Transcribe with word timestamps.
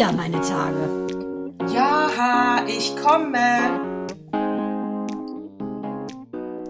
wieder 0.00 0.12
meine 0.12 0.40
Tage. 0.40 1.06
Ja, 1.74 2.64
ich 2.66 2.96
komme. 2.96 3.36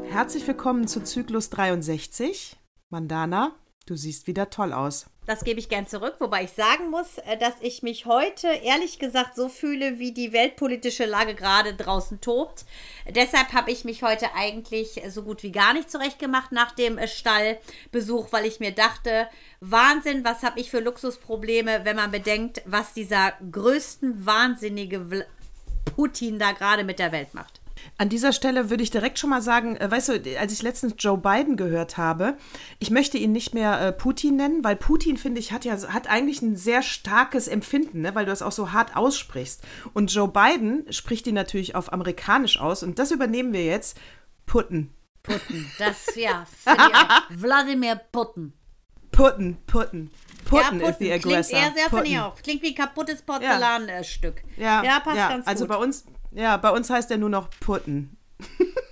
Herzlich 0.08 0.44
willkommen 0.48 0.88
zu 0.88 1.04
Zyklus 1.04 1.48
63. 1.50 2.58
Mandana, 2.88 3.54
du 3.86 3.94
siehst 3.94 4.26
wieder 4.26 4.50
toll 4.50 4.72
aus. 4.72 5.09
Das 5.26 5.44
gebe 5.44 5.60
ich 5.60 5.68
gern 5.68 5.86
zurück, 5.86 6.16
wobei 6.18 6.44
ich 6.44 6.52
sagen 6.52 6.90
muss, 6.90 7.18
äh, 7.18 7.36
dass 7.36 7.54
ich 7.60 7.82
mich 7.82 8.06
heute 8.06 8.48
ehrlich 8.48 8.98
gesagt 8.98 9.36
so 9.36 9.48
fühle, 9.48 9.98
wie 9.98 10.12
die 10.12 10.32
weltpolitische 10.32 11.04
Lage 11.04 11.34
gerade 11.34 11.74
draußen 11.74 12.20
tobt. 12.20 12.64
Deshalb 13.08 13.52
habe 13.52 13.70
ich 13.70 13.84
mich 13.84 14.02
heute 14.02 14.34
eigentlich 14.34 15.00
so 15.08 15.22
gut 15.22 15.42
wie 15.42 15.52
gar 15.52 15.74
nicht 15.74 15.90
zurechtgemacht 15.90 16.52
nach 16.52 16.72
dem 16.72 16.98
äh, 16.98 17.06
Stallbesuch, 17.06 18.32
weil 18.32 18.46
ich 18.46 18.60
mir 18.60 18.72
dachte, 18.72 19.28
Wahnsinn, 19.60 20.24
was 20.24 20.42
habe 20.42 20.58
ich 20.58 20.70
für 20.70 20.80
Luxusprobleme, 20.80 21.84
wenn 21.84 21.96
man 21.96 22.10
bedenkt, 22.10 22.62
was 22.64 22.94
dieser 22.94 23.34
größten 23.52 24.24
wahnsinnige 24.24 25.26
Putin 25.94 26.38
da 26.38 26.52
gerade 26.52 26.82
mit 26.82 26.98
der 26.98 27.12
Welt 27.12 27.34
macht. 27.34 27.59
An 27.98 28.08
dieser 28.08 28.32
Stelle 28.32 28.70
würde 28.70 28.82
ich 28.82 28.90
direkt 28.90 29.18
schon 29.18 29.30
mal 29.30 29.42
sagen, 29.42 29.76
äh, 29.76 29.90
weißt 29.90 30.08
du, 30.08 30.38
als 30.38 30.52
ich 30.52 30.62
letztens 30.62 30.94
Joe 30.98 31.18
Biden 31.18 31.56
gehört 31.56 31.96
habe, 31.96 32.36
ich 32.78 32.90
möchte 32.90 33.18
ihn 33.18 33.32
nicht 33.32 33.54
mehr 33.54 33.80
äh, 33.80 33.92
Putin 33.92 34.36
nennen, 34.36 34.64
weil 34.64 34.76
Putin, 34.76 35.16
finde 35.16 35.40
ich, 35.40 35.52
hat 35.52 35.64
ja 35.64 35.76
hat 35.92 36.08
eigentlich 36.08 36.42
ein 36.42 36.56
sehr 36.56 36.82
starkes 36.82 37.48
Empfinden, 37.48 38.00
ne, 38.00 38.14
weil 38.14 38.24
du 38.24 38.30
das 38.30 38.42
auch 38.42 38.52
so 38.52 38.72
hart 38.72 38.96
aussprichst. 38.96 39.62
Und 39.92 40.12
Joe 40.12 40.28
Biden 40.28 40.90
spricht 40.92 41.26
ihn 41.26 41.34
natürlich 41.34 41.74
auf 41.74 41.92
amerikanisch 41.92 42.60
aus 42.60 42.82
und 42.82 42.98
das 42.98 43.10
übernehmen 43.10 43.52
wir 43.52 43.64
jetzt. 43.64 43.98
Putin. 44.46 44.90
Putin, 45.22 45.70
das, 45.78 46.16
ja, 46.16 46.46
Wladimir 47.30 48.00
Putin. 48.10 48.54
Putin, 49.12 49.58
Putin. 49.66 50.10
Putin, 50.44 50.80
ja, 50.80 50.88
ist 50.88 50.98
the 50.98 51.12
aggressor. 51.12 51.58
Klingt 51.58 51.76
eher 51.76 51.82
sehr, 51.82 51.90
finde 51.90 52.06
ich 52.06 52.18
auch. 52.18 52.36
Klingt 52.42 52.62
wie 52.62 52.68
ein 52.68 52.74
kaputtes 52.74 53.22
Porzellanstück. 53.22 54.42
Ja. 54.56 54.82
ja, 54.82 55.00
passt 55.00 55.16
ja. 55.16 55.28
ganz 55.28 55.46
also 55.46 55.66
gut. 55.66 55.70
Also 55.70 55.78
bei 55.80 55.86
uns, 55.86 56.04
ja, 56.32 56.56
bei 56.56 56.70
uns 56.70 56.90
heißt 56.90 57.10
er 57.10 57.18
nur 57.18 57.30
noch 57.30 57.50
Putten. 57.60 58.16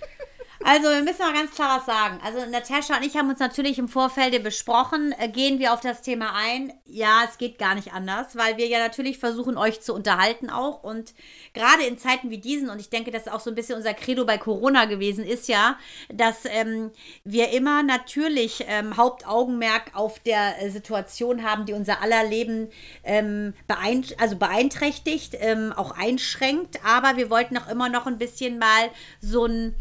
Also, 0.70 0.90
wir 0.90 1.02
müssen 1.02 1.22
mal 1.22 1.32
ganz 1.32 1.52
klar 1.52 1.78
was 1.78 1.86
sagen. 1.86 2.20
Also, 2.22 2.44
Natascha 2.44 2.98
und 2.98 3.02
ich 3.02 3.16
haben 3.16 3.30
uns 3.30 3.38
natürlich 3.38 3.78
im 3.78 3.88
Vorfeld 3.88 4.42
besprochen. 4.42 5.14
Äh, 5.18 5.30
gehen 5.30 5.58
wir 5.58 5.72
auf 5.72 5.80
das 5.80 6.02
Thema 6.02 6.34
ein? 6.34 6.74
Ja, 6.84 7.22
es 7.26 7.38
geht 7.38 7.58
gar 7.58 7.74
nicht 7.74 7.94
anders, 7.94 8.36
weil 8.36 8.58
wir 8.58 8.66
ja 8.66 8.78
natürlich 8.78 9.16
versuchen, 9.16 9.56
euch 9.56 9.80
zu 9.80 9.94
unterhalten 9.94 10.50
auch. 10.50 10.82
Und 10.82 11.14
gerade 11.54 11.84
in 11.84 11.96
Zeiten 11.96 12.28
wie 12.28 12.36
diesen, 12.36 12.68
und 12.68 12.80
ich 12.80 12.90
denke, 12.90 13.10
das 13.10 13.22
ist 13.22 13.32
auch 13.32 13.40
so 13.40 13.48
ein 13.50 13.54
bisschen 13.54 13.76
unser 13.76 13.94
Credo 13.94 14.26
bei 14.26 14.36
Corona 14.36 14.84
gewesen, 14.84 15.24
ist 15.24 15.48
ja, 15.48 15.78
dass 16.12 16.44
ähm, 16.44 16.90
wir 17.24 17.48
immer 17.52 17.82
natürlich 17.82 18.66
ähm, 18.68 18.98
Hauptaugenmerk 18.98 19.92
auf 19.94 20.18
der 20.18 20.62
äh, 20.62 20.68
Situation 20.68 21.44
haben, 21.44 21.64
die 21.64 21.72
unser 21.72 22.02
aller 22.02 22.24
Leben 22.24 22.68
ähm, 23.04 23.54
beeint 23.68 24.20
also 24.20 24.36
beeinträchtigt, 24.36 25.34
ähm, 25.40 25.72
auch 25.74 25.92
einschränkt. 25.92 26.84
Aber 26.84 27.16
wir 27.16 27.30
wollten 27.30 27.56
auch 27.56 27.68
immer 27.68 27.88
noch 27.88 28.06
ein 28.06 28.18
bisschen 28.18 28.58
mal 28.58 28.90
so 29.22 29.46
ein 29.46 29.74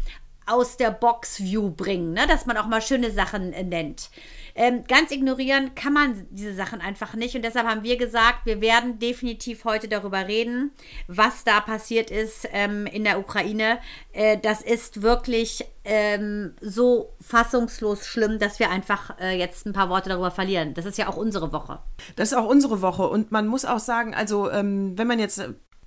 aus 0.48 0.76
der 0.76 0.90
Box-View 0.90 1.70
bringen, 1.70 2.12
ne? 2.12 2.26
dass 2.26 2.46
man 2.46 2.56
auch 2.56 2.66
mal 2.66 2.82
schöne 2.82 3.10
Sachen 3.10 3.52
äh, 3.52 3.62
nennt. 3.62 4.10
Ähm, 4.54 4.82
ganz 4.88 5.12
ignorieren 5.12 5.76
kann 5.76 5.92
man 5.92 6.26
diese 6.30 6.52
Sachen 6.52 6.80
einfach 6.80 7.14
nicht. 7.14 7.36
Und 7.36 7.42
deshalb 7.42 7.68
haben 7.68 7.84
wir 7.84 7.96
gesagt, 7.96 8.44
wir 8.44 8.60
werden 8.60 8.98
definitiv 8.98 9.64
heute 9.64 9.86
darüber 9.86 10.26
reden, 10.26 10.72
was 11.06 11.44
da 11.44 11.60
passiert 11.60 12.10
ist 12.10 12.48
ähm, 12.52 12.86
in 12.86 13.04
der 13.04 13.20
Ukraine. 13.20 13.78
Äh, 14.12 14.36
das 14.36 14.60
ist 14.62 15.00
wirklich 15.00 15.64
ähm, 15.84 16.54
so 16.60 17.14
fassungslos 17.20 18.04
schlimm, 18.04 18.40
dass 18.40 18.58
wir 18.58 18.70
einfach 18.70 19.16
äh, 19.20 19.38
jetzt 19.38 19.64
ein 19.64 19.72
paar 19.72 19.90
Worte 19.90 20.08
darüber 20.08 20.32
verlieren. 20.32 20.74
Das 20.74 20.86
ist 20.86 20.98
ja 20.98 21.08
auch 21.08 21.16
unsere 21.16 21.52
Woche. 21.52 21.78
Das 22.16 22.32
ist 22.32 22.36
auch 22.36 22.48
unsere 22.48 22.82
Woche. 22.82 23.06
Und 23.06 23.30
man 23.30 23.46
muss 23.46 23.64
auch 23.64 23.78
sagen, 23.78 24.12
also 24.12 24.50
ähm, 24.50 24.98
wenn 24.98 25.06
man 25.06 25.20
jetzt 25.20 25.40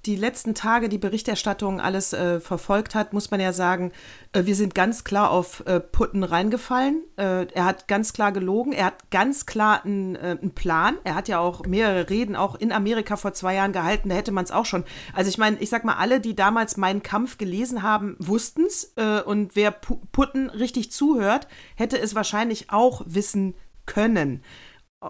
die 0.05 0.15
letzten 0.15 0.55
Tage 0.55 0.89
die 0.89 0.97
Berichterstattung 0.97 1.79
alles 1.79 2.13
äh, 2.13 2.39
verfolgt 2.39 2.95
hat, 2.95 3.13
muss 3.13 3.29
man 3.29 3.39
ja 3.39 3.53
sagen, 3.53 3.91
äh, 4.33 4.45
wir 4.45 4.55
sind 4.55 4.73
ganz 4.73 5.03
klar 5.03 5.29
auf 5.29 5.63
äh, 5.67 5.79
Putten 5.79 6.23
reingefallen. 6.23 7.03
Äh, 7.17 7.45
er 7.53 7.65
hat 7.65 7.87
ganz 7.87 8.11
klar 8.13 8.31
gelogen. 8.31 8.73
Er 8.73 8.85
hat 8.85 9.11
ganz 9.11 9.45
klar 9.45 9.85
einen, 9.85 10.15
äh, 10.15 10.35
Plan. 10.55 10.97
Er 11.03 11.15
hat 11.15 11.27
ja 11.27 11.39
auch 11.39 11.65
mehrere 11.65 12.09
Reden 12.09 12.35
auch 12.35 12.55
in 12.55 12.71
Amerika 12.71 13.15
vor 13.15 13.33
zwei 13.33 13.55
Jahren 13.55 13.73
gehalten. 13.73 14.09
Da 14.09 14.15
hätte 14.15 14.31
man 14.31 14.43
es 14.43 14.51
auch 14.51 14.65
schon. 14.65 14.85
Also 15.13 15.29
ich 15.29 15.37
meine, 15.37 15.57
ich 15.59 15.69
sag 15.69 15.83
mal, 15.85 15.97
alle, 15.97 16.19
die 16.19 16.35
damals 16.35 16.77
meinen 16.77 17.03
Kampf 17.03 17.37
gelesen 17.37 17.83
haben, 17.83 18.15
wussten 18.19 18.65
es. 18.65 18.93
Äh, 18.95 19.21
und 19.21 19.55
wer 19.55 19.71
P 19.71 19.95
Putten 20.11 20.49
richtig 20.49 20.91
zuhört, 20.91 21.47
hätte 21.75 21.99
es 21.99 22.15
wahrscheinlich 22.15 22.71
auch 22.71 23.03
wissen 23.05 23.55
können. 23.85 24.43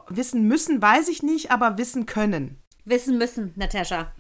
Wissen 0.10 0.48
müssen, 0.48 0.82
weiß 0.82 1.08
ich 1.08 1.24
nicht, 1.24 1.52
aber 1.52 1.78
wissen 1.78 2.06
können. 2.06 2.62
Wissen 2.86 3.18
müssen, 3.18 3.54
Natascha. 3.56 4.12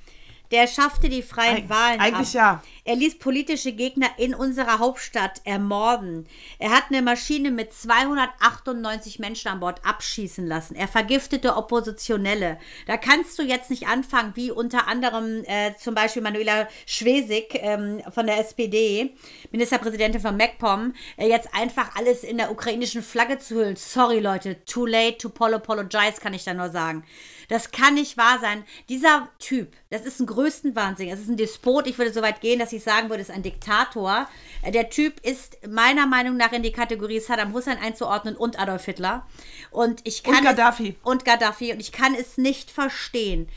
Der 0.51 0.67
schaffte 0.67 1.09
die 1.09 1.21
freien 1.21 1.57
Eig 1.57 1.69
Wahlen 1.69 1.99
Eigentlich 1.99 2.39
ab. 2.39 2.63
ja. 2.63 2.80
Er 2.83 2.95
ließ 2.95 3.19
politische 3.19 3.73
Gegner 3.73 4.07
in 4.17 4.33
unserer 4.33 4.79
Hauptstadt 4.79 5.41
ermorden. 5.43 6.25
Er 6.57 6.71
hat 6.71 6.85
eine 6.89 7.03
Maschine 7.03 7.51
mit 7.51 7.73
298 7.73 9.19
Menschen 9.19 9.49
an 9.49 9.59
Bord 9.59 9.85
abschießen 9.85 10.47
lassen. 10.47 10.75
Er 10.75 10.87
vergiftete 10.87 11.55
Oppositionelle. 11.55 12.57
Da 12.87 12.97
kannst 12.97 13.37
du 13.37 13.43
jetzt 13.43 13.69
nicht 13.69 13.87
anfangen, 13.87 14.31
wie 14.35 14.49
unter 14.49 14.87
anderem 14.87 15.43
äh, 15.45 15.75
zum 15.77 15.93
Beispiel 15.93 16.23
Manuela 16.23 16.67
Schwesig 16.87 17.49
ähm, 17.53 18.01
von 18.11 18.25
der 18.25 18.39
SPD, 18.39 19.15
Ministerpräsidentin 19.51 20.21
von 20.21 20.35
MacPom, 20.35 20.93
äh, 21.17 21.27
jetzt 21.27 21.53
einfach 21.53 21.95
alles 21.95 22.23
in 22.23 22.37
der 22.37 22.51
ukrainischen 22.51 23.03
Flagge 23.03 23.37
zu 23.37 23.55
hüllen. 23.55 23.75
Sorry, 23.75 24.19
Leute, 24.19 24.65
too 24.65 24.87
late 24.87 25.17
to 25.17 25.27
apologize, 25.27 26.19
kann 26.19 26.33
ich 26.33 26.45
da 26.45 26.53
nur 26.55 26.69
sagen. 26.69 27.03
Das 27.51 27.71
kann 27.71 27.95
nicht 27.95 28.15
wahr 28.15 28.39
sein. 28.39 28.63
Dieser 28.87 29.27
Typ, 29.37 29.73
das 29.89 30.05
ist 30.05 30.21
ein 30.21 30.25
größten 30.25 30.73
Wahnsinn. 30.73 31.09
Es 31.09 31.19
ist 31.19 31.27
ein 31.27 31.35
Despot. 31.35 31.85
Ich 31.85 31.97
würde 31.97 32.13
so 32.13 32.21
weit 32.21 32.39
gehen, 32.39 32.59
dass 32.59 32.71
ich 32.71 32.80
sagen 32.83 33.09
würde, 33.09 33.21
ist 33.21 33.31
ein 33.31 33.43
Diktator. 33.43 34.27
Äh, 34.61 34.71
der 34.71 34.89
Typ 34.89 35.19
ist 35.25 35.57
meiner 35.67 36.07
Meinung 36.07 36.37
nach 36.37 36.51
in 36.51 36.63
die 36.63 36.71
Kategorie 36.71 37.19
Saddam 37.19 37.53
Hussein 37.53 37.77
einzuordnen 37.77 38.35
und 38.35 38.59
Adolf 38.59 38.85
Hitler. 38.85 39.25
Und 39.71 40.01
ich 40.03 40.23
kann 40.23 40.35
und 40.35 40.43
Gaddafi. 40.43 40.89
Es, 40.89 40.95
und 41.03 41.25
Gaddafi. 41.25 41.73
Und 41.73 41.79
ich 41.79 41.91
kann 41.91 42.15
es 42.15 42.37
nicht 42.37 42.71
verstehen. 42.71 43.47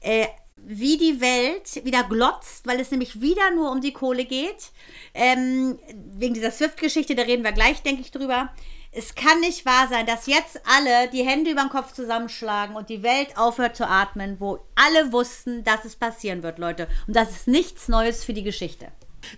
Äh, 0.00 0.26
wie 0.56 0.96
die 0.96 1.20
Welt 1.20 1.84
wieder 1.84 2.04
glotzt, 2.04 2.66
weil 2.66 2.80
es 2.80 2.90
nämlich 2.90 3.20
wieder 3.20 3.50
nur 3.50 3.70
um 3.70 3.80
die 3.80 3.92
Kohle 3.92 4.24
geht. 4.24 4.70
Ähm, 5.12 5.78
wegen 6.16 6.34
dieser 6.34 6.50
Swift-Geschichte, 6.50 7.14
da 7.14 7.22
reden 7.22 7.44
wir 7.44 7.52
gleich, 7.52 7.82
denke 7.82 8.00
ich, 8.00 8.10
drüber 8.10 8.50
es 8.94 9.14
kann 9.14 9.40
nicht 9.40 9.66
wahr 9.66 9.88
sein, 9.88 10.06
dass 10.06 10.26
jetzt 10.26 10.60
alle 10.64 11.08
die 11.10 11.24
Hände 11.24 11.50
über 11.50 11.62
den 11.62 11.70
Kopf 11.70 11.92
zusammenschlagen 11.92 12.76
und 12.76 12.88
die 12.88 13.02
Welt 13.02 13.36
aufhört 13.36 13.76
zu 13.76 13.88
atmen, 13.88 14.36
wo 14.38 14.60
alle 14.76 15.12
wussten, 15.12 15.64
dass 15.64 15.84
es 15.84 15.96
passieren 15.96 16.42
wird, 16.42 16.58
Leute. 16.58 16.88
Und 17.06 17.16
das 17.16 17.30
ist 17.30 17.48
nichts 17.48 17.88
Neues 17.88 18.24
für 18.24 18.32
die 18.32 18.44
Geschichte. 18.44 18.88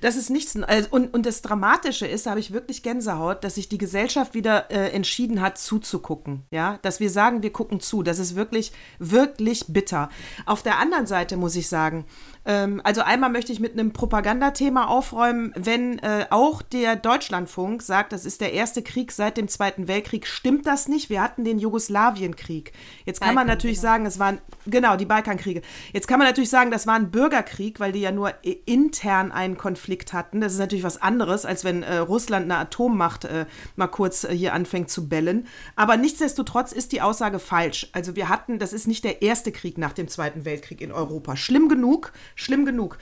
Das 0.00 0.16
ist 0.16 0.30
nichts. 0.30 0.56
Also, 0.56 0.88
und, 0.90 1.14
und 1.14 1.26
das 1.26 1.42
Dramatische 1.42 2.06
ist, 2.06 2.26
da 2.26 2.30
habe 2.30 2.40
ich 2.40 2.52
wirklich 2.52 2.82
Gänsehaut, 2.82 3.44
dass 3.44 3.54
sich 3.54 3.68
die 3.68 3.78
Gesellschaft 3.78 4.34
wieder 4.34 4.70
äh, 4.70 4.90
entschieden 4.90 5.40
hat, 5.40 5.58
zuzugucken. 5.58 6.42
Ja, 6.50 6.78
dass 6.82 7.00
wir 7.00 7.10
sagen, 7.10 7.42
wir 7.42 7.52
gucken 7.52 7.80
zu. 7.80 8.02
Das 8.02 8.18
ist 8.18 8.34
wirklich, 8.34 8.72
wirklich 8.98 9.64
bitter. 9.68 10.10
Auf 10.44 10.62
der 10.62 10.78
anderen 10.78 11.06
Seite 11.06 11.36
muss 11.36 11.56
ich 11.56 11.68
sagen, 11.68 12.04
ähm, 12.46 12.80
also 12.84 13.02
einmal 13.02 13.30
möchte 13.30 13.52
ich 13.52 13.60
mit 13.60 13.72
einem 13.72 13.92
Propagandathema 13.92 14.86
aufräumen, 14.86 15.52
wenn 15.56 15.98
äh, 15.98 16.26
auch 16.30 16.62
der 16.62 16.96
Deutschlandfunk 16.96 17.82
sagt, 17.82 18.12
das 18.12 18.24
ist 18.24 18.40
der 18.40 18.52
erste 18.52 18.82
Krieg 18.82 19.10
seit 19.12 19.36
dem 19.36 19.48
Zweiten 19.48 19.88
Weltkrieg, 19.88 20.26
stimmt 20.26 20.66
das 20.66 20.86
nicht? 20.86 21.10
Wir 21.10 21.20
hatten 21.20 21.44
den 21.44 21.58
Jugoslawienkrieg. 21.58 22.72
Jetzt 23.04 23.20
kann 23.20 23.34
man 23.34 23.46
natürlich 23.46 23.80
sagen, 23.80 24.06
es 24.06 24.18
waren, 24.18 24.38
genau, 24.66 24.96
die 24.96 25.04
Balkankriege. 25.04 25.62
Jetzt 25.92 26.06
kann 26.06 26.18
man 26.18 26.28
natürlich 26.28 26.50
sagen, 26.50 26.70
das 26.70 26.86
war 26.86 26.94
ein 26.94 27.10
Bürgerkrieg, 27.10 27.80
weil 27.80 27.92
die 27.92 28.00
ja 28.00 28.12
nur 28.12 28.32
intern 28.64 29.32
einen 29.32 29.56
Konflikt 29.56 30.12
hatten. 30.12 30.40
Das 30.40 30.52
ist 30.52 30.58
natürlich 30.58 30.84
was 30.84 31.02
anderes, 31.02 31.44
als 31.44 31.64
wenn 31.64 31.82
äh, 31.82 31.96
Russland 31.96 32.44
eine 32.44 32.58
Atommacht 32.58 33.24
äh, 33.24 33.46
mal 33.74 33.88
kurz 33.88 34.24
äh, 34.24 34.32
hier 34.32 34.54
anfängt 34.54 34.90
zu 34.90 35.08
bellen. 35.08 35.48
Aber 35.74 35.96
nichtsdestotrotz 35.96 36.72
ist 36.72 36.92
die 36.92 37.02
Aussage 37.02 37.38
falsch. 37.38 37.88
Also 37.92 38.14
wir 38.14 38.28
hatten, 38.28 38.58
das 38.58 38.72
ist 38.72 38.86
nicht 38.86 39.02
der 39.02 39.22
erste 39.22 39.50
Krieg 39.50 39.78
nach 39.78 39.92
dem 39.92 40.06
Zweiten 40.08 40.44
Weltkrieg 40.44 40.80
in 40.80 40.92
Europa. 40.92 41.36
Schlimm 41.36 41.68
genug, 41.68 42.12
schlimm 42.36 42.64
genug. 42.64 42.98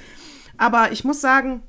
Aber 0.57 0.93
ich 0.93 1.05
muss 1.05 1.21
sagen, 1.21 1.63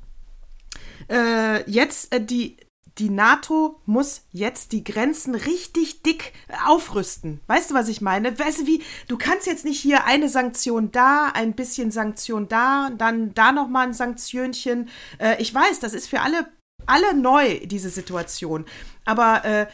äh, 1.10 1.68
jetzt 1.70 2.14
äh, 2.14 2.24
die, 2.24 2.56
die 2.98 3.10
NATO 3.10 3.80
muss 3.84 4.22
jetzt 4.32 4.72
die 4.72 4.82
Grenzen 4.82 5.34
richtig 5.34 6.02
dick 6.02 6.32
aufrüsten. 6.66 7.40
Weißt 7.46 7.70
du, 7.70 7.74
was 7.74 7.88
ich 7.88 8.00
meine? 8.00 8.38
Weißt 8.38 8.60
du, 8.60 8.66
wie, 8.66 8.82
du 9.08 9.18
kannst 9.18 9.46
jetzt 9.46 9.66
nicht 9.66 9.80
hier 9.80 10.04
eine 10.04 10.28
Sanktion 10.28 10.92
da, 10.92 11.30
ein 11.34 11.52
bisschen 11.52 11.90
Sanktion 11.90 12.48
da, 12.48 12.90
dann 12.96 13.34
da 13.34 13.52
nochmal 13.52 13.88
ein 13.88 13.92
Sanktionchen. 13.92 14.88
Äh, 15.18 15.40
ich 15.42 15.54
weiß, 15.54 15.80
das 15.80 15.92
ist 15.92 16.08
für 16.08 16.20
alle, 16.20 16.48
alle 16.86 17.14
neu, 17.14 17.60
diese 17.66 17.90
Situation. 17.90 18.64
Aber 19.04 19.44
äh, 19.44 19.66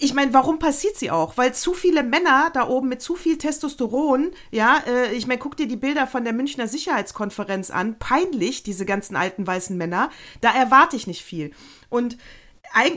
ich 0.00 0.14
meine, 0.14 0.32
warum 0.34 0.58
passiert 0.58 0.96
sie 0.96 1.10
auch? 1.10 1.36
Weil 1.36 1.54
zu 1.54 1.74
viele 1.74 2.02
Männer 2.02 2.50
da 2.52 2.68
oben 2.68 2.88
mit 2.88 3.02
zu 3.02 3.14
viel 3.14 3.38
Testosteron, 3.38 4.30
ja, 4.50 4.82
äh, 4.86 5.12
ich 5.14 5.26
meine, 5.26 5.38
guck 5.38 5.56
dir 5.56 5.68
die 5.68 5.76
Bilder 5.76 6.06
von 6.06 6.24
der 6.24 6.32
Münchner 6.32 6.68
Sicherheitskonferenz 6.68 7.70
an, 7.70 7.98
peinlich, 7.98 8.62
diese 8.62 8.86
ganzen 8.86 9.16
alten 9.16 9.46
weißen 9.46 9.76
Männer, 9.76 10.10
da 10.40 10.52
erwarte 10.52 10.96
ich 10.96 11.06
nicht 11.06 11.22
viel. 11.22 11.52
Und 11.88 12.16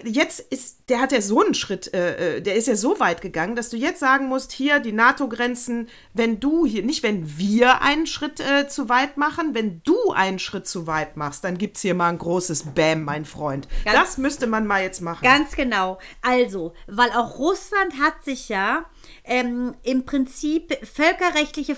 jetzt 0.04 0.40
ist 0.40 0.81
der 0.92 1.00
hat 1.00 1.14
ja 1.14 1.22
so 1.22 1.42
einen 1.42 1.54
Schritt, 1.54 1.94
äh, 1.94 2.36
äh, 2.36 2.42
der 2.42 2.56
ist 2.56 2.68
ja 2.68 2.76
so 2.76 3.00
weit 3.00 3.22
gegangen, 3.22 3.56
dass 3.56 3.70
du 3.70 3.78
jetzt 3.78 4.02
sagen 4.02 4.28
musst, 4.28 4.52
hier 4.52 4.80
die 4.80 4.92
NATO-Grenzen, 4.92 5.88
wenn 6.14 6.42
du 6.42 6.66
hier, 6.66 6.84
nicht 6.84 7.02
wenn 7.02 7.38
wir 7.38 7.82
einen 7.82 8.08
Schritt 8.08 8.42
äh, 8.42 8.68
zu 8.68 8.90
weit 8.90 9.16
machen, 9.16 9.54
wenn 9.54 9.82
du 9.86 10.12
einen 10.12 10.38
Schritt 10.38 10.68
zu 10.68 10.88
weit 10.88 11.16
machst, 11.16 11.46
dann 11.46 11.58
gibt 11.58 11.78
es 11.78 11.82
hier 11.82 11.96
mal 11.96 12.10
ein 12.10 12.18
großes 12.18 12.74
Bäm, 12.76 13.06
mein 13.06 13.24
Freund. 13.24 13.70
Ganz- 13.86 13.98
das 13.98 14.18
müsste 14.18 14.48
man 14.48 14.68
mal 14.68 14.84
jetzt 14.84 15.00
machen. 15.00 15.24
Ganz 15.24 15.56
genau. 15.56 15.98
Also, 16.22 16.74
weil 16.88 17.10
auch 17.12 17.40
Russland 17.40 17.98
hat 17.98 18.26
sich 18.26 18.50
ja 18.50 18.84
ähm, 19.24 19.76
im 19.84 20.06
Prinzip 20.06 20.78
völkerrechtliche 20.86 21.78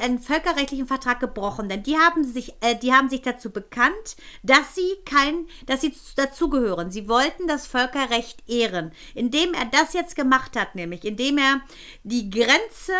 einen 0.00 0.18
völkerrechtlichen 0.18 0.86
Vertrag 0.86 1.20
gebrochen, 1.20 1.68
denn 1.68 1.82
die 1.82 1.98
haben 1.98 2.24
sich, 2.24 2.54
äh, 2.60 2.76
die 2.76 2.92
haben 2.92 3.10
sich 3.10 3.22
dazu 3.22 3.50
bekannt, 3.50 4.16
dass 4.42 4.74
sie 4.74 4.94
kein, 5.04 5.46
dass 5.66 5.82
sie 5.82 5.94
dazugehören. 6.16 6.90
Sie 6.90 7.08
wollten 7.08 7.46
das 7.46 7.66
Völkerrecht 7.66 8.42
ehren, 8.54 8.92
indem 9.14 9.54
er 9.54 9.66
das 9.66 9.92
jetzt 9.92 10.16
gemacht 10.16 10.56
hat, 10.56 10.74
nämlich 10.74 11.04
indem 11.04 11.38
er 11.38 11.60
die 12.02 12.30
Grenze 12.30 12.92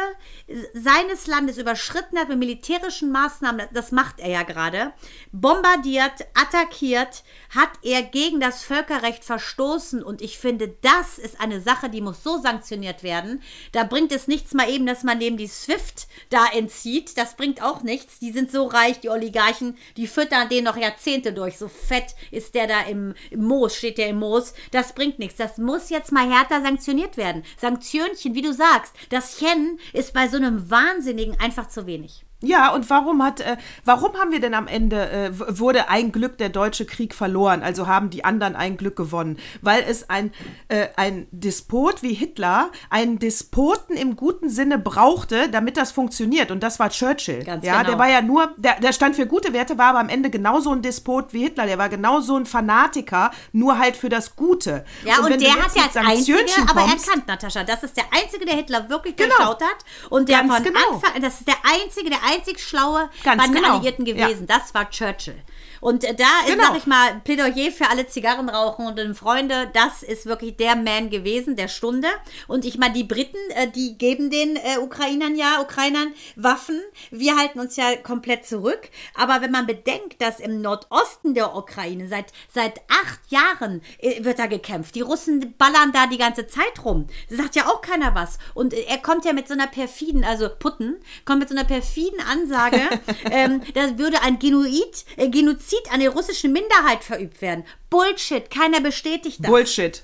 seines 0.72 1.26
Landes 1.26 1.58
überschritten 1.58 2.18
hat 2.18 2.28
mit 2.28 2.38
militärischen 2.38 3.10
Maßnahmen. 3.10 3.68
Das 3.72 3.92
macht 3.92 4.20
er 4.20 4.30
ja 4.30 4.42
gerade. 4.42 4.92
Bombardiert, 5.32 6.26
attackiert, 6.34 7.24
hat 7.50 7.70
er 7.82 8.02
gegen 8.02 8.40
das 8.40 8.62
Völkerrecht 8.62 9.24
verstoßen 9.24 10.02
und 10.02 10.22
ich 10.22 10.38
finde, 10.38 10.76
das 10.82 11.18
ist 11.18 11.40
eine 11.40 11.60
Sache, 11.60 11.88
die 11.88 12.00
muss 12.00 12.22
so 12.22 12.40
sanktioniert 12.40 13.02
werden. 13.02 13.42
Da 13.72 13.84
bringt 13.84 14.12
es 14.12 14.28
nichts 14.28 14.54
mal 14.54 14.70
eben, 14.70 14.86
dass 14.86 15.02
man 15.02 15.20
dem 15.20 15.36
die 15.36 15.46
SWIFT 15.46 16.06
da 16.30 16.46
entzieht. 16.52 17.16
Das 17.16 17.36
bringt 17.36 17.62
auch 17.62 17.82
nichts. 17.82 18.18
Die 18.18 18.32
sind 18.32 18.50
so 18.50 18.66
reich, 18.66 19.00
die 19.00 19.10
Oligarchen, 19.10 19.76
die 19.96 20.06
füttern 20.06 20.48
den 20.48 20.64
noch 20.64 20.76
Jahrzehnte 20.76 21.32
durch. 21.32 21.58
So 21.58 21.68
fett 21.68 22.14
ist 22.30 22.54
der 22.54 22.66
da 22.66 22.82
im, 22.82 23.14
im 23.30 23.44
Moos, 23.44 23.76
steht 23.76 23.98
der 23.98 24.08
im 24.08 24.18
Moos. 24.18 24.54
Das 24.70 24.94
bringt 24.94 25.18
nichts. 25.18 25.36
Das 25.36 25.43
muss 25.58 25.90
jetzt 25.90 26.12
mal 26.12 26.30
härter 26.30 26.62
sanktioniert 26.62 27.16
werden. 27.16 27.44
Sanktionchen, 27.58 28.34
wie 28.34 28.42
du 28.42 28.52
sagst, 28.52 28.94
das 29.10 29.38
Chen 29.38 29.78
ist 29.92 30.12
bei 30.12 30.28
so 30.28 30.36
einem 30.36 30.70
Wahnsinnigen 30.70 31.38
einfach 31.40 31.68
zu 31.68 31.86
wenig. 31.86 32.23
Ja, 32.42 32.72
und 32.74 32.90
warum 32.90 33.22
hat, 33.22 33.40
äh, 33.40 33.56
warum 33.86 34.14
haben 34.20 34.30
wir 34.30 34.40
denn 34.40 34.52
am 34.52 34.66
Ende, 34.66 35.08
äh, 35.10 35.30
wurde 35.58 35.88
ein 35.88 36.12
Glück 36.12 36.36
der 36.36 36.50
deutsche 36.50 36.84
Krieg 36.84 37.14
verloren, 37.14 37.62
also 37.62 37.86
haben 37.86 38.10
die 38.10 38.24
anderen 38.24 38.54
ein 38.54 38.76
Glück 38.76 38.96
gewonnen? 38.96 39.38
Weil 39.62 39.82
es 39.88 40.10
ein, 40.10 40.30
äh, 40.68 40.88
ein 40.96 41.26
Despot 41.30 42.02
wie 42.02 42.12
Hitler, 42.12 42.70
einen 42.90 43.18
Despoten 43.18 43.96
im 43.96 44.14
guten 44.16 44.50
Sinne 44.50 44.78
brauchte, 44.78 45.48
damit 45.48 45.78
das 45.78 45.92
funktioniert. 45.92 46.50
Und 46.50 46.62
das 46.62 46.78
war 46.78 46.90
Churchill. 46.90 47.44
Ganz 47.44 47.64
ja, 47.64 47.78
genau. 47.78 47.90
der 47.90 47.98
war 47.98 48.10
ja 48.10 48.20
nur, 48.20 48.52
der, 48.58 48.78
der 48.78 48.92
stand 48.92 49.16
für 49.16 49.26
gute 49.26 49.54
Werte, 49.54 49.78
war 49.78 49.86
aber 49.90 50.00
am 50.00 50.10
Ende 50.10 50.28
genauso 50.28 50.70
ein 50.72 50.82
Despot 50.82 51.32
wie 51.32 51.44
Hitler. 51.44 51.64
Der 51.66 51.78
war 51.78 51.88
genauso 51.88 52.36
ein 52.36 52.44
Fanatiker, 52.44 53.30
nur 53.52 53.78
halt 53.78 53.96
für 53.96 54.10
das 54.10 54.36
Gute. 54.36 54.84
Ja, 55.04 55.18
und, 55.20 55.30
du 55.30 55.38
der 55.38 55.52
hat 55.54 55.74
ja 55.74 55.84
als 55.84 55.96
einzige, 55.96 56.36
Sanktionchen 56.36 56.68
aber 56.68 56.82
kommst- 56.82 57.06
erkannt, 57.08 57.26
Natascha, 57.26 57.64
das 57.64 57.84
ist 57.84 57.96
der 57.96 58.04
einzige, 58.12 58.44
der 58.44 58.56
Hitler 58.56 58.88
wirklich 58.90 59.16
Genau. 59.16 59.34
durchschaut 59.36 59.62
hat. 59.62 59.76
Und 60.10 60.28
der 60.28 60.40
Ganz 60.40 60.54
von 60.56 60.62
genau. 60.64 60.80
Anfang, 60.92 61.22
das 61.22 61.38
ist 61.40 61.48
der 61.48 61.56
einzige, 61.64 62.10
der 62.10 62.18
einzig 62.24 62.60
Schlaue 62.60 63.10
Ganz 63.22 63.40
bei 63.42 63.48
den 63.48 63.54
genau. 63.54 63.76
Alliierten 63.76 64.06
Ja. 64.06 64.26
gewesen. 64.26 64.46
Das 64.46 64.74
war 64.74 64.90
Churchill. 64.90 65.40
Und 65.84 66.02
äh, 66.02 66.14
da 66.14 66.24
ist, 66.46 66.54
Genau. 66.54 66.68
sag 66.68 66.78
ich 66.78 66.86
mal, 66.86 67.20
Plädoyer 67.24 67.70
für 67.70 67.90
alle 67.90 68.06
Zigarrenrauchenden 68.06 69.14
Freunde. 69.14 69.70
Das 69.74 70.02
ist 70.02 70.24
wirklich 70.24 70.56
der 70.56 70.76
Man 70.76 71.10
gewesen, 71.10 71.56
der 71.56 71.68
Stunde. 71.68 72.08
Und 72.48 72.64
ich 72.64 72.78
meine, 72.78 72.94
die 72.94 73.04
Briten, 73.04 73.36
äh, 73.50 73.68
die 73.70 73.98
geben 73.98 74.30
den 74.30 74.56
äh, 74.56 74.78
Ukrainern 74.80 75.36
ja, 75.36 75.60
Ukrainern 75.60 76.14
Waffen. 76.36 76.80
Wir 77.10 77.36
halten 77.36 77.60
uns 77.60 77.76
ja 77.76 77.96
komplett 77.96 78.46
zurück. 78.46 78.88
Aber 79.14 79.42
wenn 79.42 79.50
man 79.50 79.66
bedenkt, 79.66 80.22
dass 80.22 80.40
im 80.40 80.62
Nordosten 80.62 81.34
der 81.34 81.54
Ukraine 81.54 82.08
seit, 82.08 82.32
seit 82.50 82.80
acht 82.88 83.20
Jahren 83.28 83.82
wird 84.20 84.38
da 84.38 84.46
gekämpft. 84.46 84.94
Die 84.94 85.02
Russen 85.02 85.54
ballern 85.58 85.92
da 85.92 86.06
die 86.06 86.16
ganze 86.16 86.46
Zeit 86.46 86.82
rum. 86.82 87.08
Da 87.28 87.36
sagt 87.36 87.56
ja 87.56 87.66
auch 87.66 87.82
keiner 87.82 88.14
was. 88.14 88.38
Und 88.54 88.72
er 88.72 88.98
kommt 88.98 89.26
ja 89.26 89.34
mit 89.34 89.48
so 89.48 89.52
einer 89.52 89.66
perfiden, 89.66 90.24
also 90.24 90.48
Putten, 90.48 90.96
kommt 91.26 91.40
mit 91.40 91.50
so 91.50 91.54
einer 91.54 91.64
perfiden 91.64 92.20
Ansage, 92.20 92.80
ähm, 93.30 93.60
da 93.74 93.98
würde 93.98 94.22
ein 94.22 94.38
Genuid, 94.38 95.04
äh, 95.18 95.28
Genozid 95.28 95.73
an 95.90 96.00
der 96.00 96.10
russischen 96.10 96.52
Minderheit 96.52 97.04
verübt 97.04 97.40
werden. 97.42 97.64
Bullshit, 97.90 98.50
keiner 98.50 98.80
bestätigt 98.80 99.38
das. 99.40 99.50
Bullshit. 99.50 100.02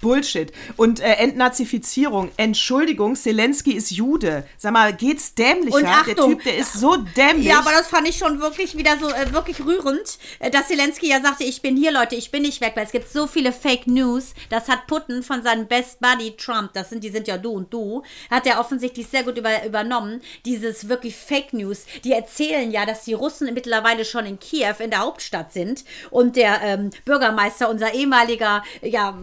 Bullshit. 0.00 0.52
Und 0.76 1.00
äh, 1.00 1.14
Entnazifizierung. 1.14 2.30
Entschuldigung, 2.36 3.16
Zelensky 3.16 3.72
ist 3.72 3.90
Jude. 3.90 4.44
Sag 4.56 4.72
mal, 4.72 4.92
geht's 4.92 5.34
dämlicher? 5.34 5.76
Und 5.76 5.82
der. 5.82 6.16
Typ, 6.16 6.42
der 6.44 6.58
ist 6.58 6.74
so 6.74 6.96
dämlich. 6.96 7.46
Ja, 7.46 7.60
aber 7.60 7.72
das 7.72 7.88
fand 7.88 8.08
ich 8.08 8.16
schon 8.16 8.40
wirklich 8.40 8.76
wieder 8.76 8.98
so 8.98 9.08
äh, 9.08 9.32
wirklich 9.32 9.64
rührend, 9.64 10.18
äh, 10.38 10.50
dass 10.50 10.68
Zelensky 10.68 11.08
ja 11.08 11.20
sagte, 11.20 11.44
ich 11.44 11.62
bin 11.62 11.76
hier, 11.76 11.92
Leute, 11.92 12.14
ich 12.14 12.30
bin 12.30 12.42
nicht 12.42 12.60
weg, 12.60 12.72
weil 12.74 12.84
es 12.84 12.92
gibt 12.92 13.10
so 13.10 13.26
viele 13.26 13.52
Fake 13.52 13.86
News. 13.86 14.34
Das 14.50 14.68
hat 14.68 14.86
Putin 14.86 15.22
von 15.22 15.42
seinem 15.42 15.66
Best 15.66 16.00
Buddy 16.00 16.36
Trump, 16.36 16.72
das 16.74 16.90
sind, 16.90 17.02
die 17.04 17.10
sind 17.10 17.28
ja 17.28 17.38
du 17.38 17.52
und 17.52 17.72
du, 17.72 18.02
hat 18.30 18.46
er 18.46 18.60
offensichtlich 18.60 19.06
sehr 19.08 19.22
gut 19.22 19.38
über, 19.38 19.64
übernommen. 19.64 20.20
Dieses 20.44 20.88
wirklich 20.88 21.16
Fake 21.16 21.52
News. 21.52 21.84
Die 22.04 22.12
erzählen 22.12 22.70
ja, 22.70 22.86
dass 22.86 23.04
die 23.04 23.14
Russen 23.14 23.52
mittlerweile 23.54 24.04
schon 24.04 24.26
in 24.26 24.38
Kiew, 24.38 24.74
in 24.78 24.90
der 24.90 25.00
Hauptstadt 25.00 25.52
sind 25.52 25.84
und 26.10 26.36
der 26.36 26.60
ähm, 26.62 26.90
Bürgermeister, 27.04 27.68
unser 27.68 27.94
ehemaliger 27.94 28.62
ja, 28.82 29.18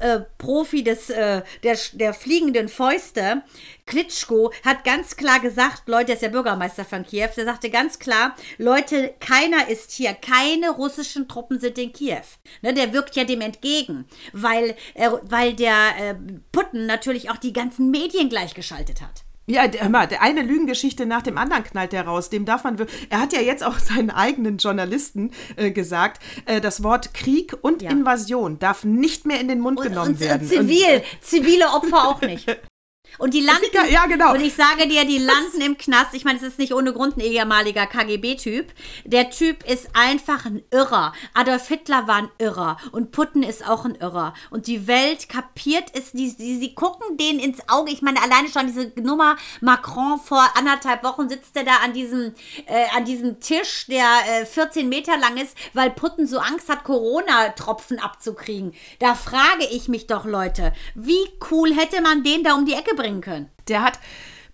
äh, 0.00 0.07
Profi 0.38 0.82
des, 0.82 1.10
äh, 1.10 1.42
der, 1.62 1.78
der 1.92 2.14
fliegenden 2.14 2.68
Fäuste, 2.68 3.42
Klitschko 3.86 4.52
hat 4.64 4.84
ganz 4.84 5.16
klar 5.16 5.40
gesagt, 5.40 5.88
Leute, 5.88 6.06
der 6.06 6.14
ist 6.14 6.22
der 6.22 6.28
Bürgermeister 6.28 6.84
von 6.84 7.04
Kiew, 7.04 7.30
der 7.36 7.44
sagte 7.44 7.70
ganz 7.70 7.98
klar, 7.98 8.34
Leute, 8.58 9.14
keiner 9.20 9.68
ist 9.68 9.92
hier, 9.92 10.14
keine 10.14 10.70
russischen 10.70 11.28
Truppen 11.28 11.58
sind 11.58 11.78
in 11.78 11.92
Kiew. 11.92 12.22
Ne, 12.62 12.74
der 12.74 12.92
wirkt 12.92 13.16
ja 13.16 13.24
dem 13.24 13.40
entgegen, 13.40 14.06
weil, 14.32 14.76
äh, 14.94 15.10
weil 15.22 15.54
der 15.54 15.94
äh, 15.98 16.14
Putin 16.52 16.86
natürlich 16.86 17.30
auch 17.30 17.38
die 17.38 17.52
ganzen 17.52 17.90
Medien 17.90 18.28
gleichgeschaltet 18.28 19.00
hat. 19.00 19.24
Ja, 19.48 19.66
der, 19.66 19.82
hör 19.82 19.88
mal, 19.88 20.06
der 20.06 20.20
eine 20.22 20.42
Lügengeschichte 20.42 21.06
nach 21.06 21.22
dem 21.22 21.38
anderen 21.38 21.64
knallt 21.64 21.92
der 21.92 22.06
raus. 22.06 22.28
Dem 22.28 22.44
darf 22.44 22.64
man. 22.64 22.76
Er 23.08 23.20
hat 23.20 23.32
ja 23.32 23.40
jetzt 23.40 23.64
auch 23.64 23.78
seinen 23.78 24.10
eigenen 24.10 24.58
Journalisten 24.58 25.30
äh, 25.56 25.70
gesagt, 25.70 26.22
äh, 26.44 26.60
das 26.60 26.82
Wort 26.82 27.14
Krieg 27.14 27.56
und 27.62 27.80
Ja. 27.82 27.90
Invasion 27.90 28.58
darf 28.58 28.84
nicht 28.84 29.24
mehr 29.24 29.40
in 29.40 29.48
den 29.48 29.60
Mund 29.60 29.78
Und, 29.78 29.88
genommen 29.88 30.10
und, 30.12 30.20
werden. 30.20 30.42
und 30.42 30.48
zivil, 30.48 31.02
zivile 31.22 31.66
Opfer 31.70 32.08
auch 32.08 32.20
nicht. 32.20 32.46
Und 33.16 33.34
die 33.34 33.40
landen, 33.40 33.66
Ja, 33.72 33.84
ja, 33.84 34.06
genau. 34.06 34.32
Und 34.34 34.40
ich 34.40 34.54
sage 34.54 34.86
dir, 34.86 35.04
die 35.04 35.18
landen 35.18 35.60
im 35.60 35.78
Knast. 35.78 36.14
Ich 36.14 36.24
meine, 36.24 36.38
es 36.38 36.44
ist 36.44 36.58
nicht 36.58 36.74
ohne 36.74 36.92
Grund 36.92 37.16
ein 37.16 37.20
ehemaliger 37.20 37.86
KGB-Typ. 37.86 38.72
Der 39.04 39.30
Typ 39.30 39.68
ist 39.68 39.88
einfach 39.94 40.44
ein 40.44 40.62
Irrer. 40.70 41.12
Adolf 41.34 41.68
Hitler 41.68 42.06
war 42.06 42.16
ein 42.16 42.30
Irrer. 42.38 42.76
Und 42.92 43.10
Putin 43.10 43.42
ist 43.42 43.68
auch 43.68 43.84
ein 43.84 43.96
Irrer. 43.96 44.34
Und 44.50 44.66
die 44.66 44.86
Welt 44.86 45.28
kapiert 45.28 45.90
es. 45.94 46.12
Die, 46.12 46.36
die, 46.36 46.58
sie 46.58 46.74
gucken 46.74 47.16
denen 47.16 47.40
ins 47.40 47.68
Auge. 47.68 47.90
Ich 47.90 48.02
meine, 48.02 48.22
alleine 48.22 48.48
schon 48.48 48.66
diese 48.66 48.92
Nummer 49.00 49.36
Macron 49.60 50.20
vor 50.20 50.46
anderthalb 50.56 51.02
Wochen 51.02 51.28
sitzt 51.28 51.56
er 51.56 51.64
da 51.64 51.78
an 51.84 51.92
diesem, 51.92 52.34
äh, 52.66 52.86
an 52.96 53.04
diesem 53.04 53.40
Tisch, 53.40 53.86
der 53.88 54.06
äh, 54.42 54.46
14 54.46 54.88
Meter 54.88 55.16
lang 55.16 55.36
ist, 55.36 55.56
weil 55.72 55.90
Putin 55.90 56.26
so 56.26 56.38
Angst 56.38 56.68
hat, 56.68 56.84
Corona-Tropfen 56.84 57.98
abzukriegen. 57.98 58.74
Da 58.98 59.14
frage 59.14 59.66
ich 59.70 59.88
mich 59.88 60.06
doch, 60.06 60.24
Leute, 60.24 60.72
wie 60.94 61.28
cool 61.50 61.74
hätte 61.74 62.00
man 62.00 62.22
den 62.22 62.44
da 62.44 62.54
um 62.54 62.64
die 62.64 62.74
Ecke 62.74 62.94
bringen 62.98 63.20
können? 63.22 63.50
Der 63.68 63.82
hat. 63.82 63.98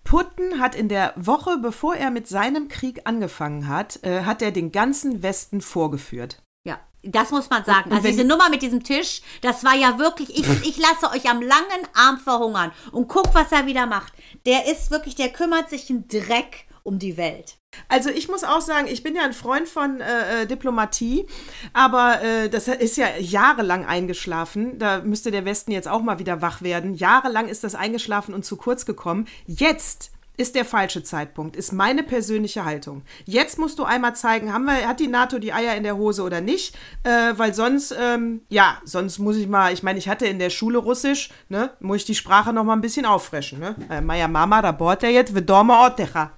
Putin 0.03 0.59
hat 0.59 0.75
in 0.75 0.87
der 0.87 1.13
Woche, 1.15 1.57
bevor 1.57 1.95
er 1.95 2.11
mit 2.11 2.27
seinem 2.27 2.67
Krieg 2.67 3.01
angefangen 3.05 3.67
hat, 3.67 4.03
äh, 4.03 4.21
hat 4.23 4.43
er 4.43 4.51
den 4.51 4.71
ganzen 4.71 5.23
Westen 5.23 5.61
vorgeführt. 5.61 6.43
Ja, 6.63 6.79
das 7.03 7.31
muss 7.31 7.49
man 7.49 7.65
sagen. 7.65 7.91
Also 7.91 8.07
diese 8.07 8.21
die- 8.21 8.27
Nummer 8.27 8.49
mit 8.51 8.61
diesem 8.61 8.83
Tisch, 8.83 9.21
das 9.41 9.63
war 9.63 9.73
ja 9.75 9.97
wirklich, 9.97 10.29
ich, 10.37 10.47
ich 10.69 10.77
lasse 10.77 11.09
euch 11.15 11.27
am 11.29 11.41
langen 11.41 11.87
Arm 11.95 12.19
verhungern 12.19 12.71
und 12.91 13.07
guck, 13.07 13.33
was 13.33 13.51
er 13.51 13.65
wieder 13.65 13.87
macht. 13.87 14.13
Der 14.45 14.67
ist 14.71 14.91
wirklich, 14.91 15.15
der 15.15 15.29
kümmert 15.29 15.71
sich 15.71 15.89
einen 15.89 16.07
Dreck 16.07 16.67
um 16.85 16.99
die 16.99 17.17
Welt. 17.17 17.57
Also 17.89 18.09
ich 18.09 18.29
muss 18.29 18.43
auch 18.43 18.61
sagen, 18.61 18.87
ich 18.87 19.03
bin 19.03 19.15
ja 19.15 19.23
ein 19.23 19.33
Freund 19.33 19.67
von 19.67 19.99
äh, 19.99 20.43
äh, 20.43 20.45
Diplomatie, 20.45 21.25
aber 21.73 22.21
äh, 22.21 22.47
das 22.47 22.67
ist 22.67 22.95
ja 22.95 23.07
jahrelang 23.17 23.85
eingeschlafen. 23.85 24.77
Da 24.77 25.01
müsste 25.01 25.31
der 25.31 25.45
Westen 25.45 25.71
jetzt 25.71 25.87
auch 25.87 26.03
mal 26.03 26.19
wieder 26.19 26.41
wach 26.41 26.61
werden. 26.61 26.93
Jahrelang 26.93 27.47
ist 27.47 27.63
das 27.63 27.73
eingeschlafen 27.75 28.33
und 28.33 28.45
zu 28.45 28.55
kurz 28.55 28.85
gekommen. 28.85 29.27
Jetzt 29.47 30.11
ist 30.37 30.55
der 30.55 30.65
falsche 30.65 31.03
Zeitpunkt, 31.03 31.55
ist 31.55 31.71
meine 31.71 32.03
persönliche 32.03 32.65
Haltung. 32.65 33.03
Jetzt 33.25 33.57
musst 33.57 33.79
du 33.79 33.83
einmal 33.83 34.15
zeigen, 34.15 34.53
haben 34.53 34.65
wir, 34.65 34.87
hat 34.87 34.99
die 34.99 35.07
NATO 35.07 35.39
die 35.39 35.53
Eier 35.53 35.75
in 35.75 35.83
der 35.83 35.97
Hose 35.97 36.23
oder 36.23 36.41
nicht, 36.41 36.75
äh, 37.03 37.33
weil 37.35 37.53
sonst, 37.53 37.95
ähm, 37.99 38.41
ja, 38.49 38.79
sonst 38.83 39.19
muss 39.19 39.37
ich 39.37 39.47
mal, 39.47 39.73
ich 39.73 39.83
meine, 39.83 39.99
ich 39.99 40.09
hatte 40.09 40.25
in 40.25 40.39
der 40.39 40.49
Schule 40.49 40.77
Russisch, 40.77 41.29
ne, 41.49 41.71
muss 41.79 41.97
ich 41.97 42.05
die 42.05 42.15
Sprache 42.15 42.53
noch 42.53 42.63
mal 42.63 42.73
ein 42.73 42.81
bisschen 42.81 43.05
auffrischen, 43.05 43.59
ne. 43.59 43.75
Äh, 43.89 44.01
Mama, 44.01 44.61
da 44.61 44.71
bort 44.71 45.03
er 45.03 45.09
jetzt, 45.09 45.33
vedoma 45.33 45.87
otecha. 45.87 46.31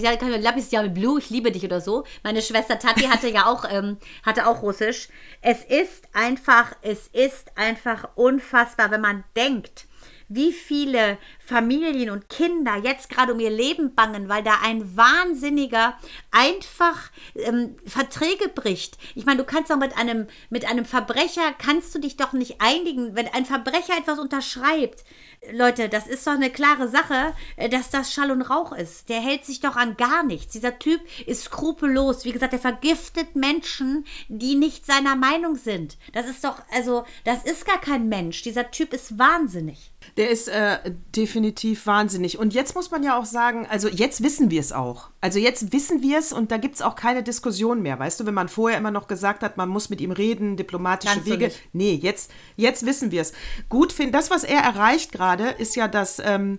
Ja, 0.00 0.16
kann 0.16 0.30
Lapis 0.30 0.68
Diablo 0.68 0.90
Blue, 0.90 1.18
ich 1.18 1.30
liebe 1.30 1.52
dich 1.52 1.64
oder 1.64 1.80
so. 1.80 2.04
Meine 2.22 2.42
Schwester 2.42 2.78
Tati 2.78 3.04
hatte 3.04 3.28
ja 3.28 3.46
auch, 3.46 3.64
ähm, 3.70 3.98
hatte 4.24 4.46
auch 4.46 4.62
Russisch. 4.62 5.08
Es 5.40 5.64
ist 5.64 6.04
einfach, 6.12 6.72
es 6.82 7.08
ist 7.08 7.56
einfach 7.56 8.08
unfassbar, 8.14 8.90
wenn 8.90 9.00
man 9.00 9.24
denkt, 9.36 9.87
wie 10.28 10.52
viele 10.52 11.18
Familien 11.38 12.10
und 12.10 12.28
Kinder 12.28 12.76
jetzt 12.76 13.08
gerade 13.08 13.32
um 13.32 13.40
ihr 13.40 13.50
Leben 13.50 13.94
bangen, 13.94 14.28
weil 14.28 14.42
da 14.42 14.58
ein 14.62 14.96
Wahnsinniger 14.96 15.96
einfach 16.30 17.10
ähm, 17.34 17.76
Verträge 17.86 18.48
bricht. 18.48 18.98
Ich 19.14 19.24
meine, 19.24 19.38
du 19.38 19.44
kannst 19.44 19.70
doch 19.70 19.78
mit 19.78 19.96
einem, 19.96 20.26
mit 20.50 20.66
einem 20.66 20.84
Verbrecher, 20.84 21.54
kannst 21.58 21.94
du 21.94 21.98
dich 21.98 22.16
doch 22.16 22.32
nicht 22.32 22.60
einigen, 22.60 23.16
wenn 23.16 23.28
ein 23.28 23.46
Verbrecher 23.46 23.96
etwas 23.98 24.18
unterschreibt. 24.18 25.04
Leute, 25.52 25.88
das 25.88 26.06
ist 26.08 26.26
doch 26.26 26.32
eine 26.32 26.50
klare 26.50 26.88
Sache, 26.88 27.32
äh, 27.56 27.68
dass 27.68 27.90
das 27.90 28.12
Schall 28.12 28.30
und 28.30 28.42
Rauch 28.42 28.72
ist. 28.72 29.08
Der 29.08 29.20
hält 29.20 29.44
sich 29.44 29.60
doch 29.60 29.76
an 29.76 29.96
gar 29.96 30.24
nichts. 30.24 30.52
Dieser 30.52 30.78
Typ 30.78 31.00
ist 31.26 31.44
skrupellos. 31.44 32.24
Wie 32.24 32.32
gesagt, 32.32 32.52
er 32.52 32.58
vergiftet 32.58 33.36
Menschen, 33.36 34.04
die 34.28 34.56
nicht 34.56 34.84
seiner 34.84 35.16
Meinung 35.16 35.56
sind. 35.56 35.96
Das 36.12 36.28
ist 36.28 36.44
doch, 36.44 36.56
also, 36.72 37.04
das 37.24 37.44
ist 37.44 37.64
gar 37.64 37.80
kein 37.80 38.08
Mensch. 38.08 38.42
Dieser 38.42 38.70
Typ 38.70 38.92
ist 38.92 39.18
wahnsinnig. 39.18 39.92
Der 40.18 40.30
ist 40.30 40.48
äh, 40.48 40.78
definitiv 41.14 41.86
wahnsinnig. 41.86 42.38
Und 42.38 42.52
jetzt 42.52 42.74
muss 42.74 42.90
man 42.90 43.04
ja 43.04 43.16
auch 43.16 43.24
sagen, 43.24 43.66
also 43.70 43.86
jetzt 43.88 44.20
wissen 44.22 44.50
wir 44.50 44.60
es 44.60 44.72
auch. 44.72 45.10
Also 45.20 45.38
jetzt 45.38 45.72
wissen 45.72 46.02
wir 46.02 46.18
es 46.18 46.32
und 46.32 46.50
da 46.50 46.56
gibt 46.56 46.74
es 46.74 46.82
auch 46.82 46.96
keine 46.96 47.22
Diskussion 47.22 47.82
mehr. 47.82 48.00
Weißt 48.00 48.18
du, 48.18 48.26
wenn 48.26 48.34
man 48.34 48.48
vorher 48.48 48.78
immer 48.78 48.90
noch 48.90 49.06
gesagt 49.06 49.44
hat, 49.44 49.56
man 49.56 49.68
muss 49.68 49.90
mit 49.90 50.00
ihm 50.00 50.10
reden, 50.10 50.56
diplomatische 50.56 51.20
du 51.20 51.26
Wege. 51.26 51.44
nicht. 51.46 51.60
Nee, 51.72 51.94
jetzt, 52.02 52.32
jetzt 52.56 52.84
wissen 52.84 53.12
wir 53.12 53.22
es. 53.22 53.32
Gut, 53.68 53.92
find, 53.92 54.12
das, 54.12 54.28
was 54.28 54.42
er 54.42 54.60
erreicht 54.60 55.12
gerade, 55.12 55.50
ist 55.50 55.76
ja, 55.76 55.86
dass 55.86 56.18
ähm, 56.18 56.58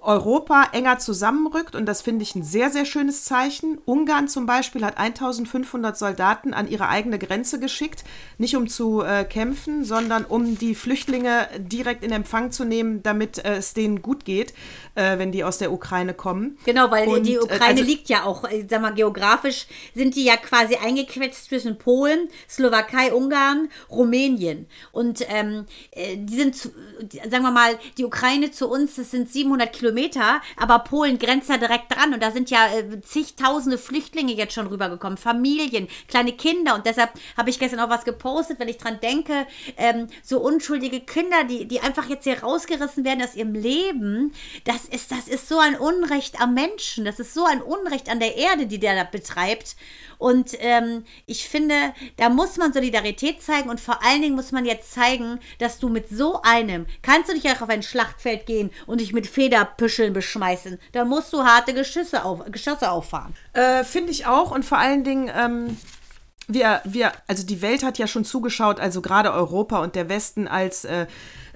Europa 0.00 0.68
enger 0.72 0.98
zusammenrückt 0.98 1.74
und 1.74 1.84
das 1.84 2.00
finde 2.00 2.22
ich 2.22 2.34
ein 2.34 2.42
sehr, 2.42 2.70
sehr 2.70 2.86
schönes 2.86 3.24
Zeichen. 3.24 3.78
Ungarn 3.84 4.28
zum 4.28 4.46
Beispiel 4.46 4.84
hat 4.84 4.96
1500 4.96 5.96
Soldaten 5.96 6.54
an 6.54 6.68
ihre 6.68 6.88
eigene 6.88 7.18
Grenze 7.18 7.60
geschickt, 7.60 8.02
nicht 8.38 8.56
um 8.56 8.66
zu 8.66 9.02
äh, 9.02 9.24
kämpfen, 9.24 9.84
sondern 9.84 10.24
um 10.24 10.56
die 10.58 10.74
Flüchtlinge 10.74 11.48
direkt 11.58 12.02
in 12.02 12.12
Empfang 12.12 12.50
zu 12.50 12.64
nehmen, 12.64 13.02
damit 13.02 13.44
äh, 13.44 13.56
es 13.56 13.74
denen 13.74 14.00
gut 14.00 14.24
geht, 14.24 14.54
äh, 14.94 15.18
wenn 15.18 15.32
die 15.32 15.44
aus 15.44 15.58
der 15.58 15.70
Ukraine 15.70 16.14
kommen. 16.14 16.56
Genau, 16.64 16.90
weil 16.90 17.06
Und, 17.06 17.26
die 17.26 17.34
äh, 17.34 17.40
Ukraine 17.40 17.80
also- 17.80 17.84
liegt 17.84 18.08
ja 18.08 18.24
auch, 18.24 18.44
äh, 18.44 18.66
sag 18.68 18.80
mal, 18.80 18.94
geografisch 18.94 19.66
sind 19.94 20.16
die 20.16 20.24
ja 20.24 20.38
quasi 20.38 20.76
eingequetscht 20.76 21.44
zwischen 21.44 21.76
Polen, 21.76 22.28
Slowakei, 22.48 23.12
Ungarn, 23.12 23.68
Rumänien. 23.90 24.66
Und 24.92 25.26
ähm, 25.28 25.66
äh, 25.90 26.16
die 26.16 26.36
sind, 26.36 26.56
sagen 26.56 27.42
wir 27.42 27.50
mal, 27.50 27.78
die 27.98 28.06
Ukraine 28.06 28.50
zu 28.50 28.70
uns, 28.70 28.94
das 28.94 29.10
sind 29.10 29.30
700 29.30 29.73
Kilometer, 29.74 30.40
aber 30.56 30.78
Polen 30.80 31.18
grenzt 31.18 31.50
da 31.50 31.56
direkt 31.56 31.94
dran 31.94 32.14
und 32.14 32.22
da 32.22 32.30
sind 32.30 32.50
ja 32.50 32.66
äh, 32.68 33.00
zigtausende 33.00 33.78
Flüchtlinge 33.78 34.32
jetzt 34.32 34.54
schon 34.54 34.66
rübergekommen, 34.66 35.18
Familien, 35.18 35.88
kleine 36.08 36.32
Kinder 36.32 36.74
und 36.74 36.86
deshalb 36.86 37.10
habe 37.36 37.50
ich 37.50 37.58
gestern 37.58 37.80
auch 37.80 37.90
was 37.90 38.04
gepostet, 38.04 38.58
wenn 38.58 38.68
ich 38.68 38.78
dran 38.78 38.98
denke, 39.02 39.46
ähm, 39.76 40.06
so 40.22 40.40
unschuldige 40.40 41.00
Kinder, 41.00 41.44
die, 41.44 41.66
die 41.66 41.80
einfach 41.80 42.08
jetzt 42.08 42.24
hier 42.24 42.42
rausgerissen 42.42 43.04
werden 43.04 43.22
aus 43.22 43.34
ihrem 43.34 43.54
Leben, 43.54 44.32
das 44.64 44.84
ist, 44.84 45.10
das 45.10 45.28
ist 45.28 45.48
so 45.48 45.58
ein 45.58 45.76
Unrecht 45.76 46.40
am 46.40 46.54
Menschen, 46.54 47.04
das 47.04 47.20
ist 47.20 47.34
so 47.34 47.44
ein 47.44 47.62
Unrecht 47.62 48.08
an 48.08 48.20
der 48.20 48.36
Erde, 48.36 48.66
die 48.66 48.78
der 48.78 48.94
da 48.94 49.04
betreibt. 49.04 49.76
Und 50.18 50.56
ähm, 50.60 51.04
ich 51.26 51.48
finde, 51.48 51.74
da 52.16 52.28
muss 52.28 52.56
man 52.56 52.72
Solidarität 52.72 53.42
zeigen 53.42 53.70
und 53.70 53.80
vor 53.80 54.04
allen 54.04 54.22
Dingen 54.22 54.34
muss 54.34 54.52
man 54.52 54.64
jetzt 54.64 54.92
zeigen, 54.92 55.40
dass 55.58 55.78
du 55.78 55.88
mit 55.88 56.08
so 56.08 56.40
einem, 56.42 56.86
kannst 57.02 57.28
du 57.28 57.34
nicht 57.34 57.48
auch 57.48 57.62
auf 57.62 57.68
ein 57.68 57.82
Schlachtfeld 57.82 58.46
gehen 58.46 58.70
und 58.86 59.00
dich 59.00 59.12
mit 59.12 59.26
Federpüscheln 59.26 60.12
beschmeißen. 60.12 60.78
Da 60.92 61.04
musst 61.04 61.32
du 61.32 61.44
harte 61.44 61.74
Geschosse, 61.74 62.24
auf, 62.24 62.44
Geschosse 62.50 62.90
auffahren. 62.90 63.34
Äh, 63.52 63.84
Finde 63.84 64.10
ich 64.10 64.26
auch 64.26 64.50
und 64.50 64.64
vor 64.64 64.78
allen 64.78 65.04
Dingen, 65.04 65.30
ähm, 65.34 65.76
wir, 66.46 66.80
wir, 66.84 67.12
also 67.26 67.46
die 67.46 67.62
Welt 67.62 67.82
hat 67.82 67.98
ja 67.98 68.06
schon 68.06 68.24
zugeschaut, 68.24 68.78
also 68.80 69.00
gerade 69.00 69.32
Europa 69.32 69.82
und 69.82 69.94
der 69.94 70.08
Westen, 70.08 70.46
als, 70.46 70.84
äh, 70.84 71.06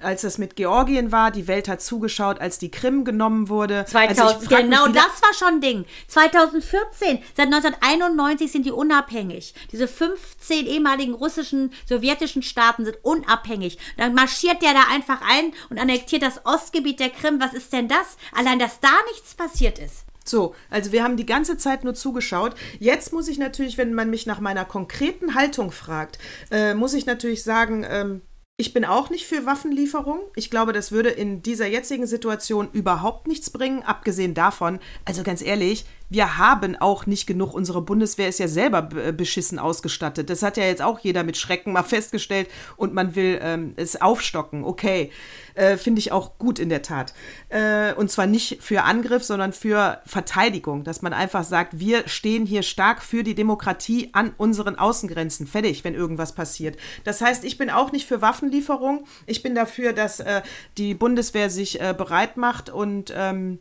als 0.01 0.23
es 0.23 0.37
mit 0.37 0.55
Georgien 0.55 1.11
war, 1.11 1.31
die 1.31 1.47
Welt 1.47 1.67
hat 1.67 1.81
zugeschaut, 1.81 2.39
als 2.39 2.59
die 2.59 2.71
Krim 2.71 3.03
genommen 3.03 3.49
wurde. 3.49 3.85
2000, 3.85 4.19
also 4.19 4.39
mich, 4.39 4.49
genau 4.49 4.87
das 4.87 5.21
war 5.21 5.33
schon 5.37 5.55
ein 5.55 5.61
Ding. 5.61 5.85
2014, 6.07 7.19
seit 7.35 7.47
1991 7.47 8.51
sind 8.51 8.65
die 8.65 8.71
unabhängig. 8.71 9.53
Diese 9.71 9.87
15 9.87 10.65
ehemaligen 10.65 11.13
russischen, 11.13 11.71
sowjetischen 11.87 12.43
Staaten 12.43 12.85
sind 12.85 12.97
unabhängig. 13.03 13.77
Dann 13.97 14.13
marschiert 14.13 14.61
der 14.61 14.73
da 14.73 14.83
einfach 14.91 15.21
ein 15.21 15.53
und 15.69 15.79
annektiert 15.79 16.21
das 16.21 16.45
Ostgebiet 16.45 16.99
der 16.99 17.09
Krim. 17.09 17.39
Was 17.39 17.53
ist 17.53 17.73
denn 17.73 17.87
das? 17.87 18.17
Allein, 18.33 18.59
dass 18.59 18.79
da 18.79 18.91
nichts 19.11 19.35
passiert 19.35 19.79
ist. 19.79 20.05
So, 20.29 20.53
also 20.69 20.91
wir 20.91 21.03
haben 21.03 21.17
die 21.17 21.25
ganze 21.25 21.57
Zeit 21.57 21.83
nur 21.83 21.95
zugeschaut. 21.95 22.55
Jetzt 22.79 23.11
muss 23.13 23.27
ich 23.27 23.39
natürlich, 23.39 23.77
wenn 23.77 23.93
man 23.93 24.09
mich 24.09 24.27
nach 24.27 24.39
meiner 24.39 24.63
konkreten 24.63 25.33
Haltung 25.33 25.71
fragt, 25.71 26.19
äh, 26.51 26.75
muss 26.75 26.93
ich 26.93 27.05
natürlich 27.05 27.43
sagen, 27.43 27.85
ähm, 27.89 28.21
ich 28.59 28.73
bin 28.73 28.83
auch 28.83 29.09
nicht 29.09 29.25
für 29.25 29.45
Waffenlieferung. 29.45 30.19
Ich 30.35 30.49
glaube, 30.49 30.73
das 30.73 30.91
würde 30.91 31.07
in 31.07 31.41
dieser 31.41 31.65
jetzigen 31.65 32.05
Situation 32.05 32.67
überhaupt 32.73 33.25
nichts 33.25 33.49
bringen. 33.51 33.83
Abgesehen 33.83 34.33
davon, 34.33 34.79
also 35.05 35.23
ganz 35.23 35.41
ehrlich, 35.41 35.85
wir 36.09 36.37
haben 36.37 36.75
auch 36.75 37.05
nicht 37.05 37.27
genug. 37.27 37.53
Unsere 37.53 37.81
Bundeswehr 37.81 38.27
ist 38.27 38.39
ja 38.39 38.47
selber 38.47 38.81
be- 38.81 39.13
beschissen 39.13 39.59
ausgestattet. 39.59 40.29
Das 40.29 40.43
hat 40.43 40.57
ja 40.57 40.63
jetzt 40.63 40.81
auch 40.81 40.99
jeder 40.99 41.23
mit 41.23 41.37
Schrecken 41.37 41.73
mal 41.73 41.83
festgestellt 41.83 42.49
und 42.77 42.93
man 42.93 43.15
will 43.15 43.39
ähm, 43.41 43.73
es 43.75 44.01
aufstocken. 44.01 44.63
Okay, 44.63 45.11
äh, 45.55 45.77
finde 45.77 45.99
ich 45.99 46.11
auch 46.11 46.37
gut 46.37 46.59
in 46.59 46.69
der 46.69 46.81
Tat. 46.81 47.13
Äh, 47.49 47.93
und 47.93 48.09
zwar 48.09 48.27
nicht 48.27 48.61
für 48.61 48.83
Angriff, 48.83 49.23
sondern 49.23 49.53
für 49.53 50.01
Verteidigung, 50.05 50.83
dass 50.83 51.01
man 51.01 51.13
einfach 51.13 51.43
sagt, 51.43 51.79
wir 51.79 52.07
stehen 52.07 52.45
hier 52.45 52.63
stark 52.63 53.01
für 53.03 53.23
die 53.23 53.35
Demokratie 53.35 54.09
an 54.13 54.33
unseren 54.37 54.77
Außengrenzen. 54.77 55.47
Fertig, 55.47 55.83
wenn 55.83 55.93
irgendwas 55.93 56.33
passiert. 56.33 56.77
Das 57.03 57.21
heißt, 57.21 57.43
ich 57.43 57.57
bin 57.57 57.69
auch 57.69 57.91
nicht 57.91 58.07
für 58.07 58.21
Waffenlieferung. 58.21 59.05
Ich 59.25 59.43
bin 59.43 59.53
dafür, 59.55 59.93
dass 59.93 60.19
äh, 60.19 60.41
die 60.77 60.93
Bundeswehr 60.93 61.49
sich 61.49 61.79
äh, 61.79 61.93
bereit 61.95 62.37
macht 62.37 62.69
und 62.69 63.13
ähm, 63.15 63.59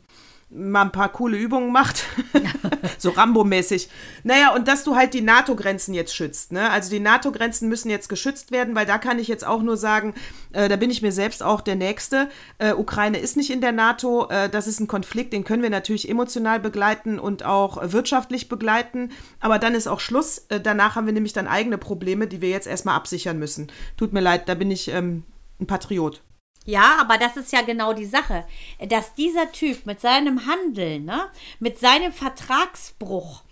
mal 0.50 0.82
ein 0.82 0.92
paar 0.92 1.10
coole 1.10 1.36
Übungen 1.36 1.72
macht. 1.72 2.04
so 2.98 3.10
Rambo-mäßig. 3.10 3.88
Naja, 4.24 4.54
und 4.54 4.66
dass 4.66 4.82
du 4.82 4.96
halt 4.96 5.12
die 5.12 5.20
NATO-Grenzen 5.20 5.92
jetzt 5.92 6.14
schützt. 6.14 6.52
Ne? 6.52 6.70
Also 6.70 6.90
die 6.90 7.00
NATO-Grenzen 7.00 7.68
müssen 7.68 7.90
jetzt 7.90 8.08
geschützt 8.08 8.50
werden, 8.50 8.74
weil 8.74 8.86
da 8.86 8.98
kann 8.98 9.18
ich 9.18 9.28
jetzt 9.28 9.46
auch 9.46 9.62
nur 9.62 9.76
sagen, 9.76 10.14
äh, 10.52 10.68
da 10.68 10.76
bin 10.76 10.90
ich 10.90 11.02
mir 11.02 11.12
selbst 11.12 11.42
auch 11.42 11.60
der 11.60 11.76
Nächste. 11.76 12.30
Äh, 12.58 12.72
Ukraine 12.72 13.18
ist 13.18 13.36
nicht 13.36 13.50
in 13.50 13.60
der 13.60 13.72
NATO. 13.72 14.28
Äh, 14.30 14.48
das 14.48 14.66
ist 14.66 14.80
ein 14.80 14.88
Konflikt, 14.88 15.32
den 15.32 15.44
können 15.44 15.62
wir 15.62 15.70
natürlich 15.70 16.08
emotional 16.08 16.60
begleiten 16.60 17.18
und 17.18 17.44
auch 17.44 17.78
wirtschaftlich 17.92 18.48
begleiten. 18.48 19.12
Aber 19.40 19.58
dann 19.58 19.74
ist 19.74 19.86
auch 19.86 20.00
Schluss. 20.00 20.46
Äh, 20.48 20.60
danach 20.60 20.96
haben 20.96 21.06
wir 21.06 21.12
nämlich 21.12 21.34
dann 21.34 21.46
eigene 21.46 21.76
Probleme, 21.76 22.26
die 22.26 22.40
wir 22.40 22.48
jetzt 22.48 22.66
erstmal 22.66 22.96
absichern 22.96 23.38
müssen. 23.38 23.70
Tut 23.98 24.14
mir 24.14 24.20
leid, 24.20 24.48
da 24.48 24.54
bin 24.54 24.70
ich 24.70 24.88
ähm, 24.88 25.24
ein 25.60 25.66
Patriot. 25.66 26.22
Ja, 26.64 26.98
aber 27.00 27.16
das 27.16 27.36
ist 27.36 27.52
ja 27.52 27.62
genau 27.62 27.94
die 27.94 28.04
Sache, 28.04 28.44
dass 28.88 29.14
dieser 29.14 29.50
Typ 29.52 29.86
mit 29.86 30.00
seinem 30.00 30.46
Handeln, 30.46 31.06
ne, 31.06 31.30
mit 31.60 31.78
seinem 31.78 32.12
Vertragsbruch, 32.12 33.42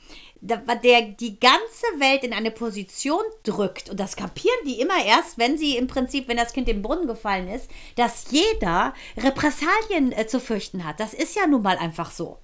der 0.40 1.02
die 1.02 1.40
ganze 1.40 1.86
Welt 1.98 2.22
in 2.22 2.32
eine 2.32 2.50
Position 2.50 3.22
drückt, 3.42 3.88
und 3.88 3.98
das 3.98 4.16
kapieren 4.16 4.58
die 4.66 4.80
immer 4.80 5.02
erst, 5.04 5.38
wenn 5.38 5.56
sie 5.56 5.76
im 5.76 5.86
Prinzip, 5.86 6.28
wenn 6.28 6.36
das 6.36 6.52
Kind 6.52 6.68
im 6.68 6.82
Brunnen 6.82 7.06
gefallen 7.06 7.48
ist, 7.48 7.70
dass 7.96 8.30
jeder 8.30 8.92
Repressalien 9.16 10.12
äh, 10.12 10.26
zu 10.26 10.38
fürchten 10.38 10.84
hat. 10.84 11.00
Das 11.00 11.14
ist 11.14 11.34
ja 11.36 11.46
nun 11.46 11.62
mal 11.62 11.78
einfach 11.78 12.10
so. 12.10 12.38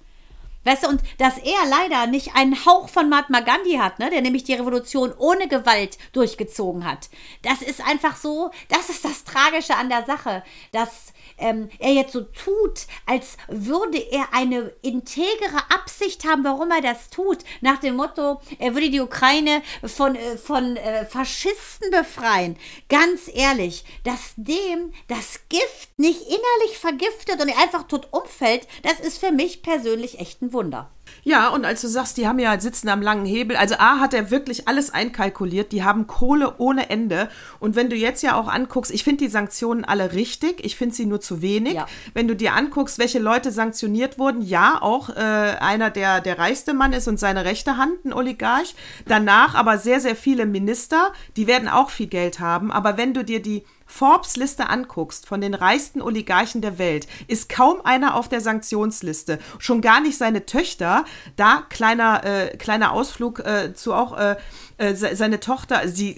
Weißt 0.63 0.83
du, 0.83 0.89
und 0.89 1.01
dass 1.17 1.37
er 1.37 1.65
leider 1.69 2.07
nicht 2.07 2.35
einen 2.35 2.65
Hauch 2.65 2.89
von 2.89 3.09
Mahatma 3.09 3.41
Gandhi 3.41 3.73
hat, 3.73 3.99
ne, 3.99 4.09
der 4.09 4.21
nämlich 4.21 4.43
die 4.43 4.53
Revolution 4.53 5.13
ohne 5.17 5.47
Gewalt 5.47 5.97
durchgezogen 6.13 6.85
hat. 6.85 7.09
Das 7.41 7.61
ist 7.61 7.85
einfach 7.85 8.15
so, 8.15 8.51
das 8.69 8.89
ist 8.89 9.03
das 9.03 9.23
Tragische 9.23 9.75
an 9.75 9.89
der 9.89 10.05
Sache, 10.05 10.43
dass 10.71 11.13
ähm, 11.37 11.69
er 11.79 11.93
jetzt 11.93 12.13
so 12.13 12.21
tut, 12.21 12.87
als 13.05 13.37
würde 13.47 13.97
er 13.97 14.33
eine 14.33 14.71
integere 14.81 15.69
Absicht 15.69 16.25
haben, 16.25 16.43
warum 16.43 16.71
er 16.71 16.81
das 16.81 17.09
tut. 17.09 17.39
Nach 17.61 17.79
dem 17.79 17.95
Motto, 17.95 18.41
er 18.59 18.73
würde 18.73 18.89
die 18.89 19.01
Ukraine 19.01 19.61
von, 19.83 20.15
äh, 20.15 20.37
von 20.37 20.77
äh, 20.77 21.05
Faschisten 21.05 21.91
befreien. 21.91 22.57
Ganz 22.89 23.29
ehrlich, 23.33 23.83
dass 24.03 24.33
dem 24.35 24.93
das 25.07 25.41
Gift 25.49 25.89
nicht 25.97 26.21
innerlich 26.21 26.77
vergiftet 26.77 27.41
und 27.41 27.49
er 27.49 27.59
einfach 27.59 27.83
tot 27.83 28.07
umfällt, 28.11 28.67
das 28.83 28.99
ist 28.99 29.17
für 29.17 29.31
mich 29.31 29.61
persönlich 29.61 30.19
echt 30.19 30.41
ein 30.41 30.52
Wunder. 30.53 30.89
Ja, 31.23 31.49
und 31.49 31.65
als 31.65 31.81
du 31.81 31.87
sagst, 31.87 32.17
die 32.17 32.27
haben 32.27 32.39
ja 32.39 32.59
sitzen 32.59 32.89
am 32.89 33.01
langen 33.01 33.25
Hebel, 33.25 33.55
also 33.55 33.75
A 33.77 33.99
hat 33.99 34.13
er 34.13 34.29
wirklich 34.31 34.67
alles 34.67 34.93
einkalkuliert, 34.93 35.71
die 35.71 35.83
haben 35.83 36.07
Kohle 36.07 36.55
ohne 36.57 36.89
Ende. 36.89 37.29
Und 37.59 37.75
wenn 37.75 37.89
du 37.89 37.95
jetzt 37.95 38.23
ja 38.23 38.35
auch 38.35 38.47
anguckst, 38.47 38.91
ich 38.91 39.03
finde 39.03 39.25
die 39.25 39.29
Sanktionen 39.29 39.85
alle 39.85 40.13
richtig, 40.13 40.63
ich 40.65 40.75
finde 40.75 40.95
sie 40.95 41.05
nur 41.05 41.21
zu 41.21 41.41
wenig. 41.41 41.75
Ja. 41.75 41.85
Wenn 42.13 42.27
du 42.27 42.35
dir 42.35 42.53
anguckst, 42.53 42.99
welche 42.99 43.19
Leute 43.19 43.51
sanktioniert 43.51 44.19
wurden, 44.19 44.41
ja, 44.41 44.81
auch 44.81 45.09
äh, 45.09 45.13
einer, 45.13 45.89
der 45.89 46.19
der 46.19 46.39
reichste 46.39 46.73
Mann 46.73 46.93
ist 46.93 47.07
und 47.07 47.19
seine 47.19 47.45
rechte 47.45 47.77
Hand, 47.77 48.03
ein 48.05 48.13
Oligarch. 48.13 48.75
Danach 49.07 49.55
aber 49.55 49.77
sehr, 49.77 49.99
sehr 49.99 50.15
viele 50.15 50.45
Minister, 50.45 51.13
die 51.37 51.47
werden 51.47 51.69
auch 51.69 51.89
viel 51.89 52.07
Geld 52.07 52.39
haben. 52.39 52.71
Aber 52.71 52.97
wenn 52.97 53.13
du 53.13 53.23
dir 53.23 53.41
die 53.41 53.63
Forbes-Liste 53.93 54.69
anguckst 54.69 55.27
von 55.27 55.39
den 55.39 55.53
reichsten 55.53 56.01
Oligarchen 56.01 56.61
der 56.61 56.79
Welt, 56.79 57.07
ist 57.27 57.47
kaum 57.47 57.81
einer 57.83 58.15
auf 58.15 58.27
der 58.27 58.41
Sanktionsliste. 58.41 59.37
Schon 59.59 59.81
gar 59.81 60.01
nicht 60.01 60.17
seine 60.17 60.47
Töchter. 60.47 61.05
Da 61.35 61.63
kleiner, 61.69 62.23
äh, 62.23 62.57
kleiner 62.57 62.91
Ausflug 62.91 63.39
äh, 63.39 63.75
zu 63.75 63.93
auch 63.93 64.17
äh, 64.17 64.35
äh 64.77 64.95
seine 64.95 65.39
Tochter. 65.39 65.87
Sie, 65.87 66.15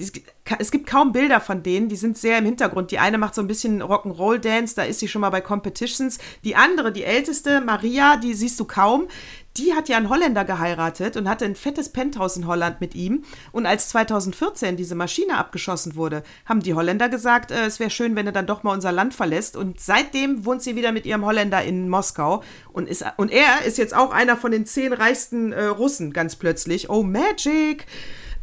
es 0.58 0.72
gibt 0.72 0.88
kaum 0.88 1.12
Bilder 1.12 1.41
von 1.41 1.63
denen, 1.63 1.89
die 1.89 1.98
sind 1.98 2.17
sehr 2.17 2.38
im 2.38 2.46
Hintergrund. 2.46 2.91
Die 2.91 3.00
eine 3.00 3.17
macht 3.17 3.36
so 3.36 3.41
ein 3.41 3.48
bisschen 3.48 3.84
Rock'n'Roll-Dance, 3.84 4.75
da 4.75 4.84
ist 4.84 5.00
sie 5.00 5.10
schon 5.10 5.22
mal 5.22 5.29
bei 5.29 5.41
Competitions. 5.41 6.20
Die 6.46 6.55
andere, 6.55 6.94
die 6.94 7.03
älteste, 7.03 7.60
Maria, 7.60 8.15
die 8.15 8.34
siehst 8.36 8.58
du 8.60 8.65
kaum 8.65 9.10
die 9.58 9.74
hat 9.74 9.90
ja 9.90 9.98
einen 9.98 10.10
Holländer 10.10 10.44
geheiratet 10.44 11.18
und 11.18 11.30
hatte 11.30 11.46
ein 11.46 11.56
fettes 11.56 11.90
Penthouse 11.90 12.38
in 12.38 12.48
Holland 12.48 12.82
mit 12.82 12.96
ihm. 12.96 13.24
Und 13.52 13.66
als 13.66 13.90
2014 13.90 14.76
diese 14.76 14.96
Maschine 14.96 15.38
abgeschossen 15.38 15.96
wurde, 15.96 16.24
haben 16.46 16.62
die 16.62 16.74
Holländer 16.74 17.10
gesagt, 17.10 17.52
äh, 17.52 17.66
es 17.66 17.80
wäre 17.80 17.90
schön, 17.90 18.16
wenn 18.16 18.26
er 18.26 18.34
dann 18.34 18.48
doch 18.48 18.64
mal 18.64 18.74
unser 18.74 18.92
Land 18.92 19.14
verlässt. 19.14 19.56
Und 19.56 19.80
seitdem 19.80 20.46
wohnt 20.46 20.62
sie 20.62 20.76
wieder 20.76 20.92
mit 20.92 21.06
ihrem 21.06 21.26
Holländer 21.26 21.64
in 21.64 21.90
Moskau. 21.90 22.44
Und, 22.74 22.90
ist, 22.90 23.06
und 23.18 23.32
er 23.32 23.64
ist 23.66 23.78
jetzt 23.78 23.96
auch 23.96 24.12
einer 24.12 24.38
von 24.38 24.52
den 24.52 24.66
zehn 24.66 24.94
reichsten 24.94 25.54
äh, 25.54 25.66
Russen, 25.66 26.12
ganz 26.12 26.36
plötzlich. 26.36 26.90
Oh, 26.90 27.04
Magic! 27.04 27.86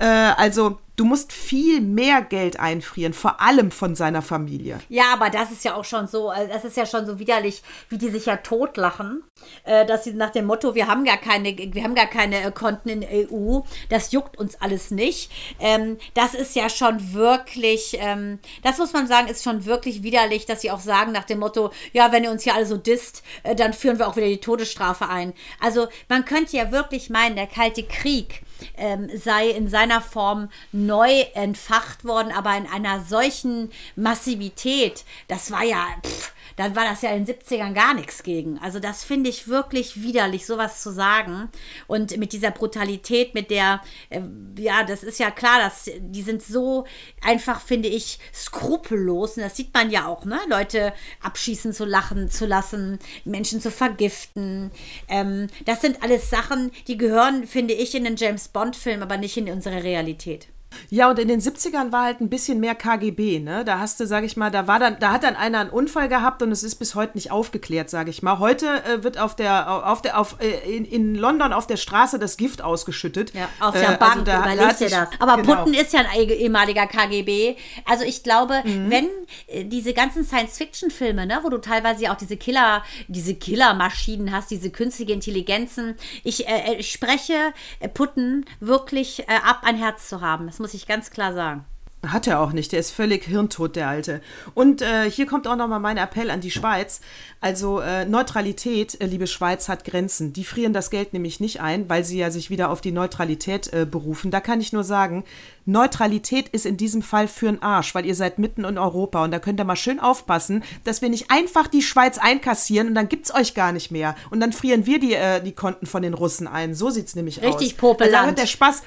Äh, 0.03 0.07
also 0.37 0.79
Du 0.95 1.07
musst 1.07 1.33
viel 1.33 1.81
mehr 1.81 2.21
Geld 2.21 2.61
einfrieren, 2.61 3.15
vor 3.15 3.41
allem 3.41 3.71
von 3.71 3.95
seiner 3.95 4.21
Familie. 4.21 4.79
Ja, 4.91 5.15
aber 5.15 5.31
das 5.31 5.51
ist 5.51 5.65
ja 5.65 5.75
auch 5.75 5.87
schon 5.87 6.07
so, 6.07 6.31
äh, 6.31 6.49
das 6.49 6.65
ist 6.67 6.77
ja 6.77 6.85
schon 6.85 7.07
so 7.07 7.19
widerlich, 7.19 7.63
wie 7.89 7.97
die 7.97 8.11
sich 8.11 8.27
ja 8.27 8.37
totlachen, 8.37 9.23
äh, 9.65 9.87
dass 9.87 10.05
sie 10.05 10.13
nach 10.13 10.31
dem 10.31 10.45
Motto, 10.45 10.75
wir 10.75 10.89
haben 10.89 11.05
gar 11.05 11.17
keine, 11.17 11.57
wir 11.57 11.83
haben 11.83 11.95
gar 11.95 12.07
keine 12.07 12.53
Konten 12.53 12.91
in 12.91 13.01
der 13.01 13.11
EU, 13.33 13.61
das 13.89 14.13
juckt 14.13 14.37
uns 14.39 14.61
alles 14.61 14.91
nicht. 14.91 15.33
Ähm, 15.61 15.97
das 16.13 16.35
ist 16.35 16.55
ja 16.55 16.69
schon 16.69 17.15
wirklich, 17.15 17.97
ähm, 17.99 18.39
das 18.63 18.77
muss 18.77 18.93
man 18.93 19.07
sagen, 19.07 19.29
ist 19.29 19.45
schon 19.45 19.65
wirklich 19.65 20.03
widerlich, 20.03 20.45
dass 20.45 20.61
sie 20.61 20.71
auch 20.71 20.81
sagen 20.81 21.13
nach 21.13 21.25
dem 21.25 21.39
Motto, 21.39 21.71
ja, 21.95 22.13
wenn 22.13 22.23
ihr 22.23 22.31
uns 22.31 22.43
hier 22.43 22.55
alle 22.55 22.67
so 22.67 22.77
disst, 22.77 23.23
dann 23.57 23.73
führen 23.73 23.99
wir 23.99 24.09
auch 24.09 24.17
wieder 24.17 24.29
die 24.29 24.41
Todesstrafe 24.41 25.09
ein. 25.09 25.33
Also 25.59 25.89
man 26.11 26.27
könnte 26.27 26.55
ja 26.55 26.71
wirklich 26.71 27.09
meinen, 27.09 27.37
der 27.37 27.47
Kalte 27.47 27.83
Krieg 27.83 28.43
ähm, 28.77 29.11
sei 29.17 29.51
in 29.51 29.69
seiner 29.69 30.01
Form 30.01 30.49
neu 30.73 31.21
entfacht 31.35 32.05
worden, 32.05 32.33
aber 32.33 32.57
in 32.57 32.67
einer 32.67 33.05
solchen 33.05 33.71
Massivität, 33.97 35.05
das 35.29 35.51
war 35.51 35.65
ja, 35.65 35.87
pff, 36.05 36.33
dann 36.57 36.77
war 36.77 36.85
das 36.85 37.03
ja 37.03 37.11
in 37.11 37.25
den 37.25 37.37
70ern 37.37 37.73
gar 37.73 37.95
nichts 37.95 38.23
gegen. 38.23 38.59
Also 38.59 38.79
das 38.79 39.05
finde 39.05 39.31
ich 39.31 39.49
wirklich 39.49 40.03
widerlich, 40.03 40.47
sowas 40.47 40.83
zu 40.83 40.93
sagen. 40.93 41.51
Und 41.87 42.17
mit 42.17 42.33
dieser 42.33 42.51
Brutalität, 42.51 43.35
mit 43.35 43.51
der, 43.51 43.81
äh, 44.11 44.21
ja, 44.59 44.85
das 44.85 45.03
ist 45.03 45.19
ja 45.19 45.31
klar, 45.31 45.59
dass 45.61 45.91
die 45.99 46.23
sind 46.23 46.43
so 46.43 46.87
einfach, 47.23 47.61
finde 47.61 47.89
ich, 47.89 48.19
skrupellos. 48.35 49.37
Und 49.37 49.43
das 49.43 49.57
sieht 49.57 49.73
man 49.75 49.91
ja 49.91 50.07
auch, 50.07 50.25
ne? 50.25 50.39
Leute 50.49 50.93
abschießen 51.23 51.73
zu 51.73 51.85
lachen 51.85 52.31
zu 52.31 52.47
lassen, 52.47 52.99
Menschen 53.25 53.61
zu 53.61 53.71
vergiften. 53.71 54.71
Ähm, 55.09 55.49
das 55.65 55.81
sind 55.81 56.03
alles 56.03 56.31
Sachen, 56.31 56.71
die 56.87 56.97
gehören, 56.97 57.47
finde 57.47 57.75
ich, 57.75 57.95
in 57.95 58.05
den 58.05 58.17
James 58.17 58.49
Bond-Film, 58.49 59.03
aber 59.03 59.17
nicht 59.17 59.37
in 59.37 59.51
unsere 59.51 59.83
Realität. 59.83 60.49
Ja, 60.91 61.11
und 61.11 61.19
in 61.19 61.29
den 61.29 61.41
70ern 61.41 61.93
war 61.93 62.05
halt 62.05 62.21
ein 62.21 62.29
bisschen 62.29 62.61
mehr 62.61 62.75
KGB, 62.75 63.41
ne? 63.41 63.65
Da 63.65 63.79
hast 63.79 64.01
du, 64.01 64.07
sag 64.07 64.25
ich 64.25 64.37
mal, 64.37 64.51
da 64.51 64.67
war 64.67 64.79
dann, 64.79 64.99
da 64.99 65.13
hat 65.13 65.23
dann 65.23 65.37
einer 65.37 65.61
einen 65.61 65.71
Unfall 65.71 66.09
gehabt 66.09 66.43
und 66.43 66.53
es 66.53 66.63
ist 66.63 66.77
bis 66.77 66.95
heute 66.95 67.13
nicht 67.15 67.31
aufgeklärt, 67.31 67.91
sag 67.91 68.09
ich 68.09 68.23
mal. 68.23 68.39
Heute 68.39 68.67
äh, 68.85 69.03
wird 69.05 69.19
auf 69.19 69.37
der, 69.37 69.87
auf 69.87 70.03
der, 70.03 70.19
auf, 70.19 70.37
äh, 70.41 70.77
in, 70.77 70.85
in 70.85 71.15
London 71.15 71.53
auf 71.53 71.67
der 71.67 71.77
Straße 71.77 72.19
das 72.19 72.37
Gift 72.37 72.63
ausgeschüttet. 72.63 73.33
Ja, 73.35 73.49
auf 73.61 73.75
der 73.75 73.95
äh, 73.95 73.97
Bank, 73.97 74.13
also 74.13 74.25
da, 74.25 74.41
überleg 74.41 74.77
dir 74.79 74.91
das. 74.91 75.09
Aber 75.19 75.43
genau. 75.43 75.57
Putin 75.57 75.75
ist 75.75 75.93
ja 75.93 76.01
ein 76.01 76.29
ehemaliger 76.29 76.87
KGB. 76.87 77.57
Also 77.85 78.05
ich 78.05 78.23
glaube, 78.23 78.63
mhm. 78.65 78.91
wenn 78.91 79.09
äh, 79.47 79.65
diese 79.65 79.93
ganzen 79.93 80.25
Science-Fiction-Filme, 80.25 81.27
ne, 81.27 81.41
wo 81.43 81.49
du 81.49 81.59
teilweise 81.59 82.11
auch 82.11 82.17
diese 82.17 82.37
Killer, 82.37 82.83
diese 83.09 83.35
Killer-Maschinen 83.35 84.33
hast, 84.33 84.51
diese 84.51 84.71
künstliche 84.71 85.13
Intelligenzen, 85.13 85.97
ich, 86.25 86.49
äh, 86.49 86.77
ich 86.79 86.91
spreche 86.91 87.53
Putin 87.95 88.45
wirklich 88.61 89.29
ab, 89.29 89.63
ein 89.63 89.77
Herz 89.77 90.09
zu 90.09 90.21
haben. 90.21 90.47
Das 90.47 90.59
muss 90.63 90.73
ich 90.73 90.87
ganz 90.87 91.11
klar 91.11 91.35
sagen. 91.35 91.67
Hat 92.05 92.27
er 92.27 92.41
auch 92.41 92.53
nicht. 92.53 92.73
Der 92.73 92.81
ist 92.81 92.91
völlig 92.91 93.23
hirntot, 93.27 93.77
der 93.77 93.87
Alte. 93.87 94.23
Und 94.55 94.83
äh, 94.83 95.09
hier 95.09 95.25
kommt 95.25 95.47
auch 95.47 95.55
nochmal 95.55 95.79
mein 95.79 95.99
Appell 95.99 96.33
an 96.33 96.41
die 96.41 96.51
Schweiz. 96.51 97.01
Also 97.41 97.79
äh, 97.79 98.07
Neutralität, 98.07 99.01
äh, 99.01 99.07
liebe 99.07 99.29
Schweiz, 99.29 99.69
hat 99.69 99.85
Grenzen. 99.85 100.33
Die 100.33 100.43
frieren 100.43 100.73
das 100.73 100.91
Geld 100.91 101.13
nämlich 101.13 101.39
nicht 101.39 101.61
ein, 101.61 101.89
weil 101.89 102.05
sie 102.05 102.19
ja 102.19 102.33
sich 102.33 102.51
wieder 102.51 102.71
auf 102.71 102.81
die 102.81 102.91
Neutralität 102.91 103.73
äh, 103.73 103.87
berufen. 103.89 104.33
Da 104.33 104.41
kann 104.41 104.61
ich 104.61 104.73
nur 104.73 104.83
sagen, 104.83 105.23
Neutralität 105.65 106.49
ist 106.49 106.67
in 106.67 106.77
diesem 106.77 107.03
Fall 107.03 107.29
für 107.29 107.47
den 107.47 107.63
Arsch, 107.63 107.95
weil 107.95 108.05
ihr 108.05 108.17
seid 108.17 108.41
mitten 108.41 108.65
in 108.65 108.79
Europa. 108.79 109.23
Und 109.23 109.31
da 109.31 109.39
könnt 109.39 109.61
ihr 109.61 109.65
mal 109.65 109.77
schön 109.77 110.01
aufpassen, 110.01 110.65
dass 110.83 111.03
wir 111.03 111.09
nicht 111.09 111.31
einfach 111.31 111.69
die 111.69 111.83
Schweiz 111.83 112.19
einkassieren 112.19 112.89
und 112.89 112.97
dann 112.97 113.09
gibt 113.09 113.27
es 113.27 113.35
euch 113.35 113.55
gar 113.55 113.71
nicht 113.71 113.93
mehr. 113.93 114.17
Und 114.31 114.41
dann 114.41 114.53
frieren 114.53 114.87
wir 114.87 114.99
die, 114.99 115.15
äh, 115.15 115.41
die 115.41 115.53
Konten 115.53 115.87
von 115.87 116.03
den 116.03 116.15
Russen 116.15 116.49
ein. 116.49 116.75
So 116.75 116.91
sieht 116.91 117.07
es 117.07 117.15
nämlich 117.15 117.37
Richtig 117.37 117.55
aus. 117.55 117.61
Richtig, 117.61 117.79
Popeland. 117.79 118.13
Also 118.13 118.23
da 118.23 118.27
wird 118.27 118.39
der 118.39 118.47
Spaß 118.47 118.83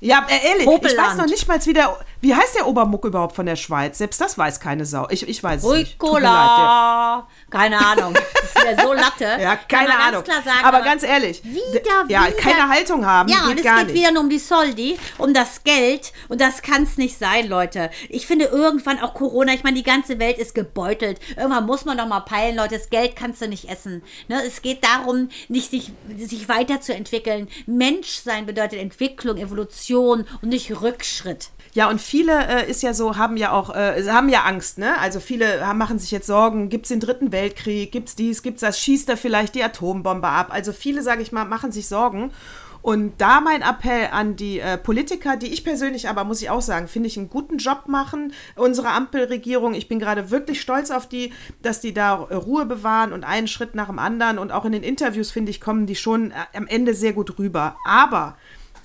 ja, 0.00 0.24
äh, 0.28 0.50
ehrlich, 0.50 0.64
Popeland. 0.64 0.92
ich 0.92 1.02
weiß 1.02 1.16
noch 1.16 1.26
nicht 1.26 1.48
mal, 1.48 1.58
wie, 1.66 1.72
der, 1.72 1.98
wie 2.20 2.32
heißt 2.32 2.54
der 2.54 2.68
Obermuck 2.68 3.04
überhaupt 3.04 3.34
von 3.34 3.46
der 3.46 3.56
Schweiz? 3.56 3.98
Selbst 3.98 4.20
das 4.20 4.38
weiß 4.38 4.60
keine 4.60 4.84
Sau. 4.84 5.08
Ich, 5.10 5.28
ich 5.28 5.42
weiß 5.42 5.64
es 5.64 5.72
nicht. 5.72 5.94
Ricola. 5.94 7.26
Keine 7.50 7.84
Ahnung. 7.84 8.14
Das 8.14 8.64
ist 8.64 8.78
ja 8.78 8.84
so 8.84 8.92
Latte. 8.92 9.24
ja, 9.40 9.56
keine 9.56 9.98
Ahnung. 9.98 10.22
Sagen, 10.24 10.42
aber, 10.62 10.76
aber, 10.76 10.84
ganz 10.84 11.02
ehrlich. 11.02 11.42
Wieder, 11.42 12.04
ja, 12.08 12.26
wieder. 12.26 12.36
keine 12.36 12.68
Haltung 12.68 13.04
haben. 13.04 13.28
Ja, 13.28 13.38
geht 13.38 13.50
und 13.50 13.56
es 13.58 13.62
geht 13.62 13.86
nicht. 13.86 13.94
wieder 13.94 14.12
nur 14.12 14.22
um 14.22 14.30
die 14.30 14.38
Soldi, 14.38 14.98
um 15.18 15.34
das 15.34 15.64
Geld. 15.64 16.12
Und 16.28 16.40
das 16.40 16.62
kann 16.62 16.84
es 16.84 16.96
nicht 16.96 17.18
sein, 17.18 17.48
Leute. 17.48 17.90
Ich 18.08 18.28
finde 18.28 18.44
irgendwann 18.44 19.00
auch 19.00 19.14
Corona, 19.14 19.52
ich 19.52 19.64
meine, 19.64 19.76
die 19.76 19.82
ganze 19.82 20.20
Welt 20.20 20.38
ist 20.38 20.54
gebeutelt. 20.54 21.18
Irgendwann 21.36 21.66
muss 21.66 21.84
man 21.84 21.98
doch 21.98 22.06
mal 22.06 22.20
peilen, 22.20 22.54
Leute. 22.54 22.78
Das 22.78 22.90
Geld 22.90 23.16
kannst 23.16 23.42
du 23.42 23.48
nicht 23.48 23.68
essen. 23.68 24.04
Ne? 24.28 24.40
Es 24.46 24.62
geht 24.62 24.84
darum, 24.84 25.28
nicht 25.48 25.70
sich, 25.70 25.90
sich 26.16 26.48
weiterzuentwickeln. 26.48 27.48
Menschsein 27.66 28.46
bedeutet 28.46 28.78
Entwicklung, 28.78 29.38
Evolution 29.38 29.87
und 29.96 30.26
nicht 30.42 30.80
Rückschritt. 30.80 31.50
Ja, 31.74 31.88
und 31.88 32.00
viele 32.00 32.46
äh, 32.46 32.70
ist 32.70 32.82
ja 32.82 32.94
so, 32.94 33.16
haben 33.16 33.36
ja 33.36 33.52
auch, 33.52 33.74
äh, 33.74 34.02
haben 34.08 34.28
ja 34.28 34.42
Angst, 34.42 34.78
ne? 34.78 34.98
Also 34.98 35.20
viele 35.20 35.66
haben, 35.66 35.78
machen 35.78 35.98
sich 35.98 36.10
jetzt 36.10 36.26
Sorgen, 36.26 36.70
gibt 36.70 36.86
es 36.86 36.88
den 36.88 37.00
dritten 37.00 37.30
Weltkrieg, 37.30 37.92
gibt 37.92 38.08
es 38.08 38.16
dies, 38.16 38.42
gibt 38.42 38.56
es 38.56 38.60
das, 38.62 38.80
schießt 38.80 39.08
er 39.08 39.16
vielleicht 39.16 39.54
die 39.54 39.62
Atombombe 39.62 40.28
ab? 40.28 40.48
Also 40.50 40.72
viele, 40.72 41.02
sage 41.02 41.22
ich 41.22 41.30
mal, 41.30 41.44
machen 41.44 41.70
sich 41.70 41.86
Sorgen. 41.86 42.32
Und 42.80 43.20
da 43.20 43.40
mein 43.40 43.62
Appell 43.62 44.08
an 44.12 44.36
die 44.36 44.60
äh, 44.60 44.78
Politiker, 44.78 45.36
die 45.36 45.52
ich 45.52 45.64
persönlich 45.64 46.08
aber, 46.08 46.24
muss 46.24 46.40
ich 46.40 46.48
auch 46.48 46.62
sagen, 46.62 46.88
finde 46.88 47.08
ich 47.08 47.18
einen 47.18 47.28
guten 47.28 47.58
Job 47.58 47.84
machen, 47.86 48.32
unsere 48.54 48.88
Ampelregierung. 48.88 49.74
Ich 49.74 49.88
bin 49.88 49.98
gerade 49.98 50.30
wirklich 50.30 50.60
stolz 50.60 50.90
auf 50.90 51.08
die, 51.08 51.32
dass 51.60 51.80
die 51.80 51.92
da 51.92 52.26
äh, 52.30 52.34
Ruhe 52.34 52.66
bewahren 52.66 53.12
und 53.12 53.24
einen 53.24 53.48
Schritt 53.48 53.74
nach 53.74 53.88
dem 53.88 53.98
anderen. 53.98 54.38
Und 54.38 54.52
auch 54.52 54.64
in 54.64 54.72
den 54.72 54.84
Interviews, 54.84 55.30
finde 55.30 55.50
ich, 55.50 55.60
kommen 55.60 55.86
die 55.86 55.96
schon 55.96 56.30
äh, 56.30 56.34
am 56.54 56.66
Ende 56.66 56.94
sehr 56.94 57.12
gut 57.12 57.38
rüber. 57.38 57.76
Aber 57.84 58.36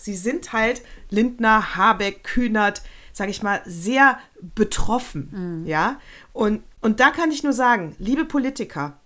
sie 0.04 0.16
sind 0.16 0.54
halt 0.54 0.82
Lindner, 1.10 1.76
Habeck, 1.76 2.24
Kühnert, 2.24 2.82
sage 3.14 3.32
ich 3.32 3.44
mal, 3.44 3.62
sehr 3.66 4.18
betroffen. 4.42 5.62
Mhm. 5.62 5.68
Ja. 5.68 6.00
Und, 6.34 6.64
und 6.82 7.00
da 7.00 7.12
kann 7.12 7.32
ich 7.32 7.44
nur 7.44 7.54
sagen, 7.54 7.96
liebe 8.00 8.26
Politiker, 8.26 9.00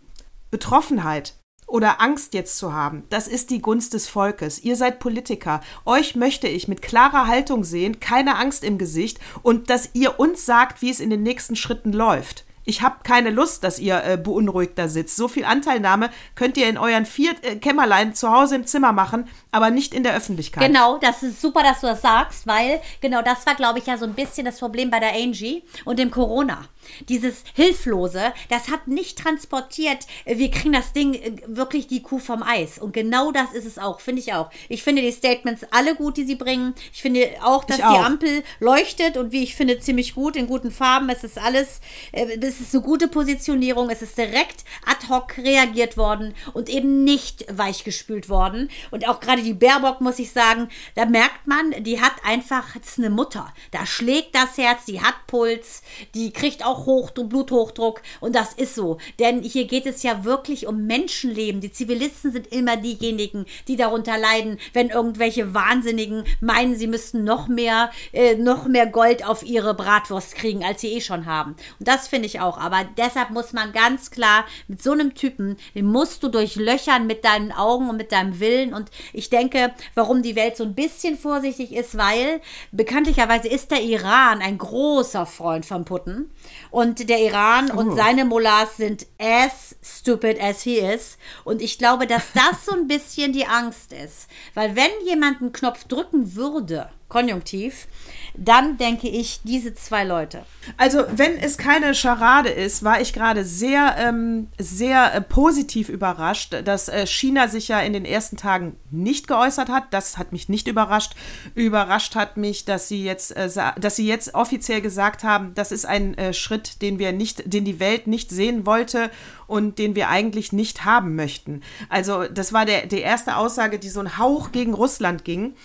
Betroffenheit 0.50 1.36
oder 1.68 2.02
Angst 2.02 2.34
jetzt 2.34 2.58
zu 2.58 2.74
haben, 2.74 3.04
das 3.10 3.28
ist 3.28 3.50
die 3.50 3.62
Gunst 3.62 3.94
des 3.94 4.08
Volkes. 4.08 4.60
Ihr 4.60 4.78
seid 4.78 5.00
Politiker. 5.00 5.62
Euch 5.86 6.16
möchte 6.16 6.48
ich 6.48 6.70
mit 6.70 6.82
klarer 6.82 7.28
Haltung 7.28 7.66
sehen, 7.66 8.00
keine 8.00 8.38
Angst 8.38 8.64
im 8.64 8.78
Gesicht 8.78 9.20
und 9.44 9.70
dass 9.70 9.90
ihr 9.94 10.20
uns 10.20 10.46
sagt, 10.46 10.82
wie 10.82 10.90
es 10.90 11.02
in 11.02 11.10
den 11.10 11.24
nächsten 11.24 11.58
Schritten 11.58 11.92
läuft. 11.92 12.47
Ich 12.67 12.82
habe 12.82 12.97
keine 13.03 13.30
Lust, 13.30 13.63
dass 13.63 13.80
ihr 13.80 14.03
äh, 14.03 14.17
beunruhigt 14.17 14.77
da 14.77 14.89
sitzt. 14.89 15.15
So 15.15 15.30
viel 15.30 15.45
Anteilnahme 15.45 16.10
könnt 16.36 16.58
ihr 16.58 16.67
in 16.67 16.77
euren 16.77 17.06
vier 17.06 17.32
äh, 17.41 17.56
Kämmerlein 17.56 18.13
zu 18.13 18.30
Hause 18.30 18.58
im 18.58 18.67
Zimmer 18.67 18.91
machen, 18.91 19.30
aber 19.51 19.69
nicht 19.69 19.93
in 19.93 20.03
der 20.03 20.13
Öffentlichkeit. 20.13 20.67
Genau, 20.67 20.97
das 20.97 21.23
ist 21.23 21.41
super, 21.41 21.63
dass 21.63 21.80
du 21.80 21.88
das 21.88 22.01
sagst, 22.01 22.45
weil 22.45 22.82
genau 22.99 23.21
das 23.21 23.45
war, 23.45 23.56
glaube 23.56 23.80
ich, 23.80 23.86
ja 23.86 23.97
so 23.97 24.03
ein 24.03 24.15
bisschen 24.15 24.43
das 24.43 24.60
Problem 24.60 24.91
bei 24.91 24.99
der 24.99 25.13
Angie 25.13 25.63
und 25.86 25.97
dem 25.97 26.12
Corona. 26.12 26.65
Dieses 27.10 27.43
Hilflose, 27.53 28.34
das 28.49 28.69
hat 28.69 28.88
nicht 28.88 29.17
transportiert, 29.17 30.06
äh, 30.25 30.38
wir 30.38 30.51
kriegen 30.51 30.73
das 30.73 30.93
Ding 30.93 31.13
äh, 31.13 31.38
wirklich 31.47 31.88
die 31.88 32.01
Kuh 32.01 32.19
vom 32.19 32.43
Eis. 32.43 32.80
Und 32.80 32.93
genau 32.93 33.32
das 33.32 33.53
ist 33.53 33.65
es 33.65 33.77
auch, 33.77 34.01
finde 34.01 34.21
ich 34.21 34.34
auch. 34.34 34.49
Ich 34.67 34.84
finde 34.84 35.01
die 35.01 35.12
Statements 35.12 35.65
alle 35.71 35.95
gut, 35.95 36.17
die 36.17 36.25
sie 36.25 36.36
bringen. 36.36 36.75
Ich 36.93 37.01
finde 37.01 37.30
auch, 37.43 37.63
dass 37.63 37.82
auch. 37.82 37.93
die 37.93 38.06
Ampel 38.06 38.43
leuchtet 38.60 39.15
und 39.15 39.32
wie 39.32 39.43
ich 39.43 39.56
finde, 39.56 39.80
ziemlich 39.80 40.15
gut, 40.15 40.36
in 40.36 40.47
guten 40.47 40.71
Farben. 40.71 41.10
Es 41.10 41.23
ist 41.23 41.38
alles, 41.38 41.80
äh, 42.12 42.38
es 42.39 42.57
ist 42.62 42.74
eine 42.74 42.84
gute 42.84 43.08
Positionierung. 43.08 43.89
Es 43.89 44.02
ist 44.02 44.17
direkt 44.17 44.63
ad 44.86 45.08
hoc 45.10 45.38
reagiert 45.38 45.98
worden 45.98 46.34
und 46.54 46.70
eben 46.70 47.04
nicht 47.04 47.46
weichgespült 47.50 48.30
worden. 48.30 48.70
Und 48.91 49.08
auch 49.08 49.20
gerade 49.20 49.41
die 49.41 49.54
Baerbock, 49.54 50.00
muss 50.00 50.20
ich 50.20 50.32
sagen, 50.32 50.70
da 50.96 51.06
merkt 51.06 51.48
man, 51.48 51.84
die 51.84 52.00
hat 52.02 52.13
einfach, 52.24 52.76
das 52.80 52.91
ist 52.91 53.00
eine 53.00 53.10
Mutter. 53.10 53.54
Da 53.72 53.86
schlägt 53.86 54.36
das 54.36 54.58
Herz, 54.58 54.86
die 54.86 55.02
hat 55.02 55.15
Puls, 55.28 55.82
die 56.13 56.32
kriegt 56.32 56.65
auch 56.65 56.78
auch 56.78 56.86
Hoch, 56.86 57.12
Bluthochdruck 57.12 58.02
und 58.20 58.36
das 58.36 58.54
ist 58.54 58.76
so. 58.76 58.98
Denn 59.20 59.41
hier 59.41 59.65
geht 59.65 59.86
es 59.86 60.04
ja 60.04 60.24
wirklich 60.24 60.67
um 60.67 60.86
Menschenleben. 60.86 61.62
Die 61.62 61.72
Zivilisten 61.72 62.32
sind 62.32 62.48
immer 62.48 62.78
diejenigen, 62.78 63.46
die 63.67 63.76
darunter 63.76 64.17
leiden, 64.17 64.60
wenn 64.74 64.89
irgendwelche 64.89 65.54
Wahnsinnigen 65.54 66.24
meinen, 66.39 66.76
sie 66.76 66.88
müssten 66.88 67.24
noch 67.24 67.48
mehr, 67.48 67.91
äh, 68.13 68.36
noch 68.36 68.67
mehr 68.67 68.88
Gold 68.88 69.26
auf 69.26 69.43
ihre 69.43 69.74
Bratwurst 69.74 70.36
kriegen, 70.36 70.63
als 70.63 70.82
sie 70.82 70.93
eh 70.93 71.02
schon 71.02 71.26
haben. 71.26 71.56
Und 71.80 71.88
das 71.88 72.08
finde 72.08 72.28
ich 72.28 72.39
auch. 72.39 72.47
Aber 72.56 72.86
deshalb 72.98 73.32
muss 73.32 73.52
man 73.52 73.74
ganz 73.74 74.12
klar 74.12 74.46
mit 74.70 74.82
so 74.82 74.94
einem 74.94 75.16
Typen, 75.16 75.58
den 75.76 75.88
musst 75.88 76.24
du 76.24 76.30
durchlöchern 76.30 77.08
mit 77.08 77.26
deinen 77.26 77.52
Augen 77.52 77.90
und 77.90 77.98
mit 77.98 78.12
deinem 78.14 78.40
Willen. 78.40 78.74
Und 78.74 78.90
ich 79.12 79.30
denke, 79.30 79.74
warum 79.96 80.22
die 80.22 80.36
Welt 80.38 80.56
so 80.56 80.64
ein 80.64 80.76
bisschen 80.76 81.18
vorsichtig 81.18 81.74
ist, 81.74 81.98
weil 81.98 82.42
bekanntlicherweise 82.72 83.48
ist 83.48 83.72
der 83.72 83.82
Iran 83.82 84.42
ein 84.42 84.58
großer 84.58 85.26
Freund 85.26 85.66
von 85.66 85.84
Putten. 85.84 86.32
Und 86.72 87.10
der 87.10 87.20
Iran 87.20 87.72
oh. 87.74 87.80
und 87.80 87.96
seine 87.96 88.24
Mullahs 88.24 88.78
sind 88.78 89.08
as 89.20 89.76
stupid 89.84 90.40
as 90.42 90.62
he 90.62 90.78
is. 90.78 91.18
Und 91.44 91.62
ich 91.62 91.78
glaube, 91.78 92.08
dass 92.08 92.32
das 92.34 92.66
so 92.66 92.74
ein 92.74 92.88
bisschen 92.88 93.34
die 93.34 93.46
Angst 93.46 93.92
ist. 93.92 94.28
Weil 94.54 94.76
wenn 94.76 94.92
jemand 95.06 95.42
einen 95.42 95.52
Knopf 95.52 95.86
drücken 95.86 96.36
würde, 96.36 96.90
Konjunktiv, 97.10 97.88
dann 98.36 98.78
denke 98.78 99.08
ich 99.08 99.39
diese 99.43 99.74
zwei 99.74 100.04
Leute. 100.04 100.46
Also, 100.76 101.06
wenn 101.12 101.38
es 101.38 101.58
keine 101.58 101.96
Scharade 101.96 102.50
ist, 102.50 102.84
war 102.84 103.00
ich 103.00 103.13
gerade 103.13 103.46
sehr, 103.46 103.96
ähm, 103.98 104.50
sehr 104.60 105.15
äh, 105.15 105.22
positiv 105.22 105.88
überrascht, 105.88 106.54
dass 106.65 106.89
äh, 106.89 107.08
China 107.08 107.48
sich 107.48 107.70
ja 107.70 107.80
in 107.80 107.93
den 107.93 108.04
ersten 108.04 108.36
Tagen 108.36 108.76
nicht 108.91 109.28
geäußert 109.30 109.70
hat. 109.70 109.86
Das 109.91 110.17
hat 110.17 110.34
mich 110.34 110.50
nicht 110.50 110.67
überrascht. 110.67 111.13
Überrascht 111.56 112.15
hat 112.15 112.36
mich, 112.36 112.65
dass 112.65 112.89
sie 112.89 113.06
jetzt, 113.06 113.32
äh, 113.38 113.50
dass 113.80 113.96
sie 113.96 114.06
jetzt 114.06 114.36
offiziell 114.36 114.82
gesagt 114.82 115.24
haben, 115.24 115.54
das 115.56 115.72
ist 115.72 115.86
ein 115.86 116.17
äh, 116.17 116.34
Schritt, 116.34 116.82
den 116.82 117.00
wir 117.00 117.13
nicht, 117.13 117.54
den 117.54 117.63
die 117.63 117.80
Welt 117.80 118.08
nicht 118.08 118.30
sehen 118.32 118.65
wollte 118.65 119.10
und 119.48 119.80
den 119.80 119.96
wir 119.96 120.10
eigentlich 120.10 120.52
nicht 120.52 120.84
haben 120.84 121.15
möchten. 121.15 121.62
Also, 121.88 122.26
das 122.26 122.52
war 122.52 122.65
der, 122.65 122.86
die 122.86 123.00
erste 123.00 123.38
Aussage, 123.38 123.80
die 123.80 123.89
so 123.89 124.02
ein 124.02 124.17
Hauch 124.17 124.52
gegen 124.52 124.74
Russland 124.74 125.24
ging. 125.24 125.56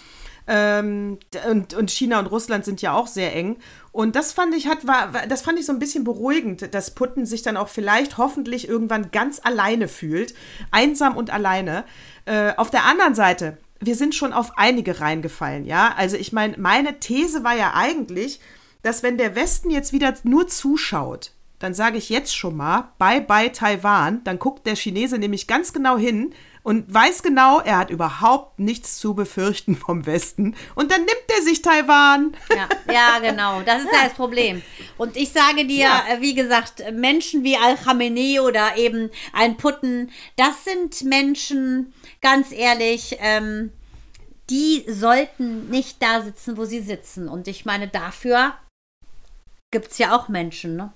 Ähm, 0.46 1.18
und, 1.48 1.74
und 1.74 1.90
China 1.90 2.18
und 2.18 2.26
Russland 2.26 2.64
sind 2.64 2.82
ja 2.82 2.92
auch 2.92 3.06
sehr 3.06 3.34
eng. 3.34 3.56
Und 3.92 4.16
das 4.16 4.32
fand 4.32 4.54
ich 4.54 4.66
hat, 4.66 4.86
war, 4.86 5.12
das 5.28 5.42
fand 5.42 5.58
ich 5.58 5.66
so 5.66 5.72
ein 5.72 5.78
bisschen 5.78 6.04
beruhigend, 6.04 6.74
dass 6.74 6.94
Putin 6.94 7.26
sich 7.26 7.42
dann 7.42 7.56
auch 7.56 7.68
vielleicht 7.68 8.18
hoffentlich 8.18 8.68
irgendwann 8.68 9.10
ganz 9.10 9.40
alleine 9.42 9.88
fühlt. 9.88 10.34
Einsam 10.70 11.16
und 11.16 11.30
alleine. 11.30 11.84
Äh, 12.24 12.54
auf 12.56 12.70
der 12.70 12.84
anderen 12.84 13.14
Seite, 13.14 13.58
wir 13.80 13.96
sind 13.96 14.14
schon 14.14 14.32
auf 14.32 14.56
einige 14.56 15.00
reingefallen, 15.00 15.64
ja. 15.64 15.94
Also 15.96 16.16
ich 16.16 16.32
meine, 16.32 16.56
meine 16.58 17.00
These 17.00 17.44
war 17.44 17.56
ja 17.56 17.72
eigentlich, 17.74 18.40
dass 18.82 19.02
wenn 19.02 19.18
der 19.18 19.34
Westen 19.34 19.70
jetzt 19.70 19.92
wieder 19.92 20.14
nur 20.22 20.48
zuschaut, 20.48 21.32
dann 21.58 21.74
sage 21.74 21.96
ich 21.96 22.08
jetzt 22.08 22.36
schon 22.36 22.56
mal, 22.56 22.92
bye 22.98 23.20
bye 23.20 23.52
Taiwan, 23.52 24.22
dann 24.24 24.38
guckt 24.38 24.66
der 24.66 24.74
Chinese 24.74 25.18
nämlich 25.18 25.46
ganz 25.46 25.72
genau 25.72 25.96
hin, 25.96 26.34
und 26.62 26.92
weiß 26.92 27.22
genau, 27.22 27.60
er 27.60 27.78
hat 27.78 27.90
überhaupt 27.90 28.60
nichts 28.60 28.98
zu 28.98 29.14
befürchten 29.14 29.76
vom 29.76 30.06
Westen. 30.06 30.54
Und 30.74 30.92
dann 30.92 31.00
nimmt 31.00 31.24
er 31.36 31.42
sich 31.42 31.60
Taiwan. 31.60 32.36
Ja, 32.50 32.68
ja 32.92 33.18
genau. 33.18 33.62
Das 33.62 33.82
ist 33.82 33.92
ja. 33.92 34.04
das 34.04 34.14
Problem. 34.14 34.62
Und 34.96 35.16
ich 35.16 35.32
sage 35.32 35.66
dir, 35.66 35.86
ja. 35.86 36.04
Äh, 36.08 36.20
wie 36.20 36.34
gesagt, 36.34 36.84
Menschen 36.92 37.42
wie 37.42 37.56
Al-Khamenei 37.56 38.40
oder 38.40 38.76
eben 38.76 39.10
ein 39.32 39.56
Putten, 39.56 40.10
das 40.36 40.64
sind 40.64 41.02
Menschen, 41.02 41.92
ganz 42.20 42.52
ehrlich, 42.52 43.16
ähm, 43.20 43.72
die 44.50 44.84
sollten 44.88 45.68
nicht 45.70 46.02
da 46.02 46.22
sitzen, 46.22 46.56
wo 46.56 46.64
sie 46.64 46.80
sitzen. 46.80 47.28
Und 47.28 47.48
ich 47.48 47.64
meine, 47.64 47.88
dafür 47.88 48.54
gibt 49.72 49.90
es 49.90 49.98
ja 49.98 50.14
auch 50.16 50.28
Menschen, 50.28 50.76
ne? 50.76 50.92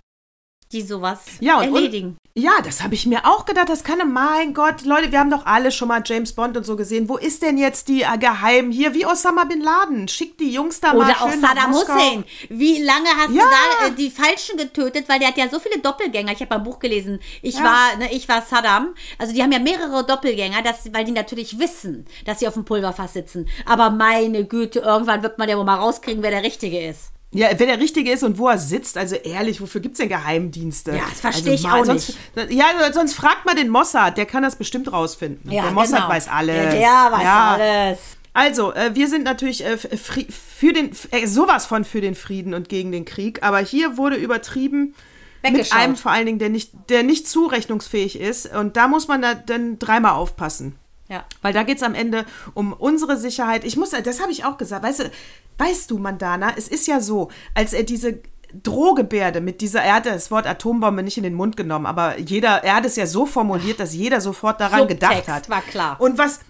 Die 0.73 0.83
sowas 0.83 1.21
ja, 1.41 1.59
und, 1.59 1.65
erledigen. 1.65 2.09
Und, 2.09 2.43
ja, 2.43 2.61
das 2.63 2.83
habe 2.83 2.95
ich 2.95 3.07
mir 3.07 3.25
auch 3.25 3.47
gedacht. 3.47 3.69
Das 3.69 3.83
kann, 3.83 4.13
mein 4.13 4.53
Gott, 4.53 4.85
Leute, 4.85 5.11
wir 5.11 5.21
haben 5.21 5.31
doch 5.31 5.47
alle 5.47 5.71
schon 5.71 5.89
mal 5.89 6.03
James 6.05 6.35
Bond 6.35 6.57
und 6.57 6.65
so 6.65 6.77
gesehen. 6.77 7.09
Wo 7.09 7.17
ist 7.17 7.43
denn 7.43 7.57
jetzt 7.57 7.89
die 7.89 8.03
äh, 8.03 8.19
Geheim 8.19 8.71
hier, 8.71 8.93
wie 8.93 9.07
Osama 9.07 9.45
Bin 9.45 9.63
Laden? 9.63 10.07
Schickt 10.09 10.41
die 10.41 10.51
Jungs 10.51 10.81
da 10.81 10.93
Oder 10.93 11.07
mal 11.07 11.15
auch 11.15 11.33
Saddam 11.33 11.73
Hussein. 11.73 12.25
Wie 12.51 12.83
lange 12.83 13.09
hast 13.17 13.33
ja. 13.33 13.43
du 13.43 13.49
da 13.49 13.87
äh, 13.87 13.91
die 13.93 14.11
Falschen 14.11 14.59
getötet? 14.59 15.09
Weil 15.09 15.19
der 15.19 15.29
hat 15.29 15.39
ja 15.39 15.49
so 15.49 15.59
viele 15.61 15.79
Doppelgänger. 15.81 16.33
Ich 16.33 16.41
habe 16.41 16.55
ein 16.55 16.63
Buch 16.63 16.79
gelesen. 16.79 17.21
Ich 17.41 17.57
ja. 17.57 17.65
war, 17.65 17.97
ne, 17.97 18.13
ich 18.13 18.29
war 18.29 18.43
Saddam. 18.43 18.95
Also 19.19 19.33
die 19.33 19.43
haben 19.43 19.53
ja 19.53 19.61
mehrere 19.61 20.05
Doppelgänger, 20.05 20.63
das, 20.63 20.93
weil 20.93 21.05
die 21.05 21.13
natürlich 21.13 21.59
wissen, 21.59 22.07
dass 22.27 22.41
sie 22.41 22.49
auf 22.49 22.55
dem 22.55 22.65
Pulverfass 22.65 23.15
sitzen. 23.15 23.49
Aber 23.65 23.89
meine 23.91 24.45
Güte, 24.45 24.81
irgendwann 24.81 25.23
wird 25.23 25.39
man 25.39 25.49
ja 25.49 25.57
wohl 25.57 25.65
mal 25.65 25.77
rauskriegen, 25.77 26.23
wer 26.23 26.33
der 26.33 26.43
Richtige 26.43 26.87
ist. 26.87 27.13
Ja, 27.37 27.49
wer 27.57 27.67
der 27.67 27.79
Richtige 27.79 28.11
ist 28.11 28.23
und 28.23 28.39
wo 28.39 28.49
er 28.49 28.59
sitzt, 28.59 28.97
also 28.97 29.15
ehrlich, 29.15 29.61
wofür 29.61 29.81
gibt 29.81 29.95
es 29.95 29.99
denn 29.99 30.09
Geheimdienste? 30.09 30.93
Ja, 30.93 31.03
das 31.11 31.21
verstehe 31.21 31.53
also, 31.53 31.69
ich 31.69 31.73
auch 31.73 31.85
sonst, 31.85 32.17
nicht. 32.35 32.53
Ja, 32.53 32.67
sonst 32.93 33.15
fragt 33.15 33.45
mal 33.45 33.55
den 33.55 33.69
Mossad, 33.69 34.17
der 34.17 34.27
kann 34.27 34.43
das 34.43 34.57
bestimmt 34.57 34.91
rausfinden. 34.93 35.51
Ja, 35.51 35.65
der 35.65 35.73
Mossad 35.73 36.01
genau. 36.01 36.09
weiß 36.09 36.29
alles. 36.29 36.57
Der, 36.57 36.71
der 36.71 37.13
weiß 37.13 37.23
ja. 37.23 37.55
alles. 37.55 37.99
Also, 38.33 38.73
äh, 38.75 38.95
wir 38.95 39.09
sind 39.09 39.25
natürlich 39.25 39.65
äh, 39.65 39.77
für 39.79 40.73
den, 40.73 40.91
äh, 41.11 41.27
sowas 41.27 41.67
von 41.67 41.85
für 41.85 42.01
den 42.01 42.15
Frieden 42.15 42.55
und 42.55 42.69
gegen 42.69 42.93
den 42.93 43.05
Krieg, 43.05 43.43
aber 43.43 43.59
hier 43.59 43.97
wurde 43.97 44.17
übertrieben 44.17 44.95
mit 45.43 45.73
einem 45.73 45.97
vor 45.97 46.13
allen 46.13 46.27
Dingen, 46.27 46.39
der 46.39 46.49
nicht, 46.49 46.73
der 46.89 47.03
nicht 47.03 47.29
zurechnungsfähig 47.29 48.19
ist. 48.19 48.53
Und 48.55 48.77
da 48.77 48.89
muss 48.89 49.09
man 49.09 49.23
da 49.23 49.35
dann 49.35 49.79
dreimal 49.79 50.13
aufpassen. 50.13 50.77
Ja. 51.09 51.25
Weil 51.43 51.53
da 51.53 51.63
geht 51.63 51.77
es 51.77 51.83
am 51.83 51.95
Ende 51.95 52.27
um 52.55 52.73
unsere 52.73 53.17
Sicherheit. 53.17 53.65
Ich 53.65 53.77
muss, 53.77 53.91
das 53.91 54.21
habe 54.21 54.33
ich 54.33 54.45
auch 54.45 54.59
gesagt, 54.59 54.85
weißt 54.85 55.01
du, 55.01 55.11
weißt 55.59 55.91
du, 55.91 55.99
Mandana, 55.99 56.53
es 56.57 56.69
ist 56.69 56.87
ja 56.87 57.01
so, 57.01 57.31
als 57.55 57.73
er 57.73 57.85
diese 57.85 58.21
Drohgebärde 58.63 59.41
mit 59.41 59.61
dieser, 59.61 59.83
er 59.83 59.97
hat 59.97 60.07
das 60.07 60.31
Wort 60.31 60.47
Atombombe 60.47 61.03
nicht 61.03 61.17
in 61.17 61.23
den 61.23 61.35
Mund 61.35 61.57
genommen, 61.57 61.87
aber 61.87 62.19
jeder, 62.19 62.65
er 62.65 62.77
hat 62.77 62.85
es 62.85 62.97
ja 62.97 63.07
so 63.07 63.27
formuliert, 63.27 63.81
dass 63.81 63.95
jeder 63.95 64.21
sofort 64.21 64.61
daran 64.61 64.81
Subtext 64.81 65.01
gedacht 65.01 65.29
hat. 65.29 65.49
war 65.49 65.63
klar. 65.63 66.01
Und 66.01 66.19
was, 66.19 66.41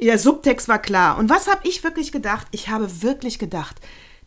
ja, 0.00 0.16
Subtext 0.16 0.68
war 0.68 0.80
klar. 0.80 1.18
Und 1.18 1.28
was 1.28 1.48
habe 1.48 1.60
ich 1.64 1.84
wirklich 1.84 2.12
gedacht? 2.12 2.46
Ich 2.50 2.68
habe 2.68 3.02
wirklich 3.02 3.38
gedacht, 3.38 3.76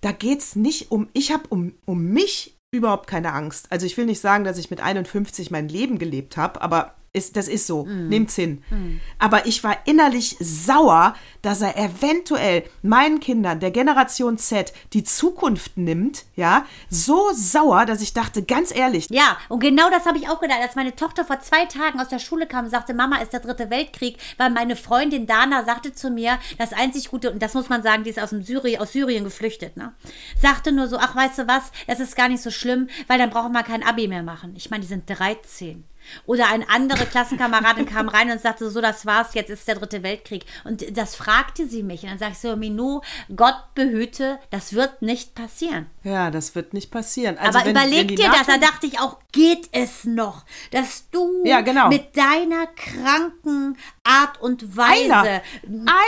da 0.02 0.12
geht 0.12 0.40
es 0.40 0.56
nicht 0.56 0.92
um, 0.92 1.08
ich 1.14 1.32
habe 1.32 1.44
um, 1.50 1.74
um 1.86 2.04
mich 2.06 2.58
überhaupt 2.72 3.08
keine 3.08 3.34
Angst. 3.34 3.68
Also 3.72 3.86
ich 3.86 3.98
will 3.98 4.06
nicht 4.06 4.20
sagen, 4.20 4.44
dass 4.44 4.58
ich 4.58 4.70
mit 4.70 4.82
51 4.82 5.52
mein 5.52 5.70
Leben 5.70 6.00
gelebt 6.00 6.38
habe, 6.38 6.62
aber 6.62 6.96
ist, 7.14 7.38
das 7.38 7.48
ist 7.48 7.68
so. 7.68 7.86
Mm. 7.86 8.10
Nehmt's 8.10 8.36
hin. 8.36 8.64
Mm. 8.72 9.00
Aber 9.20 9.46
ich 9.46 9.64
war 9.64 9.78
innerlich 9.86 10.36
sauer, 10.40 11.16
dass 11.44 11.62
er 11.62 11.78
eventuell 11.78 12.64
meinen 12.82 13.20
Kindern 13.20 13.60
der 13.60 13.70
Generation 13.70 14.40
Z 14.40 14.74
die 14.94 15.04
Zukunft 15.04 15.78
nimmt, 15.78 16.26
ja, 16.36 16.66
so 16.90 17.30
sauer, 17.34 17.86
dass 17.86 18.02
ich 18.02 18.14
dachte, 18.14 18.42
ganz 18.42 18.76
ehrlich. 18.76 19.08
Ja, 19.12 19.38
und 19.50 19.60
genau 19.60 19.92
das 19.92 20.08
habe 20.08 20.18
ich 20.18 20.28
auch 20.28 20.40
gedacht, 20.40 20.60
als 20.62 20.76
meine 20.76 20.96
Tochter 20.96 21.24
vor 21.24 21.40
zwei 21.40 21.66
Tagen 21.66 22.00
aus 22.00 22.08
der 22.08 22.20
Schule 22.20 22.48
kam 22.48 22.66
und 22.66 22.72
sagte, 22.72 22.96
Mama, 22.96 23.18
ist 23.18 23.32
der 23.32 23.42
dritte 23.42 23.70
Weltkrieg, 23.70 24.18
weil 24.38 24.50
meine 24.50 24.76
Freundin 24.76 25.28
Dana 25.28 25.64
sagte 25.66 25.94
zu 25.94 26.10
mir, 26.10 26.40
das 26.58 26.74
einzig 26.74 27.12
Gute, 27.12 27.32
und 27.32 27.44
das 27.44 27.54
muss 27.54 27.70
man 27.70 27.84
sagen, 27.84 28.04
die 28.04 28.10
ist 28.10 28.20
aus, 28.20 28.32
dem 28.32 28.42
Syri 28.42 28.80
aus 28.80 28.92
Syrien 28.92 29.24
geflüchtet, 29.24 29.78
ne? 29.78 29.94
Sagte 30.42 30.72
nur 30.72 30.88
so, 30.88 30.98
ach, 30.98 31.16
weißt 31.16 31.40
du 31.40 31.48
was, 31.48 31.72
das 31.86 32.00
ist 32.00 32.16
gar 32.16 32.28
nicht 32.28 32.42
so 32.42 32.50
schlimm, 32.50 32.90
weil 33.08 33.20
dann 33.20 33.30
brauchen 33.30 33.52
wir 33.52 33.62
kein 33.62 33.84
Abi 33.84 34.08
mehr 34.08 34.24
machen. 34.24 34.54
Ich 34.56 34.72
meine, 34.72 34.82
die 34.82 34.88
sind 34.88 35.08
13. 35.08 35.84
Oder 36.26 36.48
eine 36.48 36.70
andere 36.70 37.06
Klassenkameradin 37.06 37.86
kam 37.86 38.10
rein 38.10 38.32
und 38.32 38.42
sagte, 38.42 38.70
so, 38.70 38.82
das 38.82 39.06
war's, 39.06 39.34
jetzt 39.34 39.50
ist 39.50 39.68
der 39.68 39.76
dritte 39.76 40.04
Weltkrieg. 40.04 40.46
Und 40.64 40.98
das 40.98 41.16
fragte 41.16 41.68
sie 41.68 41.84
mich. 41.84 42.04
Und 42.04 42.12
dann 42.12 42.20
sage 42.20 42.32
ich 42.34 42.40
so, 42.40 42.56
Minou, 42.56 43.02
Gott 43.36 43.56
behüte, 43.76 44.40
das 44.50 44.74
wird 44.74 45.02
nicht 45.02 45.36
passieren. 45.36 45.88
Ja, 46.04 46.32
das 46.32 46.56
wird 46.56 46.74
nicht 46.74 46.92
passieren. 46.92 47.38
Also 47.38 47.60
Aber 47.60 47.68
wenn, 47.68 47.76
überleg 47.76 48.10
wenn 48.10 48.16
dir 48.16 48.30
das, 48.30 48.48
da 48.48 48.58
dachte 48.58 48.88
ich 48.88 49.00
auch, 49.00 49.20
geht 49.32 49.70
es 49.72 50.04
noch, 50.06 50.46
dass 50.72 51.10
du 51.10 51.44
ja, 51.46 51.62
genau. 51.62 51.90
mit 51.90 52.16
deiner 52.16 52.68
kranken 52.68 53.78
Art 54.06 54.42
und 54.42 54.76
Weise 54.76 55.14
Einer. 55.14 55.42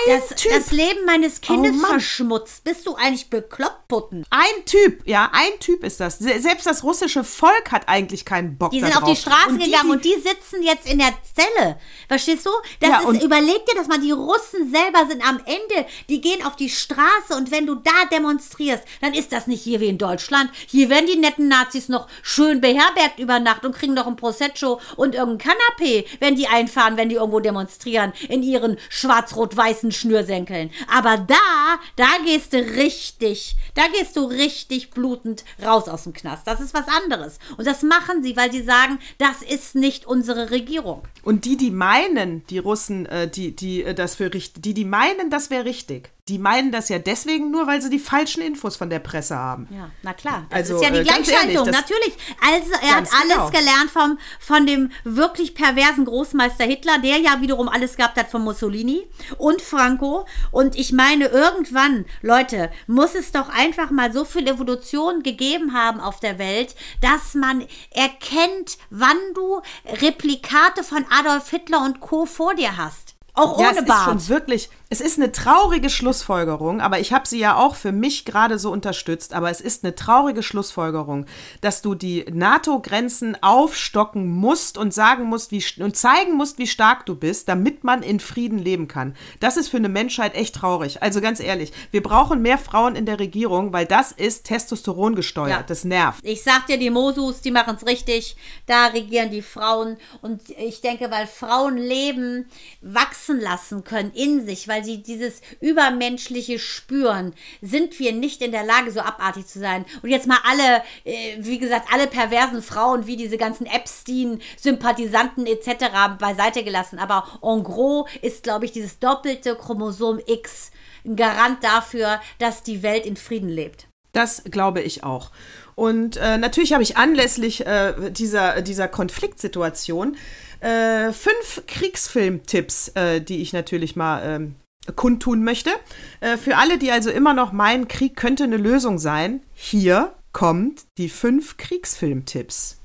das, 0.08 0.44
das, 0.50 0.72
Leben 0.72 1.06
meines 1.06 1.40
Kindes 1.40 1.76
oh 1.82 1.86
verschmutzt? 1.88 2.66
Bist 2.66 2.86
du 2.86 2.96
eigentlich 2.96 3.30
bekloppt, 3.30 3.88
Putten? 3.88 4.26
Ein 4.30 4.66
Typ, 4.66 5.08
ja, 5.08 5.30
ein 5.32 5.60
Typ 5.62 5.82
ist 5.82 6.02
das. 6.02 6.20
Selbst 6.20 6.66
das 6.66 6.84
russische 6.84 7.24
Volk 7.24 7.72
hat 7.72 7.88
eigentlich 7.88 8.26
keinen 8.26 8.58
Bock 8.58 8.72
Die 8.72 8.82
sind 8.82 8.98
auf 8.98 9.10
die 9.10 9.16
Straße 9.16 9.50
und 9.50 9.64
gegangen 9.64 9.92
und 9.92 10.04
die 10.04 10.16
sitzen 10.16 10.62
jetzt 10.62 10.92
in 10.92 11.00
der 11.00 11.14
Zelle. 11.34 11.78
Verstehst 12.10 12.46
du? 12.46 12.50
Das 12.82 12.90
ja, 12.90 13.10
ist, 13.10 13.24
überleg 13.24 13.66
dir 13.66 13.76
das 13.76 13.88
mal, 13.88 14.00
die 14.00 14.12
Russen 14.12 14.70
selber 14.72 15.08
sind 15.10 15.26
am 15.26 15.40
Ende, 15.46 15.88
die 16.10 16.20
gehen 16.20 16.46
auf 16.46 16.58
die 16.58 16.70
Straße 16.70 17.34
und 17.38 17.50
wenn 17.52 17.66
du 17.66 17.76
da 17.76 18.06
demonstrierst, 18.12 18.84
dann 19.00 19.14
ist 19.14 19.32
das 19.32 19.48
nicht 19.48 19.64
hier 19.64 19.80
wie 19.80 19.88
in 19.88 19.98
Deutschland. 19.98 20.52
Hier 20.68 20.90
werden 20.90 21.08
die 21.08 21.18
netten 21.18 21.48
Nazis 21.48 21.88
noch 21.88 22.10
schön 22.22 22.60
beherbergt 22.60 23.20
über 23.20 23.40
Nacht 23.40 23.66
und 23.66 23.74
kriegen 23.74 23.94
noch 23.94 24.08
ein 24.08 24.18
Prosecco 24.18 24.82
und 24.98 25.16
irgendein 25.16 25.54
Kanapé, 25.54 26.06
wenn 26.20 26.36
die 26.36 26.48
einfahren, 26.48 26.98
wenn 26.98 27.08
die 27.08 27.16
irgendwo 27.16 27.40
demonstrieren 27.40 27.85
in 27.86 28.44
ihren 28.44 28.78
schwarz-rot-weißen 28.90 29.92
Schnürsenkeln. 29.92 30.72
Aber 30.92 31.18
da, 31.18 31.80
da 31.96 32.08
gehst 32.26 32.54
du 32.54 32.58
richtig, 32.58 33.56
da 33.74 33.84
gehst 33.88 34.16
du 34.16 34.26
richtig 34.26 34.92
blutend 34.92 35.44
raus 35.64 35.88
aus 35.88 36.04
dem 36.04 36.14
Knast. 36.14 36.48
Das 36.48 36.60
ist 36.60 36.74
was 36.74 36.88
anderes. 36.88 37.40
Und 37.58 37.68
das 37.68 37.84
machen 37.84 38.24
sie, 38.24 38.36
weil 38.36 38.52
sie 38.52 38.64
sagen, 38.64 39.00
das 39.18 39.42
ist 39.42 39.76
nicht 39.76 40.06
unsere 40.06 40.52
Regierung. 40.52 41.04
Und 41.24 41.46
die, 41.46 41.58
die 41.58 41.72
meinen, 41.72 42.46
die 42.48 42.60
Russen, 42.60 43.06
äh, 43.06 43.30
die, 43.30 43.56
die 43.56 43.84
äh, 43.84 43.94
das 43.94 44.16
für 44.16 44.34
richtig, 44.34 44.62
die, 44.64 44.74
die 44.74 44.86
meinen, 44.86 45.30
das 45.30 45.50
wäre 45.50 45.66
richtig, 45.66 46.12
die 46.28 46.40
meinen 46.40 46.72
das 46.72 46.90
ja 46.90 46.98
deswegen 46.98 47.52
nur, 47.52 47.68
weil 47.68 47.84
sie 47.84 47.90
die 47.92 48.00
falschen 48.00 48.42
Infos 48.42 48.76
von 48.78 48.90
der 48.90 48.98
Presse 48.98 49.36
haben. 49.38 49.68
Ja, 49.70 49.92
na 50.02 50.12
klar. 50.14 50.48
Das 50.50 50.58
Also, 50.72 50.76
ist 50.78 50.82
ja 50.84 50.90
die 50.90 50.98
äh, 50.98 51.04
Gleichschaltung, 51.04 51.68
ehrlich, 51.68 51.72
natürlich. 51.72 52.18
Also 52.42 52.72
er 52.82 52.96
hat 52.96 52.96
Ganz 52.96 53.12
alles 53.14 53.34
genau. 53.36 53.50
gelernt 53.52 53.92
vom, 53.94 54.18
von 54.40 54.66
dem 54.66 54.92
wirklich 55.04 55.54
perversen 55.54 56.06
Großmeister 56.06 56.64
Hitler, 56.64 56.98
der 56.98 57.20
ja 57.20 57.42
wiederum 57.42 57.70
alles 57.70 57.96
gehabt 57.96 58.18
hat 58.18 58.32
von 58.32 58.44
Mussolini 58.44 59.08
und 59.38 59.62
Franco. 59.62 60.26
Und 60.50 60.76
ich 60.76 60.92
meine, 60.92 61.26
irgendwann, 61.28 62.06
Leute, 62.24 62.72
muss 62.88 63.14
es 63.14 63.32
doch 63.32 63.50
einfach 63.50 63.92
mal 63.92 64.12
so 64.12 64.26
viel 64.26 64.48
Evolution 64.48 65.22
gegeben 65.22 65.74
haben 65.74 66.00
auf 66.00 66.20
der 66.20 66.40
Welt, 66.40 66.76
dass 67.02 67.36
man 67.36 67.64
erkennt, 67.92 68.80
wann 68.90 69.18
du 69.36 69.62
Replikate 70.02 70.84
von 70.84 71.06
Adolf 71.12 71.52
Hitler 71.52 71.84
und 71.86 72.00
Co. 72.00 72.26
vor 72.26 72.56
dir 72.56 72.78
hast. 72.78 73.14
Auch 73.38 73.60
Ja, 73.60 73.68
ohne 73.68 73.76
es 73.76 73.82
ist 73.84 73.88
Bart. 73.88 74.06
schon 74.06 74.28
wirklich, 74.30 74.70
es 74.90 75.02
ist 75.02 75.18
eine 75.18 75.32
traurige 75.32 75.90
Schlussfolgerung, 75.90 76.80
aber 76.80 77.00
ich 77.00 77.12
habe 77.12 77.28
sie 77.28 77.40
ja 77.40 77.58
auch 77.58 77.76
für 77.76 77.92
mich 77.92 78.24
gerade 78.24 78.60
so 78.60 78.72
unterstützt, 78.72 79.34
aber 79.34 79.50
es 79.50 79.60
ist 79.60 79.84
eine 79.84 79.96
traurige 79.96 80.44
Schlussfolgerung, 80.44 81.26
dass 81.62 81.82
du 81.82 81.96
die 81.96 82.26
NATO-Grenzen 82.32 83.42
aufstocken 83.42 84.28
musst 84.28 84.78
und 84.78 84.94
sagen 84.94 85.24
musst, 85.26 85.52
wie 85.52 85.64
und 85.82 85.98
zeigen 85.98 86.36
musst, 86.36 86.60
wie 86.60 86.68
stark 86.68 87.06
du 87.06 87.16
bist, 87.16 87.50
damit 87.50 87.84
man 87.84 88.04
in 88.04 88.20
Frieden 88.20 88.60
leben 88.60 88.88
kann. 88.88 89.16
Das 89.40 89.58
ist 89.58 89.70
für 89.70 89.78
eine 89.78 89.90
Menschheit 89.90 90.36
echt 90.36 90.56
traurig. 90.56 91.02
Also 91.02 91.20
ganz 91.20 91.40
ehrlich, 91.40 91.72
wir 91.92 92.04
brauchen 92.04 92.42
mehr 92.42 92.58
Frauen 92.58 92.96
in 92.96 93.06
der 93.06 93.20
Regierung, 93.20 93.74
weil 93.74 93.86
das 93.86 94.12
ist 94.12 94.46
Testosteron 94.46 95.16
gesteuert. 95.16 95.50
Ja. 95.50 95.64
Das 95.64 95.84
nervt. 95.84 96.20
Ich 96.24 96.44
sag 96.44 96.68
dir, 96.68 96.78
die 96.78 96.90
Mosus, 96.92 97.42
die 97.42 97.52
machen 97.52 97.76
es 97.76 97.88
richtig. 97.88 98.36
Da 98.68 98.88
regieren 98.88 99.32
die 99.32 99.42
Frauen. 99.42 99.98
Und 100.22 100.42
ich 100.50 100.82
denke, 100.82 101.10
weil 101.10 101.28
Frauen 101.28 101.78
Leben 101.78 102.46
wachsen 102.82 103.40
lassen 103.40 103.84
können 103.84 104.12
in 104.14 104.46
sich, 104.46 104.68
weil 104.68 104.75
sie 104.84 105.02
dieses 105.02 105.42
Übermenschliche 105.62 106.60
spüren, 106.60 107.34
sind 107.62 108.00
wir 108.00 108.14
nicht 108.14 108.42
in 108.42 108.52
der 108.52 108.64
Lage, 108.64 108.92
so 108.92 109.00
abartig 109.00 109.48
zu 109.48 109.60
sein. 109.60 109.86
Und 110.02 110.10
jetzt 110.10 110.28
mal 110.28 110.40
alle, 110.44 110.84
äh, 111.04 111.38
wie 111.40 111.60
gesagt, 111.60 111.88
alle 111.92 112.08
perversen 112.08 112.62
Frauen, 112.62 113.08
wie 113.08 113.18
diese 113.18 113.38
ganzen 113.38 113.66
Epstein-Sympathisanten 113.66 115.46
etc. 115.46 116.18
beiseite 116.20 116.64
gelassen. 116.64 117.00
Aber 117.00 117.40
en 117.42 117.64
gros 117.64 118.10
ist, 118.22 118.44
glaube 118.44 118.66
ich, 118.66 118.72
dieses 118.72 119.00
doppelte 119.00 119.56
Chromosom 119.56 120.20
X 120.26 120.72
ein 121.06 121.16
Garant 121.16 121.64
dafür, 121.64 122.20
dass 122.40 122.64
die 122.64 122.84
Welt 122.84 123.06
in 123.06 123.16
Frieden 123.16 123.50
lebt. 123.50 123.88
Das 124.12 124.44
glaube 124.46 124.82
ich 124.82 125.04
auch. 125.04 125.32
Und 125.76 126.16
äh, 126.16 126.38
natürlich 126.38 126.72
habe 126.72 126.84
ich 126.84 126.96
anlässlich 126.96 127.66
äh, 127.66 127.94
dieser, 128.12 128.62
dieser 128.62 128.88
Konfliktsituation 128.88 130.16
äh, 130.62 131.12
fünf 131.12 131.64
Kriegsfilmtipps, 131.68 132.90
äh, 132.96 133.22
die 133.22 133.42
ich 133.42 133.52
natürlich 133.52 133.96
mal 133.96 134.22
ähm, 134.24 134.56
kundtun 134.96 135.44
möchte. 135.44 135.72
Äh, 136.20 136.38
für 136.38 136.58
alle, 136.58 136.78
die 136.78 136.92
also 136.92 137.10
immer 137.10 137.34
noch 137.34 137.52
meinen, 137.52 137.88
Krieg 137.88 138.16
könnte 138.16 138.44
eine 138.44 138.58
Lösung 138.58 139.00
sein, 139.00 139.42
hier 139.54 140.14
kommt 140.32 140.86
die 140.98 141.10
fünf 141.10 141.58
Kriegsfilmtipps. 141.58 142.80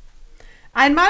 Einmal 0.72 1.08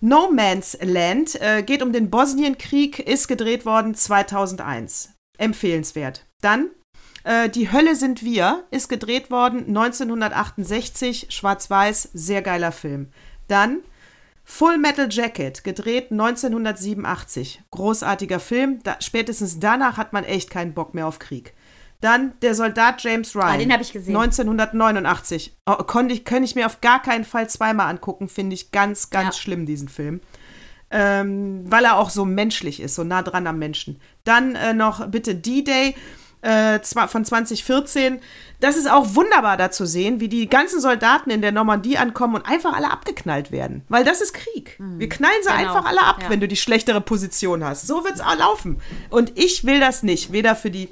No 0.00 0.30
Man's 0.30 0.78
Land 0.82 1.40
äh, 1.40 1.62
geht 1.62 1.82
um 1.82 1.92
den 1.92 2.10
Bosnienkrieg, 2.10 2.98
ist 2.98 3.26
gedreht 3.26 3.64
worden 3.64 3.94
2001. 3.94 5.10
Empfehlenswert. 5.38 6.26
Dann 6.42 6.70
äh, 7.24 7.48
Die 7.48 7.72
Hölle 7.72 7.96
sind 7.96 8.22
wir 8.22 8.64
ist 8.70 8.88
gedreht 8.88 9.30
worden 9.30 9.66
1968, 9.68 11.28
schwarz-weiß, 11.30 12.10
sehr 12.12 12.42
geiler 12.42 12.70
Film. 12.70 13.08
Dann 13.48 13.80
Full 14.44 14.78
Metal 14.78 15.08
Jacket, 15.10 15.64
gedreht 15.64 16.10
1987, 16.12 17.62
großartiger 17.70 18.40
Film. 18.40 18.80
Da, 18.82 18.96
spätestens 19.00 19.58
danach 19.58 19.96
hat 19.96 20.12
man 20.12 20.24
echt 20.24 20.50
keinen 20.50 20.74
Bock 20.74 20.94
mehr 20.94 21.06
auf 21.06 21.18
Krieg. 21.18 21.54
Dann 22.00 22.34
Der 22.42 22.54
Soldat 22.54 23.02
James 23.02 23.34
Ryan. 23.34 23.48
Ah, 23.48 23.56
den 23.56 23.72
hab 23.72 23.80
ich 23.80 23.92
gesehen. 23.92 24.14
1989. 24.14 25.56
Oh, 25.64 25.74
konnte 25.84 26.12
ich, 26.14 26.24
könnte 26.26 26.44
ich 26.44 26.54
mir 26.54 26.66
auf 26.66 26.82
gar 26.82 27.00
keinen 27.00 27.24
Fall 27.24 27.48
zweimal 27.48 27.88
angucken, 27.88 28.28
finde 28.28 28.54
ich 28.54 28.70
ganz, 28.72 29.08
ganz 29.10 29.36
Ja. 29.36 29.42
schlimm, 29.42 29.64
diesen 29.66 29.88
Film 29.88 30.20
ähm, 30.90 31.64
weil 31.66 31.84
er 31.86 31.96
auch 31.98 32.08
so 32.08 32.24
menschlich 32.24 32.78
ist, 32.80 32.94
so 32.94 33.02
nah 33.02 33.22
dran 33.22 33.48
am 33.48 33.58
Menschen. 33.58 34.00
Dann 34.22 34.54
äh, 34.54 34.72
noch 34.74 35.08
bitte 35.08 35.34
D-Day 35.34 35.96
äh, 36.44 36.80
von 37.08 37.24
2014. 37.24 38.20
Das 38.60 38.76
ist 38.76 38.90
auch 38.90 39.14
wunderbar 39.14 39.56
da 39.56 39.70
zu 39.70 39.86
sehen, 39.86 40.20
wie 40.20 40.28
die 40.28 40.48
ganzen 40.48 40.80
Soldaten 40.80 41.30
in 41.30 41.42
der 41.42 41.52
Normandie 41.52 41.98
ankommen 41.98 42.36
und 42.36 42.46
einfach 42.46 42.72
alle 42.74 42.90
abgeknallt 42.90 43.50
werden. 43.50 43.82
Weil 43.88 44.04
das 44.04 44.20
ist 44.20 44.32
Krieg. 44.34 44.78
Wir 44.78 45.08
knallen 45.08 45.32
sie 45.42 45.48
Genau. 45.50 45.74
einfach 45.74 45.84
alle 45.88 46.02
ab, 46.02 46.18
Ja. 46.22 46.30
wenn 46.30 46.40
du 46.40 46.48
die 46.48 46.56
schlechtere 46.56 47.00
Position 47.00 47.64
hast. 47.64 47.86
So 47.86 48.04
wird's 48.04 48.20
auch 48.20 48.36
laufen. 48.38 48.80
Und 49.10 49.38
ich 49.38 49.64
will 49.64 49.80
das 49.80 50.02
nicht. 50.02 50.32
Weder 50.32 50.54
für 50.56 50.70
die. 50.70 50.88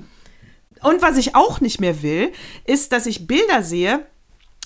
Und 0.83 1.01
was 1.03 1.17
ich 1.17 1.35
auch 1.37 1.61
nicht 1.61 1.81
mehr 1.81 2.03
will, 2.03 2.33
ist, 2.65 2.93
dass 2.93 3.07
ich 3.07 3.27
Bilder 3.27 3.63
sehe, 3.63 4.05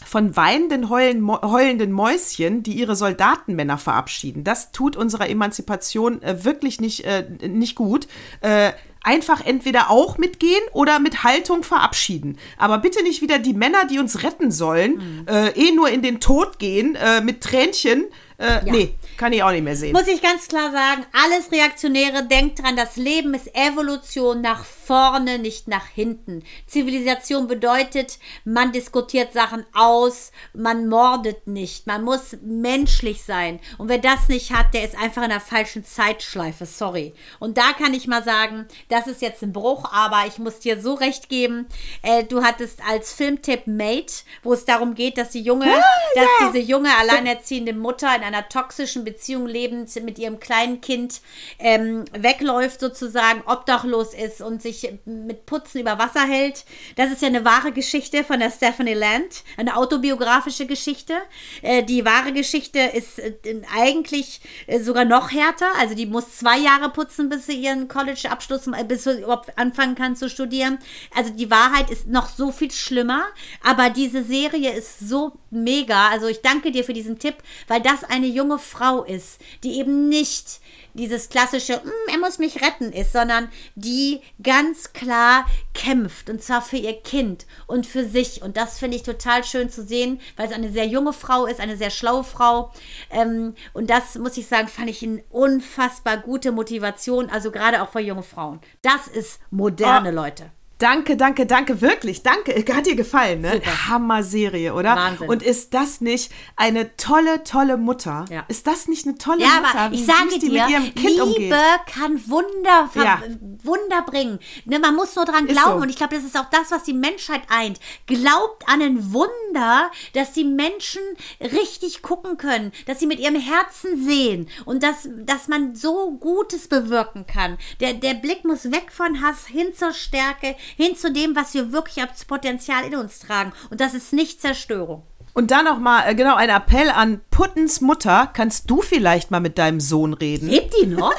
von 0.04 0.36
weinenden, 0.36 0.90
heulenden 0.90 1.90
Mäuschen, 1.90 2.62
die 2.62 2.74
ihre 2.74 2.94
Soldatenmänner 2.94 3.78
verabschieden. 3.78 4.44
Das 4.44 4.70
tut 4.70 4.94
unserer 4.94 5.28
Emanzipation 5.28 6.22
äh, 6.22 6.44
wirklich 6.44 6.80
nicht, 6.80 7.04
äh, 7.04 7.24
nicht 7.48 7.74
gut. 7.76 8.06
Äh, 8.42 8.72
einfach 9.06 9.44
entweder 9.44 9.90
auch 9.90 10.18
mitgehen 10.18 10.60
oder 10.72 10.98
mit 10.98 11.22
Haltung 11.22 11.62
verabschieden. 11.62 12.38
Aber 12.58 12.78
bitte 12.78 13.02
nicht 13.02 13.22
wieder 13.22 13.38
die 13.38 13.54
Männer, 13.54 13.86
die 13.86 13.98
uns 13.98 14.22
retten 14.22 14.50
sollen, 14.50 15.26
äh, 15.28 15.48
eh 15.50 15.72
nur 15.72 15.88
in 15.88 16.02
den 16.02 16.20
Tod 16.20 16.58
gehen, 16.58 16.96
äh, 16.96 17.20
mit 17.20 17.40
Tränchen. 17.40 18.06
Äh, 18.38 18.60
Nee, 18.70 18.94
kann 19.16 19.32
ich 19.32 19.42
auch 19.42 19.50
nicht 19.52 19.62
mehr 19.62 19.76
sehen. 19.76 19.92
Muss 19.92 20.08
ich 20.08 20.20
ganz 20.20 20.48
klar 20.48 20.70
sagen, 20.72 21.06
alles 21.12 21.50
Reaktionäre, 21.52 22.26
denkt 22.26 22.62
dran, 22.62 22.76
das 22.76 22.96
Leben 22.96 23.32
ist 23.32 23.54
Evolution 23.54 24.42
nach 24.42 24.64
vorne, 24.86 25.38
nicht 25.38 25.66
nach 25.68 25.86
hinten. 25.86 26.44
Zivilisation 26.66 27.48
bedeutet, 27.48 28.18
man 28.44 28.72
diskutiert 28.72 29.32
Sachen 29.32 29.66
aus, 29.74 30.30
man 30.54 30.88
mordet 30.88 31.46
nicht, 31.46 31.86
man 31.86 32.04
muss 32.04 32.36
menschlich 32.42 33.24
sein. 33.24 33.58
Und 33.78 33.88
wer 33.88 33.98
das 33.98 34.28
nicht 34.28 34.52
hat, 34.52 34.74
der 34.74 34.84
ist 34.84 34.96
einfach 34.96 35.24
in 35.24 35.30
der 35.30 35.40
falschen 35.40 35.84
Zeitschleife, 35.84 36.66
sorry. 36.66 37.14
Und 37.40 37.58
da 37.58 37.72
kann 37.72 37.94
ich 37.94 38.06
mal 38.06 38.22
sagen, 38.22 38.66
das 38.88 39.06
ist 39.08 39.22
jetzt 39.22 39.42
ein 39.42 39.52
Bruch, 39.52 39.90
aber 39.92 40.24
ich 40.26 40.38
muss 40.38 40.60
dir 40.60 40.80
so 40.80 40.94
recht 40.94 41.28
geben, 41.28 41.66
äh, 42.02 42.24
du 42.24 42.42
hattest 42.42 42.80
als 42.88 43.12
Filmtipp 43.12 43.66
Mate, 43.66 44.22
wo 44.42 44.52
es 44.52 44.64
darum 44.64 44.94
geht, 44.94 45.18
dass 45.18 45.30
die 45.30 45.42
junge, 45.42 45.66
dass 46.14 46.28
diese 46.40 46.64
junge 46.64 46.96
alleinerziehende 46.96 47.72
Mutter 47.72 48.14
in 48.14 48.22
einer 48.22 48.48
toxischen 48.48 49.04
Beziehung 49.04 49.46
lebend 49.46 49.94
mit 50.04 50.18
ihrem 50.18 50.38
kleinen 50.38 50.80
Kind 50.80 51.20
ähm, 51.58 52.04
wegläuft 52.12 52.80
sozusagen, 52.80 53.42
obdachlos 53.46 54.14
ist 54.14 54.40
und 54.40 54.62
sich 54.62 54.75
mit 55.04 55.46
Putzen 55.46 55.80
über 55.80 55.98
Wasser 55.98 56.26
hält. 56.26 56.64
Das 56.96 57.10
ist 57.10 57.22
ja 57.22 57.28
eine 57.28 57.44
wahre 57.44 57.72
Geschichte 57.72 58.24
von 58.24 58.40
der 58.40 58.50
Stephanie 58.50 58.94
Land, 58.94 59.44
eine 59.56 59.76
autobiografische 59.76 60.66
Geschichte. 60.66 61.14
Äh, 61.62 61.82
die 61.82 62.04
wahre 62.04 62.32
Geschichte 62.32 62.78
ist 62.80 63.18
äh, 63.18 63.34
eigentlich 63.76 64.40
äh, 64.66 64.80
sogar 64.80 65.04
noch 65.04 65.32
härter. 65.32 65.68
Also 65.78 65.94
die 65.94 66.06
muss 66.06 66.36
zwei 66.36 66.58
Jahre 66.58 66.90
putzen, 66.90 67.28
bis 67.28 67.46
sie 67.46 67.54
ihren 67.54 67.88
College-Abschluss, 67.88 68.70
bis 68.88 69.04
sie 69.04 69.20
überhaupt 69.20 69.56
anfangen 69.58 69.94
kann 69.94 70.16
zu 70.16 70.28
studieren. 70.28 70.78
Also 71.14 71.32
die 71.32 71.50
Wahrheit 71.50 71.90
ist 71.90 72.06
noch 72.06 72.28
so 72.28 72.52
viel 72.52 72.70
schlimmer. 72.70 73.24
Aber 73.62 73.90
diese 73.90 74.22
Serie 74.22 74.72
ist 74.72 75.00
so 75.00 75.32
mega. 75.50 76.08
Also 76.08 76.26
ich 76.26 76.42
danke 76.42 76.70
dir 76.70 76.84
für 76.84 76.92
diesen 76.92 77.18
Tipp, 77.18 77.36
weil 77.68 77.80
das 77.80 78.04
eine 78.04 78.26
junge 78.26 78.58
Frau 78.58 79.04
ist, 79.04 79.40
die 79.62 79.78
eben 79.78 80.08
nicht 80.08 80.60
dieses 80.96 81.28
klassische, 81.28 81.76
"Mm, 81.84 82.10
er 82.12 82.18
muss 82.18 82.38
mich 82.38 82.62
retten 82.62 82.92
ist, 82.92 83.12
sondern 83.12 83.48
die 83.74 84.20
ganz 84.42 84.92
klar 84.92 85.46
kämpft 85.74 86.28
und 86.30 86.42
zwar 86.42 86.62
für 86.62 86.76
ihr 86.76 87.00
Kind 87.02 87.46
und 87.66 87.86
für 87.86 88.04
sich. 88.04 88.42
Und 88.42 88.56
das 88.56 88.78
finde 88.78 88.96
ich 88.96 89.02
total 89.02 89.44
schön 89.44 89.70
zu 89.70 89.82
sehen, 89.84 90.20
weil 90.36 90.48
es 90.48 90.52
eine 90.54 90.70
sehr 90.72 90.86
junge 90.86 91.12
Frau 91.12 91.46
ist, 91.46 91.60
eine 91.60 91.76
sehr 91.76 91.90
schlaue 91.90 92.24
Frau. 92.24 92.72
Ähm, 93.10 93.54
und 93.72 93.90
das 93.90 94.16
muss 94.16 94.36
ich 94.36 94.46
sagen, 94.46 94.68
fand 94.68 94.90
ich 94.90 95.02
eine 95.02 95.22
unfassbar 95.30 96.16
gute 96.16 96.52
Motivation, 96.52 97.30
also 97.30 97.50
gerade 97.50 97.82
auch 97.82 97.90
für 97.90 98.00
junge 98.00 98.22
Frauen. 98.22 98.60
Das 98.82 99.06
ist 99.08 99.40
moderne 99.50 100.10
Oh. 100.10 100.14
Leute. 100.14 100.50
Danke, 100.78 101.16
danke, 101.16 101.46
danke, 101.46 101.80
wirklich, 101.80 102.22
danke. 102.22 102.52
Hat 102.74 102.84
dir 102.84 102.96
gefallen, 102.96 103.40
ne? 103.40 103.52
Super. 103.54 103.88
Hammer-Serie, 103.88 104.74
oder? 104.74 104.94
Wahnsinn. 104.94 105.28
Und 105.28 105.42
ist 105.42 105.72
das 105.72 106.02
nicht 106.02 106.30
eine 106.54 106.94
tolle, 106.98 107.44
tolle 107.44 107.78
Mutter? 107.78 108.26
Ja. 108.30 108.44
Ist 108.48 108.66
das 108.66 108.86
nicht 108.86 109.06
eine 109.06 109.16
tolle 109.16 109.40
Ja, 109.40 109.60
Mutter? 109.62 109.78
aber 109.78 109.94
ich 109.94 110.04
sage 110.04 110.38
dir, 110.38 110.50
mit 110.52 110.70
ihrem 110.70 110.94
Kind 110.94 110.96
Liebe 111.10 111.22
umgeht? 111.22 111.54
kann 111.90 112.20
Wunder, 112.28 112.90
Ja. 112.94 113.22
Wunder 113.62 114.02
bringen. 114.02 114.38
Ne, 114.66 114.78
man 114.78 114.94
muss 114.94 115.16
nur 115.16 115.24
dran 115.24 115.46
Ist 115.46 115.54
glauben. 115.54 115.78
so. 115.78 115.82
Und 115.82 115.88
ich 115.88 115.96
glaube, 115.96 116.14
das 116.14 116.24
ist 116.24 116.38
auch 116.38 116.50
das, 116.50 116.70
was 116.70 116.82
die 116.82 116.92
Menschheit 116.92 117.42
eint. 117.48 117.80
Glaubt 118.06 118.68
an 118.68 118.82
ein 118.82 119.12
Wunder, 119.14 119.90
dass 120.12 120.32
die 120.32 120.44
Menschen 120.44 121.00
richtig 121.40 122.02
gucken 122.02 122.36
können, 122.36 122.70
dass 122.86 123.00
sie 123.00 123.06
mit 123.06 123.18
ihrem 123.18 123.36
Herzen 123.40 124.04
sehen 124.04 124.48
und 124.66 124.82
dass, 124.82 125.08
dass 125.24 125.48
man 125.48 125.74
so 125.74 126.12
Gutes 126.18 126.68
bewirken 126.68 127.26
kann. 127.26 127.56
Der, 127.80 127.94
der 127.94 128.12
Blick 128.14 128.44
muss 128.44 128.70
weg 128.72 128.92
von 128.92 129.22
Hass 129.22 129.46
hin 129.46 129.68
zur 129.74 129.92
Stärke, 129.94 130.54
hin 130.76 130.96
zu 130.96 131.12
dem, 131.12 131.36
was 131.36 131.54
wir 131.54 131.72
wirklich 131.72 132.00
als 132.00 132.24
Potenzial 132.24 132.84
in 132.84 132.96
uns 132.96 133.18
tragen. 133.18 133.52
Und 133.70 133.80
das 133.80 133.94
ist 133.94 134.12
nicht 134.12 134.40
Zerstörung. 134.40 135.02
Und 135.34 135.50
dann 135.50 135.66
noch 135.66 135.78
mal, 135.78 136.08
äh, 136.08 136.14
genau, 136.14 136.36
ein 136.36 136.48
Appell 136.48 136.90
an 136.90 137.20
Puttens 137.30 137.80
Mutter. 137.80 138.30
Kannst 138.32 138.70
du 138.70 138.80
vielleicht 138.80 139.30
mal 139.30 139.40
mit 139.40 139.58
deinem 139.58 139.80
Sohn 139.80 140.14
reden? 140.14 140.48
Lebt 140.48 140.74
die 140.80 140.86
noch? 140.86 141.14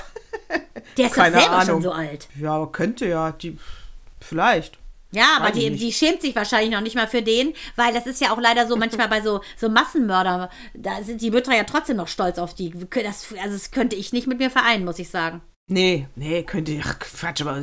Der 0.97 1.07
ist 1.07 1.13
Keine 1.13 1.35
doch 1.35 1.41
selber 1.41 1.55
Ahnung. 1.57 1.67
schon 1.67 1.81
so 1.83 1.91
alt. 1.91 2.27
Ja, 2.39 2.65
könnte 2.65 3.05
ja. 3.05 3.31
Die, 3.31 3.57
Vielleicht. 4.19 4.77
Ja, 5.11 5.37
aber 5.37 5.51
die, 5.51 5.71
die 5.71 5.93
schämt 5.93 6.21
sich 6.21 6.35
wahrscheinlich 6.35 6.71
noch 6.71 6.81
nicht 6.81 6.95
mal 6.95 7.07
für 7.07 7.21
den, 7.21 7.53
weil 7.77 7.93
das 7.93 8.05
ist 8.07 8.19
ja 8.19 8.31
auch 8.31 8.39
leider 8.39 8.67
so 8.67 8.75
manchmal 8.77 9.07
bei 9.07 9.21
so, 9.21 9.41
so 9.55 9.69
Massenmörder, 9.69 10.49
da 10.73 11.01
sind 11.01 11.21
die 11.21 11.31
Mütter 11.31 11.55
ja 11.55 11.63
trotzdem 11.63 11.97
noch 11.97 12.09
stolz 12.09 12.37
auf 12.37 12.53
die. 12.53 12.73
Das, 12.89 13.33
also 13.41 13.55
das 13.55 13.71
könnte 13.71 13.95
ich 13.95 14.11
nicht 14.11 14.27
mit 14.27 14.39
mir 14.39 14.49
vereinen, 14.49 14.83
muss 14.83 14.99
ich 14.99 15.09
sagen. 15.09 15.41
Nee, 15.69 16.07
nee, 16.15 16.43
könnte 16.43 16.71
ich. 16.71 16.83
Quatsch, 16.83 17.41
aber 17.41 17.61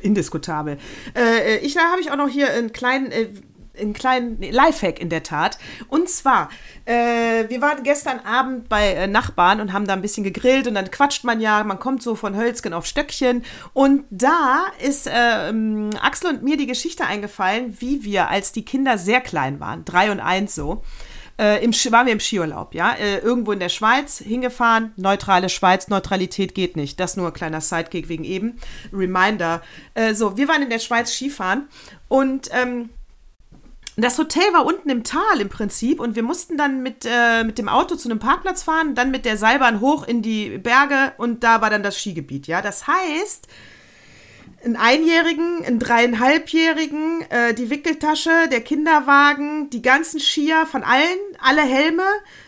indiskutabel. 0.00 0.78
Äh, 1.14 1.58
ich, 1.58 1.74
da 1.74 1.90
habe 1.90 2.00
ich 2.00 2.10
auch 2.10 2.16
noch 2.16 2.28
hier 2.28 2.50
einen 2.50 2.72
kleinen. 2.72 3.12
Äh, 3.12 3.28
einen 3.78 3.94
kleinen 3.94 4.38
Lifehack 4.42 5.00
in 5.00 5.08
der 5.08 5.22
Tat. 5.22 5.56
Und 5.88 6.06
zwar, 6.10 6.50
äh, 6.84 7.48
wir 7.48 7.62
waren 7.62 7.82
gestern 7.84 8.20
Abend 8.20 8.68
bei 8.68 8.92
äh, 8.92 9.06
Nachbarn 9.06 9.62
und 9.62 9.72
haben 9.72 9.86
da 9.86 9.94
ein 9.94 10.02
bisschen 10.02 10.24
gegrillt 10.24 10.66
und 10.66 10.74
dann 10.74 10.90
quatscht 10.90 11.24
man 11.24 11.40
ja, 11.40 11.64
man 11.64 11.78
kommt 11.78 12.02
so 12.02 12.14
von 12.14 12.36
Hölzgen 12.36 12.74
auf 12.74 12.84
Stöckchen. 12.84 13.42
Und 13.72 14.04
da 14.10 14.66
ist 14.86 15.08
ähm, 15.10 15.88
Axel 16.02 16.34
und 16.34 16.42
mir 16.42 16.58
die 16.58 16.66
Geschichte 16.66 17.06
eingefallen, 17.06 17.74
wie 17.80 18.04
wir, 18.04 18.28
als 18.28 18.52
die 18.52 18.64
Kinder 18.66 18.98
sehr 18.98 19.22
klein 19.22 19.58
waren, 19.58 19.86
drei 19.86 20.10
und 20.10 20.20
eins 20.20 20.54
so, 20.54 20.82
äh, 21.42 21.64
im, 21.64 21.72
waren 21.72 22.06
wir 22.06 22.12
im 22.12 22.20
Skiurlaub, 22.20 22.72
ja, 22.72 22.92
äh, 22.92 23.18
irgendwo 23.18 23.50
in 23.50 23.58
der 23.58 23.68
Schweiz 23.68 24.18
hingefahren, 24.18 24.92
neutrale 24.96 25.48
Schweiz, 25.48 25.88
Neutralität 25.88 26.54
geht 26.54 26.76
nicht. 26.76 27.00
Das 27.00 27.16
nur 27.16 27.26
ein 27.26 27.32
kleiner 27.32 27.60
Sidekick 27.60 28.08
wegen 28.08 28.22
eben. 28.22 28.58
Reminder. 28.92 29.60
Äh, 29.94 30.14
so, 30.14 30.36
wir 30.36 30.46
waren 30.46 30.62
in 30.62 30.70
der 30.70 30.78
Schweiz 30.78 31.12
Skifahren 31.12 31.68
und 32.06 32.48
ähm, 32.52 32.90
das 33.96 34.16
Hotel 34.18 34.44
war 34.52 34.64
unten 34.64 34.88
im 34.88 35.02
Tal 35.02 35.40
im 35.40 35.48
Prinzip 35.48 36.00
und 36.00 36.14
wir 36.14 36.22
mussten 36.22 36.56
dann 36.56 36.82
mit, 36.82 37.04
äh, 37.04 37.42
mit 37.44 37.58
dem 37.58 37.68
Auto 37.68 37.96
zu 37.96 38.08
einem 38.08 38.20
Parkplatz 38.20 38.62
fahren, 38.62 38.94
dann 38.94 39.10
mit 39.10 39.24
der 39.24 39.36
Seilbahn 39.36 39.80
hoch 39.80 40.06
in 40.06 40.22
die 40.22 40.58
Berge 40.58 41.12
und 41.18 41.42
da 41.42 41.60
war 41.60 41.70
dann 41.70 41.82
das 41.82 41.98
Skigebiet, 41.98 42.46
ja. 42.46 42.62
Das 42.62 42.86
heißt, 42.86 43.48
einen 44.64 44.76
Einjährigen, 44.76 45.64
einen 45.64 45.78
Dreieinhalbjährigen, 45.78 47.22
äh, 47.30 47.54
die 47.54 47.70
Wickeltasche, 47.70 48.48
der 48.50 48.60
Kinderwagen, 48.60 49.70
die 49.70 49.82
ganzen 49.82 50.20
Skier 50.20 50.66
von 50.66 50.82
allen, 50.84 51.18
alle 51.40 51.62
Helme. 51.62 52.02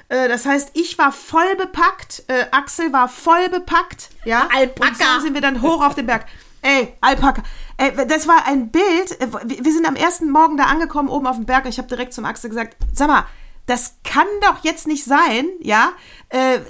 Äh, 0.08 0.28
das 0.28 0.46
heißt, 0.46 0.70
ich 0.74 0.98
war 0.98 1.12
voll 1.12 1.56
bepackt, 1.56 2.24
äh, 2.28 2.46
Axel 2.50 2.92
war 2.92 3.08
voll 3.08 3.48
bepackt, 3.48 4.10
ja. 4.24 4.48
Alpaka. 4.54 4.88
Und 4.88 4.96
so 4.98 5.20
sind 5.26 5.34
wir 5.34 5.40
dann 5.40 5.62
hoch 5.62 5.84
auf 5.84 5.94
den 5.94 6.06
Berg. 6.06 6.26
Ey, 6.62 6.94
Alpaka. 7.00 7.42
Ey, 7.76 7.92
das 8.06 8.26
war 8.26 8.46
ein 8.46 8.70
Bild. 8.70 9.20
äh, 9.20 9.26
Wir 9.44 9.64
wir 9.64 9.72
sind 9.72 9.86
am 9.86 9.96
ersten 9.96 10.30
Morgen 10.30 10.56
da 10.56 10.64
angekommen, 10.64 11.08
oben 11.08 11.26
auf 11.26 11.36
dem 11.36 11.44
Berg. 11.46 11.64
und 11.64 11.70
Ich 11.70 11.78
habe 11.78 11.88
direkt 11.88 12.14
zum 12.14 12.24
Axel 12.24 12.48
gesagt, 12.50 12.76
sag 12.92 13.08
mal, 13.08 13.26
das 13.66 13.96
kann 14.04 14.26
doch 14.42 14.62
jetzt 14.62 14.86
nicht 14.86 15.04
sein, 15.04 15.48
ja. 15.60 15.92
Äh, 16.28 16.56
äh, 16.56 16.60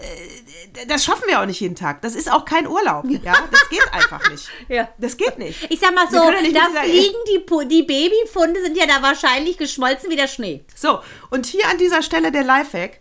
das 0.86 1.04
schaffen 1.04 1.24
wir 1.26 1.40
auch 1.40 1.46
nicht 1.46 1.60
jeden 1.60 1.74
Tag. 1.74 2.02
Das 2.02 2.14
ist 2.14 2.30
auch 2.30 2.44
kein 2.44 2.68
Urlaub, 2.68 3.04
ja. 3.08 3.34
Das 3.50 3.68
geht 3.68 3.92
einfach 3.92 4.28
nicht. 4.30 4.48
Ja. 4.68 4.88
Das 4.98 5.16
geht 5.16 5.38
nicht. 5.38 5.70
Ich 5.70 5.80
sag 5.80 5.94
mal 5.94 6.08
so, 6.08 6.16
ja 6.16 6.30
da 6.52 6.82
fliegen 6.82 7.18
die, 7.28 7.68
die 7.68 7.82
Babyfunde 7.82 8.62
sind 8.62 8.76
ja 8.76 8.86
da 8.86 9.02
wahrscheinlich 9.02 9.58
geschmolzen 9.58 10.10
wie 10.10 10.16
der 10.16 10.28
Schnee. 10.28 10.64
So, 10.74 11.00
und 11.30 11.46
hier 11.46 11.68
an 11.68 11.78
dieser 11.78 12.02
Stelle 12.02 12.32
der 12.32 12.44
Lifehack. 12.44 13.00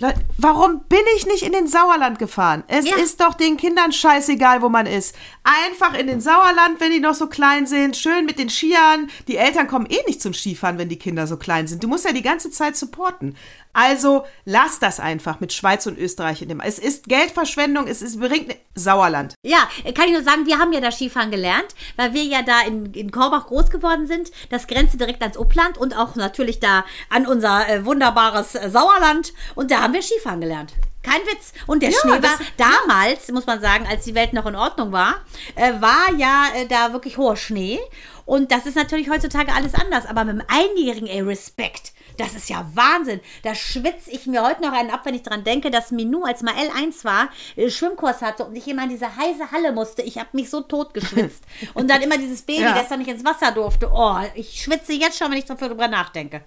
Leute, 0.00 0.20
warum 0.38 0.80
bin 0.88 0.98
ich 1.16 1.24
nicht 1.26 1.44
in 1.44 1.52
den 1.52 1.68
Sauerland 1.68 2.18
gefahren? 2.18 2.64
Es 2.66 2.84
Ja. 2.88 2.96
ist 2.96 3.20
doch 3.20 3.34
den 3.34 3.56
Kindern 3.56 3.92
scheißegal, 3.92 4.60
wo 4.60 4.68
man 4.68 4.86
ist. 4.86 5.14
Einfach 5.44 5.94
in 5.96 6.08
den 6.08 6.20
Sauerland, 6.20 6.80
wenn 6.80 6.90
die 6.90 6.98
noch 6.98 7.14
so 7.14 7.28
klein 7.28 7.66
sind. 7.66 7.96
Schön 7.96 8.26
mit 8.26 8.38
den 8.40 8.50
Skiern. 8.50 9.08
Die 9.28 9.36
Eltern 9.36 9.68
kommen 9.68 9.86
eh 9.86 10.00
nicht 10.08 10.20
zum 10.20 10.34
Skifahren, 10.34 10.78
wenn 10.78 10.88
die 10.88 10.98
Kinder 10.98 11.28
so 11.28 11.36
klein 11.36 11.68
sind. 11.68 11.84
Du 11.84 11.88
musst 11.88 12.04
ja 12.04 12.12
die 12.12 12.22
ganze 12.22 12.50
Zeit 12.50 12.76
supporten. 12.76 13.36
Also 13.74 14.24
lass 14.44 14.78
das 14.78 15.00
einfach 15.00 15.40
mit 15.40 15.52
Schweiz 15.52 15.86
und 15.86 15.98
Österreich 15.98 16.40
in 16.40 16.48
dem. 16.48 16.60
Es 16.60 16.78
ist 16.78 17.08
Geldverschwendung, 17.08 17.86
es 17.88 18.00
ist 18.02 18.18
bringt 18.20 18.56
Sauerland. 18.74 19.34
Ja, 19.44 19.68
kann 19.94 20.06
ich 20.06 20.12
nur 20.12 20.22
sagen, 20.22 20.46
wir 20.46 20.58
haben 20.58 20.72
ja 20.72 20.80
da 20.80 20.90
Skifahren 20.90 21.30
gelernt, 21.30 21.66
weil 21.96 22.14
wir 22.14 22.22
ja 22.22 22.42
da 22.42 22.62
in, 22.62 22.86
in 22.94 23.10
Korbach 23.10 23.46
groß 23.48 23.70
geworden 23.70 24.06
sind. 24.06 24.30
Das 24.50 24.66
grenzte 24.66 24.96
direkt 24.96 25.20
ans 25.22 25.36
Uppland 25.36 25.76
und 25.76 25.96
auch 25.96 26.14
natürlich 26.14 26.60
da 26.60 26.84
an 27.10 27.26
unser 27.26 27.68
äh, 27.68 27.84
wunderbares 27.84 28.54
äh, 28.54 28.70
Sauerland. 28.70 29.32
Und 29.54 29.70
da 29.70 29.80
haben 29.82 29.92
wir 29.92 30.02
Skifahren 30.02 30.40
gelernt. 30.40 30.72
Kein 31.02 31.20
Witz. 31.26 31.52
Und 31.66 31.82
der 31.82 31.90
Ja, 31.90 31.98
Schnee 32.00 32.10
war 32.12 32.20
das- 32.20 32.38
damals, 32.56 33.30
muss 33.30 33.44
man 33.46 33.60
sagen, 33.60 33.86
als 33.90 34.04
die 34.04 34.14
Welt 34.14 34.32
noch 34.32 34.46
in 34.46 34.54
Ordnung 34.56 34.90
war, 34.92 35.16
äh, 35.54 35.72
war 35.80 36.10
ja 36.16 36.46
äh, 36.54 36.66
da 36.66 36.92
wirklich 36.94 37.18
hoher 37.18 37.36
Schnee. 37.36 37.78
Und 38.24 38.50
das 38.52 38.64
ist 38.64 38.76
natürlich 38.76 39.10
heutzutage 39.10 39.52
alles 39.52 39.74
anders. 39.74 40.06
Aber 40.06 40.24
mit 40.24 40.36
dem 40.40 40.46
Einjährigen, 40.48 41.06
ey, 41.08 41.20
Respekt. 41.20 41.92
Das 42.16 42.34
ist 42.34 42.48
ja 42.48 42.64
Wahnsinn. 42.74 43.20
Da 43.42 43.54
schwitze 43.54 44.10
ich 44.10 44.26
mir 44.26 44.42
heute 44.42 44.62
noch 44.62 44.72
einen 44.72 44.90
ab, 44.90 45.00
wenn 45.04 45.14
ich 45.14 45.22
dran 45.22 45.44
denke, 45.44 45.70
dass 45.70 45.90
Minou, 45.90 46.24
als 46.24 46.42
mal 46.42 46.54
L1 46.54 47.04
war, 47.04 47.28
äh, 47.56 47.70
Schwimmkurs 47.70 48.22
hatte 48.22 48.44
und 48.44 48.54
ich 48.56 48.66
immer 48.68 48.84
in 48.84 48.90
diese 48.90 49.16
heiße 49.16 49.50
Halle 49.50 49.72
musste. 49.72 50.02
Ich 50.02 50.18
habe 50.18 50.28
mich 50.32 50.50
so 50.50 50.60
tot 50.60 50.94
geschwitzt. 50.94 51.44
und 51.74 51.88
dann 51.90 52.02
immer 52.02 52.16
dieses 52.18 52.42
Baby, 52.42 52.62
Ja. 52.62 52.74
das 52.74 52.88
dann 52.88 52.98
nicht 53.00 53.10
ins 53.10 53.24
Wasser 53.24 53.52
durfte. 53.52 53.90
Oh, 53.92 54.16
ich 54.34 54.60
schwitze 54.62 54.92
jetzt 54.92 55.18
schon, 55.18 55.30
wenn 55.30 55.38
ich 55.38 55.44
darüber 55.44 55.88
nachdenke. 55.88 56.42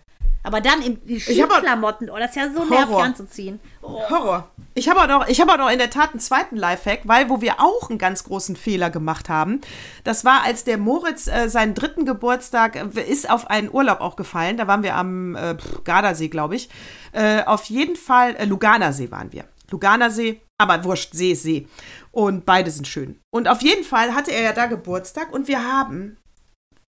Aber 0.47 0.61
dann 0.61 0.81
in 0.81 0.93
hab 0.95 1.51
Skiklamotten, 1.51 2.09
oh, 2.09 2.15
das 2.17 2.29
ist 2.29 2.37
ja 2.37 2.49
so 2.49 2.63
nervig 2.63 2.87
Horror. 2.87 3.03
anzuziehen. 3.03 3.59
Oh. 3.81 3.99
Horror. 4.09 4.49
Ich 4.75 4.87
habe 4.87 5.01
auch 5.01 5.07
noch, 5.07 5.27
ich 5.27 5.41
habe 5.41 5.51
auch 5.51 5.57
noch 5.57 5.69
in 5.69 5.77
der 5.77 5.89
Tat 5.89 6.11
einen 6.11 6.21
zweiten 6.21 6.55
Lifehack, 6.55 7.01
weil 7.03 7.29
wo 7.29 7.41
wir 7.41 7.59
auch 7.59 7.89
einen 7.89 7.99
ganz 7.99 8.23
großen 8.23 8.55
Fehler 8.55 8.89
gemacht 8.89 9.27
haben, 9.27 9.59
das 10.05 10.23
war, 10.23 10.43
als 10.43 10.63
der 10.63 10.77
Moritz 10.77 11.27
äh, 11.27 11.49
seinen 11.49 11.73
dritten 11.73 12.05
Geburtstag 12.05 12.77
äh, 12.77 13.01
ist 13.01 13.29
auf 13.29 13.49
einen 13.49 13.69
Urlaub 13.69 13.99
auch 13.99 14.15
gefallen. 14.15 14.55
Da 14.55 14.67
waren 14.67 14.83
wir 14.83 14.95
am 14.95 15.35
äh, 15.35 15.57
Gardasee, 15.83 16.29
glaube 16.29 16.55
ich. 16.55 16.69
Äh, 17.11 17.43
auf 17.43 17.65
jeden 17.65 17.97
Fall 17.97 18.37
äh, 18.37 18.45
Luganersee 18.45 19.11
waren 19.11 19.33
wir. 19.33 19.43
Luganersee, 19.69 20.39
aber 20.57 20.85
wurscht, 20.85 21.13
See 21.13 21.33
ist 21.33 21.43
See. 21.43 21.67
Und 22.11 22.45
beide 22.45 22.71
sind 22.71 22.87
schön. 22.87 23.19
Und 23.31 23.49
auf 23.49 23.61
jeden 23.61 23.83
Fall 23.83 24.15
hatte 24.15 24.31
er 24.31 24.43
ja 24.43 24.53
da 24.53 24.67
Geburtstag 24.67 25.33
und 25.33 25.49
wir 25.49 25.69
haben 25.69 26.15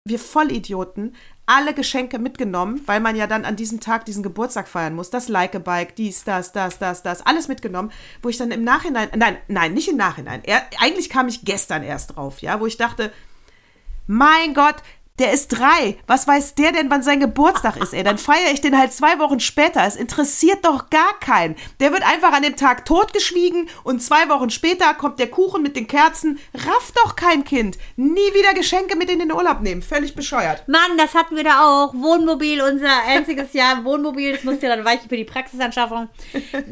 wir 0.04 0.18
Vollidioten 0.18 1.14
alle 1.48 1.72
Geschenke 1.72 2.18
mitgenommen, 2.18 2.82
weil 2.84 3.00
man 3.00 3.16
ja 3.16 3.26
dann 3.26 3.46
an 3.46 3.56
diesem 3.56 3.80
Tag 3.80 4.04
diesen 4.04 4.22
Geburtstag 4.22 4.68
feiern 4.68 4.94
muss. 4.94 5.08
Das 5.08 5.28
Like-a-Bike, 5.28 5.96
dies, 5.96 6.24
das, 6.24 6.52
das, 6.52 6.78
das, 6.78 7.02
das, 7.02 7.24
alles 7.24 7.48
mitgenommen, 7.48 7.90
wo 8.22 8.28
ich 8.28 8.36
dann 8.36 8.50
im 8.50 8.64
Nachhinein, 8.64 9.08
nein, 9.16 9.38
nein, 9.48 9.72
nicht 9.72 9.88
im 9.88 9.96
Nachhinein. 9.96 10.42
Er, 10.44 10.62
eigentlich 10.78 11.08
kam 11.08 11.26
ich 11.26 11.46
gestern 11.46 11.82
erst 11.82 12.16
drauf, 12.16 12.40
ja, 12.42 12.60
wo 12.60 12.66
ich 12.66 12.76
dachte, 12.76 13.10
mein 14.06 14.52
Gott, 14.52 14.76
der 15.18 15.32
ist 15.32 15.48
drei. 15.48 15.98
Was 16.06 16.26
weiß 16.26 16.54
der 16.54 16.72
denn, 16.72 16.90
wann 16.90 17.02
sein 17.02 17.20
Geburtstag 17.20 17.76
ist, 17.76 17.92
ey? 17.92 18.02
Dann 18.02 18.18
feiere 18.18 18.52
ich 18.52 18.60
den 18.60 18.78
halt 18.78 18.92
zwei 18.92 19.18
Wochen 19.18 19.40
später. 19.40 19.84
Es 19.84 19.96
interessiert 19.96 20.64
doch 20.64 20.90
gar 20.90 21.18
keinen. 21.20 21.56
Der 21.80 21.92
wird 21.92 22.02
einfach 22.02 22.32
an 22.32 22.42
dem 22.42 22.56
Tag 22.56 22.84
totgeschwiegen 22.84 23.68
und 23.84 24.02
zwei 24.02 24.28
Wochen 24.28 24.50
später 24.50 24.94
kommt 24.94 25.18
der 25.18 25.30
Kuchen 25.30 25.62
mit 25.62 25.76
den 25.76 25.86
Kerzen. 25.86 26.38
Rafft 26.54 26.96
doch 26.96 27.16
kein 27.16 27.44
Kind. 27.44 27.78
Nie 27.96 28.34
wieder 28.34 28.54
Geschenke 28.54 28.96
mit 28.96 29.10
in 29.10 29.18
den 29.18 29.32
Urlaub 29.32 29.60
nehmen. 29.60 29.82
Völlig 29.82 30.14
bescheuert. 30.14 30.66
Mann, 30.68 30.96
das 30.96 31.14
hatten 31.14 31.36
wir 31.36 31.44
da 31.44 31.64
auch. 31.64 31.94
Wohnmobil, 31.94 32.62
unser 32.62 33.04
einziges 33.06 33.52
Jahr 33.52 33.84
Wohnmobil. 33.84 34.32
Das 34.32 34.44
musste 34.44 34.68
dann 34.68 34.84
weichen 34.84 35.08
für 35.08 35.16
die 35.16 35.24
Praxisanschaffung. 35.24 36.08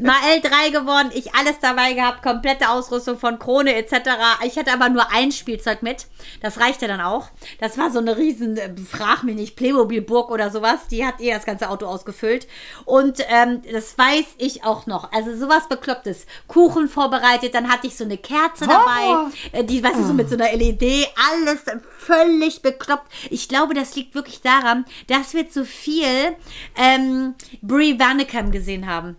Mal 0.01 0.15
L3 0.37 0.71
geworden, 0.71 1.11
ich 1.13 1.33
alles 1.35 1.59
dabei 1.59 1.93
gehabt, 1.93 2.23
komplette 2.23 2.69
Ausrüstung 2.69 3.17
von 3.17 3.39
Krone 3.39 3.75
etc. 3.75 4.09
Ich 4.43 4.57
hatte 4.57 4.71
aber 4.71 4.89
nur 4.89 5.11
ein 5.11 5.31
Spielzeug 5.31 5.81
mit. 5.81 6.07
Das 6.41 6.59
reichte 6.59 6.87
dann 6.87 7.01
auch. 7.01 7.29
Das 7.59 7.77
war 7.77 7.91
so 7.91 7.99
eine 7.99 8.17
riesen, 8.37 8.57
äh, 8.57 8.69
frag 8.77 9.23
mich 9.23 9.35
nicht, 9.35 9.55
Playmobil-Burg 9.55 10.31
oder 10.31 10.49
sowas. 10.49 10.87
Die 10.89 11.05
hat 11.05 11.19
eh 11.19 11.31
das 11.31 11.45
ganze 11.45 11.69
Auto 11.69 11.85
ausgefüllt. 11.85 12.47
Und 12.85 13.19
ähm, 13.29 13.61
das 13.71 13.97
weiß 13.97 14.25
ich 14.37 14.63
auch 14.63 14.85
noch. 14.85 15.11
Also 15.11 15.35
sowas 15.35 15.67
Beklopptes. 15.69 16.25
Kuchen 16.47 16.87
vorbereitet, 16.87 17.53
dann 17.53 17.69
hatte 17.69 17.87
ich 17.87 17.95
so 17.95 18.03
eine 18.03 18.17
Kerze 18.17 18.67
dabei. 18.67 19.07
Horror. 19.07 19.31
Äh, 19.51 19.63
Die, 19.63 19.83
weißt 19.83 19.97
du, 19.97 20.03
so 20.03 20.13
mit 20.13 20.29
so 20.29 20.35
einer 20.35 20.51
LED, 20.53 21.07
alles 21.31 21.63
völlig 21.97 22.61
bekloppt. 22.61 23.11
Ich 23.29 23.49
glaube, 23.49 23.73
das 23.73 23.95
liegt 23.95 24.15
wirklich 24.15 24.41
daran, 24.41 24.85
dass 25.07 25.33
wir 25.33 25.49
zu 25.49 25.65
viel 25.65 26.35
ähm, 26.75 27.35
Brie 27.61 27.99
Vannekem 27.99 28.51
gesehen 28.51 28.87
haben. 28.87 29.17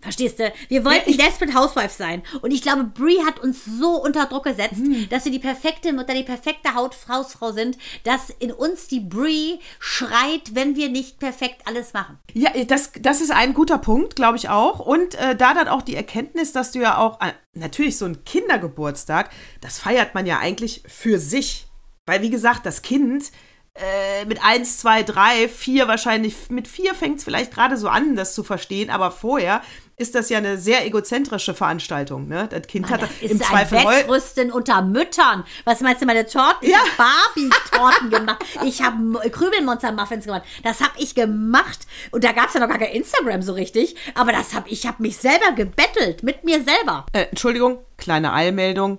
Verstehst 0.00 0.38
du? 0.38 0.52
Wir 0.68 0.84
wollten 0.84 1.16
Desperate 1.16 1.54
Housewives 1.54 1.98
sein. 1.98 2.22
Und 2.40 2.52
ich 2.52 2.62
glaube, 2.62 2.84
Brie 2.84 3.18
hat 3.26 3.38
uns 3.38 3.64
so 3.64 4.02
unter 4.02 4.26
Druck 4.26 4.44
gesetzt, 4.44 4.76
Hm. 4.76 5.08
dass 5.10 5.24
wir 5.26 5.32
die 5.32 5.38
perfekte 5.38 5.92
Mutter, 5.92 6.14
die 6.14 6.22
perfekte 6.22 6.74
Hausfrau 6.74 7.52
sind, 7.52 7.76
dass 8.04 8.30
in 8.30 8.50
uns 8.52 8.88
die 8.88 9.00
Brie 9.00 9.60
schreit, 9.78 10.54
wenn 10.54 10.76
wir 10.76 10.88
nicht 10.88 11.18
perfekt 11.18 11.62
alles 11.66 11.92
machen. 11.92 12.18
Ja, 12.32 12.50
das, 12.64 12.92
das 13.00 13.20
ist 13.20 13.30
ein 13.30 13.52
guter 13.54 13.78
Punkt, 13.78 14.16
glaube 14.16 14.38
ich 14.38 14.48
auch. 14.48 14.80
Und 14.80 15.14
äh, 15.16 15.36
da 15.36 15.52
dann 15.54 15.68
auch 15.68 15.82
die 15.82 15.96
Erkenntnis, 15.96 16.52
dass 16.52 16.72
du 16.72 16.80
ja 16.80 16.96
auch, 16.96 17.20
äh, 17.20 17.32
natürlich 17.52 17.98
so 17.98 18.06
ein 18.06 18.24
Kindergeburtstag, 18.24 19.30
das 19.60 19.78
feiert 19.78 20.14
man 20.14 20.24
ja 20.26 20.38
eigentlich 20.38 20.82
für 20.86 21.18
sich. 21.18 21.66
Weil, 22.06 22.22
wie 22.22 22.30
gesagt, 22.30 22.64
das 22.64 22.82
Kind 22.82 23.30
äh, 23.74 24.24
mit 24.24 24.42
eins, 24.42 24.78
zwei, 24.78 25.02
drei, 25.02 25.48
vier 25.48 25.86
wahrscheinlich, 25.86 26.50
mit 26.50 26.66
vier 26.66 26.94
fängt 26.94 27.18
es 27.18 27.24
vielleicht 27.24 27.54
gerade 27.54 27.76
so 27.76 27.88
an, 27.88 28.16
das 28.16 28.34
zu 28.34 28.42
verstehen, 28.42 28.90
aber 28.90 29.10
vorher 29.10 29.62
ist 30.00 30.14
das 30.14 30.28
ja 30.30 30.38
eine 30.38 30.56
sehr 30.58 30.86
egozentrische 30.86 31.54
Veranstaltung. 31.54 32.26
Ne? 32.26 32.48
Das 32.50 32.62
Kind 32.66 32.88
hat 32.90 33.02
Das 33.02 33.10
ist 33.20 33.30
im 33.32 33.36
ein 33.40 33.42
Zweifel 33.42 33.84
heu- 33.84 33.90
Wettrüsten 33.98 34.50
unter 34.50 34.82
Müttern. 34.82 35.44
Was 35.64 35.80
meinst 35.80 36.00
du, 36.02 36.06
meine 36.06 36.26
Torten? 36.26 36.66
Ich 36.66 36.70
Ja. 36.70 36.78
hab 36.78 36.96
Barbie-Torten 36.96 38.10
gemacht. 38.10 38.44
Ich 38.64 38.82
habe 38.82 39.30
Krübelmonster-Muffins 39.30 40.24
gemacht. 40.24 40.42
Das 40.64 40.80
habe 40.80 40.92
ich 40.98 41.14
gemacht. 41.14 41.86
Und 42.10 42.24
da 42.24 42.32
gab 42.32 42.48
es 42.48 42.54
ja 42.54 42.60
noch 42.60 42.68
gar 42.68 42.78
kein 42.78 42.92
Instagram 42.92 43.42
so 43.42 43.52
richtig. 43.52 43.94
Aber 44.14 44.32
das 44.32 44.54
hab, 44.54 44.66
ich 44.70 44.86
habe 44.86 45.02
mich 45.02 45.18
selber 45.18 45.52
gebettelt. 45.54 46.22
Mit 46.22 46.44
mir 46.44 46.62
selber. 46.64 47.06
Äh, 47.12 47.24
Entschuldigung, 47.24 47.78
kleine 47.98 48.32
Eilmeldung. 48.32 48.98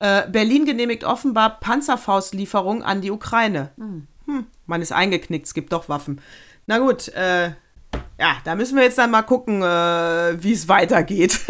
Äh, 0.00 0.28
Berlin 0.28 0.66
genehmigt 0.66 1.04
offenbar 1.04 1.60
Panzerfaustlieferung 1.60 2.82
an 2.82 3.00
die 3.00 3.10
Ukraine. 3.10 3.70
Hm, 3.78 4.06
man 4.66 4.82
ist 4.82 4.92
eingeknickt, 4.92 5.46
es 5.46 5.54
gibt 5.54 5.72
doch 5.72 5.88
Waffen. 5.88 6.20
Na 6.66 6.78
gut, 6.78 7.08
äh, 7.08 7.52
ja, 8.18 8.36
da 8.44 8.54
müssen 8.54 8.76
wir 8.76 8.84
jetzt 8.84 8.98
dann 8.98 9.10
mal 9.10 9.22
gucken, 9.22 9.62
äh, 9.62 10.42
wie 10.42 10.52
es 10.52 10.68
weitergeht. 10.68 11.40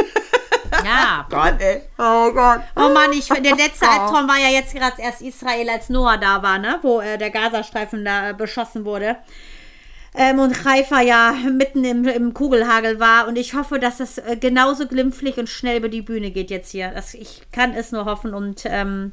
Ja. 0.84 1.26
Gott, 1.30 1.60
ey. 1.60 1.82
Oh 1.98 2.32
Gott. 2.32 2.60
Oh 2.76 2.88
Mann, 2.92 3.12
ich, 3.12 3.28
der 3.28 3.56
letzte 3.56 3.88
Albtraum 3.88 4.28
war 4.28 4.38
ja 4.38 4.48
jetzt 4.48 4.74
gerade 4.74 5.00
erst 5.00 5.22
Israel, 5.22 5.68
als 5.70 5.88
Noah 5.88 6.18
da 6.18 6.42
war, 6.42 6.58
ne? 6.58 6.78
Wo 6.82 7.00
äh, 7.00 7.18
der 7.18 7.30
Gazastreifen 7.30 8.04
da 8.04 8.30
äh, 8.30 8.34
beschossen 8.34 8.84
wurde. 8.84 9.16
Ähm, 10.16 10.38
und 10.38 10.64
Haifa 10.64 11.00
ja 11.00 11.34
mitten 11.50 11.84
im, 11.84 12.06
im 12.06 12.34
Kugelhagel 12.34 13.00
war. 13.00 13.26
Und 13.26 13.36
ich 13.36 13.54
hoffe, 13.54 13.80
dass 13.80 13.98
das 13.98 14.18
äh, 14.18 14.36
genauso 14.36 14.86
glimpflich 14.86 15.38
und 15.38 15.48
schnell 15.48 15.78
über 15.78 15.88
die 15.88 16.02
Bühne 16.02 16.30
geht 16.30 16.50
jetzt 16.50 16.70
hier. 16.70 16.90
Das, 16.90 17.14
ich 17.14 17.42
kann 17.50 17.74
es 17.74 17.90
nur 17.90 18.04
hoffen 18.04 18.32
und 18.32 18.62
ähm, 18.66 19.12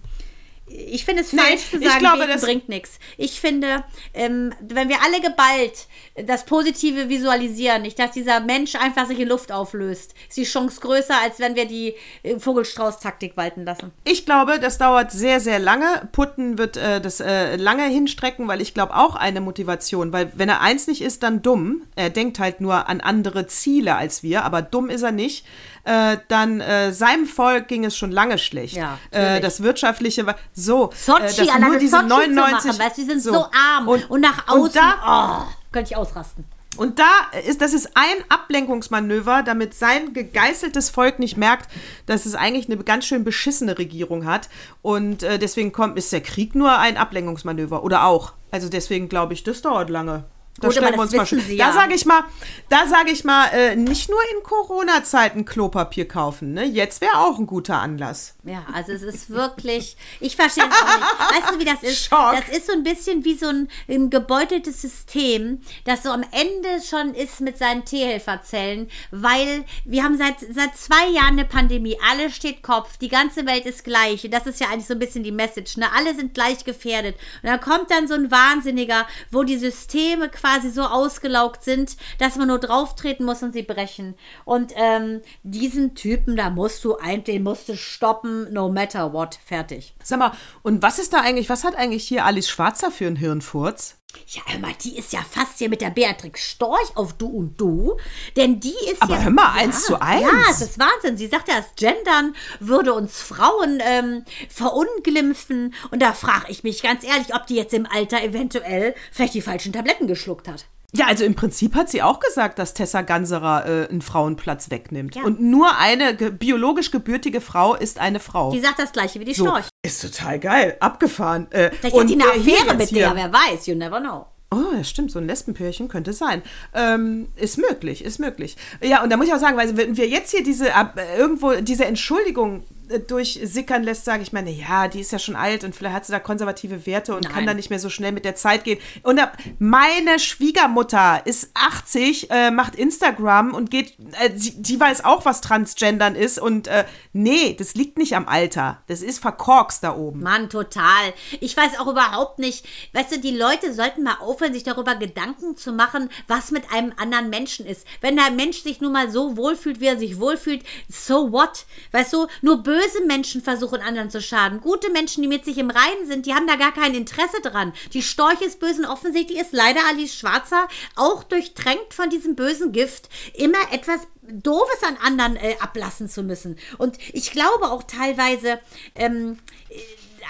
ich 0.73 1.05
finde 1.05 1.21
es 1.21 1.33
Nein, 1.33 1.45
falsch 1.57 1.69
zu 1.69 1.77
ich 1.77 1.87
sagen, 1.87 1.99
glaube, 1.99 2.17
beten 2.19 2.31
das- 2.31 2.41
bringt 2.41 2.69
nichts. 2.69 2.99
Ich 3.17 3.39
finde, 3.39 3.83
ähm, 4.13 4.53
wenn 4.61 4.89
wir 4.89 4.97
alle 5.03 5.21
geballt 5.21 5.87
das 6.25 6.45
Positive 6.45 7.09
visualisieren, 7.09 7.81
nicht, 7.83 7.97
dass 7.99 8.11
dieser 8.11 8.39
Mensch 8.41 8.75
einfach 8.75 9.07
sich 9.07 9.19
in 9.19 9.27
Luft 9.27 9.51
auflöst, 9.51 10.13
ist 10.27 10.37
die 10.37 10.43
Chance 10.43 10.79
größer, 10.81 11.15
als 11.21 11.39
wenn 11.39 11.55
wir 11.55 11.65
die 11.65 11.95
äh, 12.23 12.37
Vogelstrauß-Taktik 12.39 13.37
walten 13.37 13.65
lassen. 13.65 13.91
Ich 14.03 14.25
glaube, 14.25 14.59
das 14.59 14.77
dauert 14.77 15.11
sehr, 15.11 15.39
sehr 15.39 15.59
lange. 15.59 16.09
Putten 16.11 16.57
wird 16.57 16.77
äh, 16.77 16.99
das 17.01 17.19
äh, 17.19 17.55
lange 17.55 17.83
hinstrecken, 17.85 18.47
weil 18.47 18.61
ich 18.61 18.73
glaube 18.73 18.95
auch 18.95 19.15
eine 19.15 19.41
Motivation, 19.41 20.11
weil 20.13 20.31
wenn 20.35 20.49
er 20.49 20.61
eins 20.61 20.87
nicht 20.87 21.01
ist, 21.01 21.23
dann 21.23 21.41
dumm. 21.41 21.83
Er 21.95 22.09
denkt 22.09 22.39
halt 22.39 22.61
nur 22.61 22.87
an 22.89 23.01
andere 23.01 23.47
Ziele 23.47 23.95
als 23.95 24.23
wir, 24.23 24.43
aber 24.43 24.61
dumm 24.61 24.89
ist 24.89 25.01
er 25.03 25.11
nicht. 25.11 25.45
Äh, 25.83 26.17
dann 26.27 26.61
äh, 26.61 26.93
seinem 26.93 27.25
Volk 27.25 27.67
ging 27.67 27.85
es 27.85 27.97
schon 27.97 28.11
lange 28.11 28.37
schlecht. 28.37 28.75
Ja, 28.75 28.99
äh, 29.11 29.41
das 29.41 29.63
wirtschaftliche 29.63 30.25
war 30.25 30.35
so. 30.53 30.91
Sochi, 30.95 31.23
äh, 31.23 31.25
dass 31.25 31.39
alleine 31.39 31.67
nur 31.69 31.77
diese 31.77 31.97
Sochi 31.97 32.07
99 32.07 32.59
zu 32.59 32.67
machen, 32.67 32.79
weißt 32.79 32.97
die 32.97 33.03
sind 33.05 33.21
so, 33.21 33.45
arm 33.51 33.87
und, 33.87 34.09
Und, 34.09 34.21
nach 34.21 34.47
außen, 34.47 34.61
Und 34.61 34.75
da, 34.75 35.47
oh, 35.47 35.51
könnte 35.71 35.91
ich 35.91 35.97
ausrasten. 35.97 36.45
und 36.77 36.99
da 36.99 37.39
ist, 37.45 37.61
das 37.61 37.73
ist 37.73 37.91
ein 37.95 38.23
Ablenkungsmanöver, 38.29 39.43
damit 39.43 39.73
sein 39.73 40.13
gegeißeltes 40.13 40.89
Volk 40.89 41.19
nicht 41.19 41.37
merkt, 41.37 41.69
dass 42.05 42.25
es 42.25 42.35
eigentlich 42.35 42.69
eine 42.69 42.81
ganz 42.83 43.05
schön 43.05 43.23
beschissene 43.23 43.77
Regierung 43.77 44.25
hat. 44.25 44.49
Und 44.81 45.23
äh, 45.23 45.39
deswegen 45.39 45.71
kommt, 45.71 45.97
ist 45.97 46.11
der 46.13 46.21
Krieg 46.21 46.55
nur 46.55 46.77
ein 46.77 46.97
Ablenkungsmanöver. 46.97 47.83
Oder 47.83 48.05
auch. 48.05 48.33
Also 48.51 48.69
deswegen 48.69 49.09
glaube 49.09 49.33
ich, 49.33 49.43
das 49.43 49.61
dauert 49.61 49.89
lange. 49.89 50.25
Da 50.59 50.67
aber 50.67 50.73
stellen 50.73 50.95
wir 50.95 51.01
uns 51.01 51.13
mal 51.13 51.25
schon. 51.25 51.39
Sie 51.39 51.55
Da 51.55 51.69
ja. 51.69 51.73
sage 51.73 51.93
ich 51.93 52.05
mal, 52.05 52.23
da 52.67 52.85
sage 52.85 53.11
ich 53.11 53.23
mal, 53.23 53.47
äh, 53.53 53.75
nicht 53.75 54.09
nur 54.09 54.19
in 54.35 54.43
Corona-Zeiten 54.43 55.45
Klopapier 55.45 56.07
kaufen. 56.07 56.53
Ne? 56.53 56.65
Jetzt 56.65 56.99
wäre 56.99 57.19
auch 57.19 57.39
ein 57.39 57.47
guter 57.47 57.79
Anlass. 57.79 58.35
Ja, 58.43 58.65
also 58.73 58.91
es 58.91 59.01
ist 59.01 59.29
wirklich, 59.29 59.95
ich 60.19 60.35
verstehe 60.35 60.65
es 60.65 60.69
auch 60.69 60.85
nicht. 60.85 61.41
Weißt 61.41 61.53
du, 61.53 61.59
wie 61.59 61.65
das 61.65 61.83
ist? 61.83 62.05
Schock. 62.05 62.35
Das 62.35 62.55
ist 62.55 62.67
so 62.67 62.73
ein 62.73 62.83
bisschen 62.83 63.23
wie 63.23 63.35
so 63.35 63.47
ein, 63.47 63.69
ein 63.87 64.09
gebeuteltes 64.09 64.81
System, 64.81 65.61
das 65.85 66.03
so 66.03 66.09
am 66.09 66.23
Ende 66.31 66.83
schon 66.85 67.13
ist 67.13 67.39
mit 67.39 67.57
seinen 67.57 67.85
T-Helferzellen, 67.85 68.89
weil 69.11 69.63
wir 69.85 70.03
haben 70.03 70.17
seit, 70.17 70.39
seit 70.39 70.75
zwei 70.75 71.07
Jahren 71.07 71.39
eine 71.39 71.45
Pandemie, 71.45 71.97
alle 72.11 72.29
steht 72.29 72.61
Kopf, 72.61 72.97
die 72.97 73.09
ganze 73.09 73.45
Welt 73.45 73.65
ist 73.65 73.85
gleich. 73.85 74.25
Und 74.25 74.31
das 74.31 74.45
ist 74.47 74.59
ja 74.59 74.67
eigentlich 74.67 74.87
so 74.87 74.93
ein 74.93 74.99
bisschen 74.99 75.23
die 75.23 75.31
Message, 75.31 75.77
ne? 75.77 75.87
Alle 75.95 76.13
sind 76.13 76.33
gleich 76.33 76.65
gefährdet. 76.65 77.15
Und 77.41 77.49
dann 77.49 77.61
kommt 77.61 77.89
dann 77.89 78.09
so 78.09 78.15
ein 78.15 78.31
Wahnsinniger, 78.31 79.07
wo 79.31 79.43
die 79.43 79.57
Systeme 79.57 80.27
quasi 80.27 80.40
so 80.71 80.83
ausgelaugt 80.83 81.63
sind, 81.63 81.97
dass 82.19 82.35
man 82.35 82.47
nur 82.47 82.59
drauftreten 82.59 83.25
muss 83.25 83.43
und 83.43 83.53
sie 83.53 83.63
brechen. 83.63 84.15
Und 84.45 84.73
ähm, 84.75 85.21
diesen 85.43 85.95
Typen, 85.95 86.35
da 86.35 86.49
musst 86.49 86.83
du 86.83 86.97
ein, 86.97 87.23
den 87.23 87.43
musst 87.43 87.69
du 87.69 87.77
stoppen, 87.77 88.51
no 88.51 88.69
matter 88.69 89.13
what. 89.13 89.39
Fertig. 89.45 89.95
Sag 90.03 90.19
mal, 90.19 90.31
und 90.61 90.81
was 90.81 90.99
ist 90.99 91.13
da 91.13 91.21
eigentlich, 91.21 91.49
was 91.49 91.63
hat 91.63 91.75
eigentlich 91.75 92.07
hier 92.07 92.25
Alice 92.25 92.49
Schwarzer 92.49 92.91
für 92.91 93.07
einen 93.07 93.15
Hirnfurz? 93.15 94.00
Ja, 94.27 94.41
hör 94.45 94.59
mal, 94.59 94.73
die 94.81 94.97
ist 94.97 95.11
ja 95.11 95.19
fast 95.29 95.57
hier 95.57 95.69
mit 95.69 95.81
der 95.81 95.89
Beatrix 95.89 96.41
Storch 96.51 96.95
auf 96.95 97.13
Du 97.13 97.27
und 97.27 97.59
Du. 97.59 97.97
Denn 98.35 98.59
die 98.59 98.75
ist 98.89 99.01
Aber 99.01 99.15
ja. 99.15 99.21
hör 99.23 99.31
mal, 99.31 99.55
ja, 99.55 99.61
eins 99.63 99.85
zu 99.85 100.01
eins. 100.01 100.21
Ja, 100.21 100.43
es 100.49 100.61
ist 100.61 100.79
Wahnsinn. 100.79 101.17
Sie 101.17 101.27
sagt 101.27 101.47
ja, 101.47 101.55
das 101.57 101.75
Gendern 101.75 102.35
würde 102.59 102.93
uns 102.93 103.21
Frauen 103.21 103.81
ähm, 103.83 104.23
verunglimpfen. 104.49 105.73
Und 105.91 106.01
da 106.01 106.13
frage 106.13 106.45
ich 106.49 106.63
mich 106.63 106.81
ganz 106.81 107.03
ehrlich, 107.03 107.35
ob 107.35 107.47
die 107.47 107.55
jetzt 107.55 107.73
im 107.73 107.85
Alter 107.85 108.23
eventuell 108.23 108.95
vielleicht 109.11 109.33
die 109.33 109.41
falschen 109.41 109.73
Tabletten 109.73 110.07
geschluckt 110.07 110.47
hat. 110.47 110.65
Ja, 110.93 111.05
also 111.07 111.23
im 111.23 111.35
Prinzip 111.35 111.75
hat 111.75 111.89
sie 111.89 112.01
auch 112.01 112.19
gesagt, 112.19 112.59
dass 112.59 112.73
Tessa 112.73 113.01
Ganserer 113.01 113.65
äh, 113.65 113.87
einen 113.89 114.01
Frauenplatz 114.01 114.69
wegnimmt. 114.71 115.15
Ja. 115.15 115.23
Und 115.23 115.39
nur 115.39 115.77
eine 115.77 116.15
ge 116.15 116.31
biologisch 116.31 116.91
gebürtige 116.91 117.39
Frau 117.39 117.75
ist 117.75 117.99
eine 117.99 118.19
Frau. 118.19 118.51
Die 118.51 118.59
sagt 118.59 118.79
das 118.79 118.91
gleiche 118.91 119.19
wie 119.19 119.25
die 119.25 119.33
so, 119.33 119.45
Storch. 119.45 119.69
ist 119.83 120.01
total 120.01 120.39
geil, 120.39 120.75
abgefahren. 120.81 121.49
Äh, 121.51 121.71
Vielleicht 121.71 121.95
und, 121.95 122.01
hat 122.01 122.09
die 122.09 122.21
eine 122.21 122.31
Affäre 122.31 122.75
mit 122.75 122.91
der, 122.93 123.15
wer 123.15 123.31
weiß. 123.31 123.67
You 123.67 123.75
never 123.75 124.01
know. 124.01 124.25
Oh, 124.53 124.75
ja, 124.75 124.83
stimmt, 124.83 125.11
so 125.11 125.19
ein 125.19 125.27
Lesbenpärchen 125.27 125.87
könnte 125.87 126.11
sein. 126.11 126.41
Ähm, 126.73 127.29
ist 127.37 127.57
möglich, 127.57 128.03
ist 128.03 128.19
möglich. 128.19 128.57
Ja, 128.83 129.01
und 129.01 129.09
da 129.09 129.15
muss 129.15 129.27
ich 129.27 129.33
auch 129.33 129.39
sagen, 129.39 129.55
weil 129.55 129.77
wenn 129.77 129.95
wir 129.95 130.09
jetzt 130.09 130.31
hier 130.31 130.43
diese 130.43 130.67
äh, 130.71 131.17
irgendwo 131.17 131.53
diese 131.61 131.85
Entschuldigung 131.85 132.63
durchsickern 132.99 133.83
lässt, 133.83 134.05
sage 134.05 134.23
ich 134.23 134.33
meine, 134.33 134.51
ja, 134.51 134.87
die 134.87 134.99
ist 134.99 135.11
ja 135.11 135.19
schon 135.19 135.35
alt 135.35 135.63
und 135.63 135.75
vielleicht 135.75 135.95
hat 135.95 136.05
sie 136.05 136.11
da 136.11 136.19
konservative 136.19 136.85
Werte 136.85 137.15
und 137.15 137.23
Nein. 137.23 137.33
kann 137.33 137.45
da 137.45 137.53
nicht 137.53 137.69
mehr 137.69 137.79
so 137.79 137.89
schnell 137.89 138.11
mit 138.11 138.25
der 138.25 138.35
Zeit 138.35 138.63
gehen. 138.63 138.79
Und 139.03 139.19
meine 139.59 140.19
Schwiegermutter 140.19 141.21
ist 141.25 141.51
80, 141.53 142.29
äh, 142.31 142.51
macht 142.51 142.75
Instagram 142.75 143.53
und 143.53 143.71
geht, 143.71 143.95
äh, 144.19 144.29
die, 144.29 144.61
die 144.61 144.79
weiß 144.79 145.05
auch, 145.05 145.25
was 145.25 145.41
Transgendern 145.41 146.15
ist 146.15 146.39
und 146.39 146.67
äh, 146.67 146.85
nee, 147.13 147.55
das 147.57 147.75
liegt 147.75 147.97
nicht 147.97 148.15
am 148.15 148.27
Alter. 148.27 148.81
Das 148.87 149.01
ist 149.01 149.19
verkorkst 149.19 149.83
da 149.83 149.95
oben. 149.95 150.21
Mann, 150.21 150.49
total. 150.49 151.13
Ich 151.39 151.55
weiß 151.55 151.79
auch 151.79 151.87
überhaupt 151.87 152.39
nicht, 152.39 152.65
weißt 152.93 153.15
du, 153.15 153.19
die 153.19 153.35
Leute 153.35 153.73
sollten 153.73 154.03
mal 154.03 154.17
aufhören, 154.19 154.53
sich 154.53 154.63
darüber 154.63 154.95
Gedanken 154.95 155.55
zu 155.55 155.71
machen, 155.71 156.09
was 156.27 156.51
mit 156.51 156.71
einem 156.71 156.93
anderen 156.97 157.29
Menschen 157.29 157.65
ist. 157.65 157.85
Wenn 158.01 158.15
der 158.15 158.31
Mensch 158.31 158.61
sich 158.61 158.81
nun 158.81 158.91
mal 158.91 159.09
so 159.11 159.37
wohlfühlt, 159.37 159.79
wie 159.79 159.87
er 159.87 159.97
sich 159.97 160.19
wohlfühlt, 160.19 160.63
so 160.89 161.31
what? 161.31 161.65
Weißt 161.91 162.13
du, 162.13 162.27
nur 162.41 162.63
böse 162.63 162.80
Menschen 163.05 163.41
versuchen 163.41 163.81
anderen 163.81 164.09
zu 164.09 164.21
schaden. 164.21 164.61
Gute 164.61 164.91
Menschen, 164.91 165.21
die 165.21 165.27
mit 165.27 165.45
sich 165.45 165.57
im 165.57 165.69
Reinen 165.69 166.07
sind, 166.07 166.25
die 166.25 166.33
haben 166.33 166.47
da 166.47 166.55
gar 166.55 166.73
kein 166.73 166.93
Interesse 166.93 167.41
dran. 167.41 167.73
Die 167.93 168.01
Storch 168.01 168.41
ist 168.41 168.59
böse 168.59 168.81
und 168.81 168.87
offensichtlich 168.87 169.39
ist 169.39 169.53
leider 169.53 169.81
Alice 169.89 170.15
Schwarzer 170.15 170.67
auch 170.95 171.23
durchtränkt 171.23 171.93
von 171.93 172.09
diesem 172.09 172.35
bösen 172.35 172.71
Gift, 172.71 173.09
immer 173.33 173.59
etwas 173.71 174.01
Doofes 174.21 174.83
an 174.83 174.97
anderen 175.03 175.35
äh, 175.35 175.55
ablassen 175.59 176.09
zu 176.09 176.23
müssen. 176.23 176.57
Und 176.77 176.97
ich 177.13 177.31
glaube 177.31 177.71
auch 177.71 177.83
teilweise, 177.83 178.59
ähm, 178.95 179.39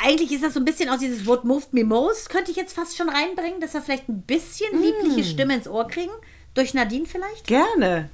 eigentlich 0.04 0.32
ist 0.32 0.44
das 0.44 0.54
so 0.54 0.60
ein 0.60 0.66
bisschen 0.66 0.90
auch 0.90 0.98
dieses 0.98 1.26
What 1.26 1.44
Moved 1.44 1.74
Me 1.74 1.84
Most, 1.84 2.30
könnte 2.30 2.52
ich 2.52 2.58
jetzt 2.58 2.74
fast 2.74 2.98
schon 2.98 3.10
reinbringen, 3.10 3.60
dass 3.62 3.74
wir 3.74 3.82
vielleicht 3.82 4.10
ein 4.10 4.22
bisschen 4.22 4.82
liebliche 4.82 5.24
Stimme 5.24 5.56
ins 5.56 5.68
Ohr 5.68 5.88
kriegen. 5.88 6.14
Durch 6.54 6.74
Nadine 6.74 7.06
vielleicht? 7.06 7.48
Gerne. 7.48 8.10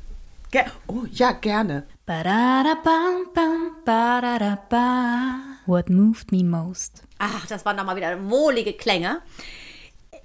Ger 0.52 0.66
oh, 0.88 1.06
ja, 1.12 1.32
gerne. 1.32 1.88
What 5.66 5.90
moved 5.90 6.32
me 6.32 6.42
most? 6.42 7.04
Ach, 7.18 7.46
das 7.48 7.66
waren 7.66 7.76
doch 7.76 7.84
mal 7.84 7.98
wieder 7.98 8.30
wohlige 8.30 8.72
Klänge. 8.72 9.22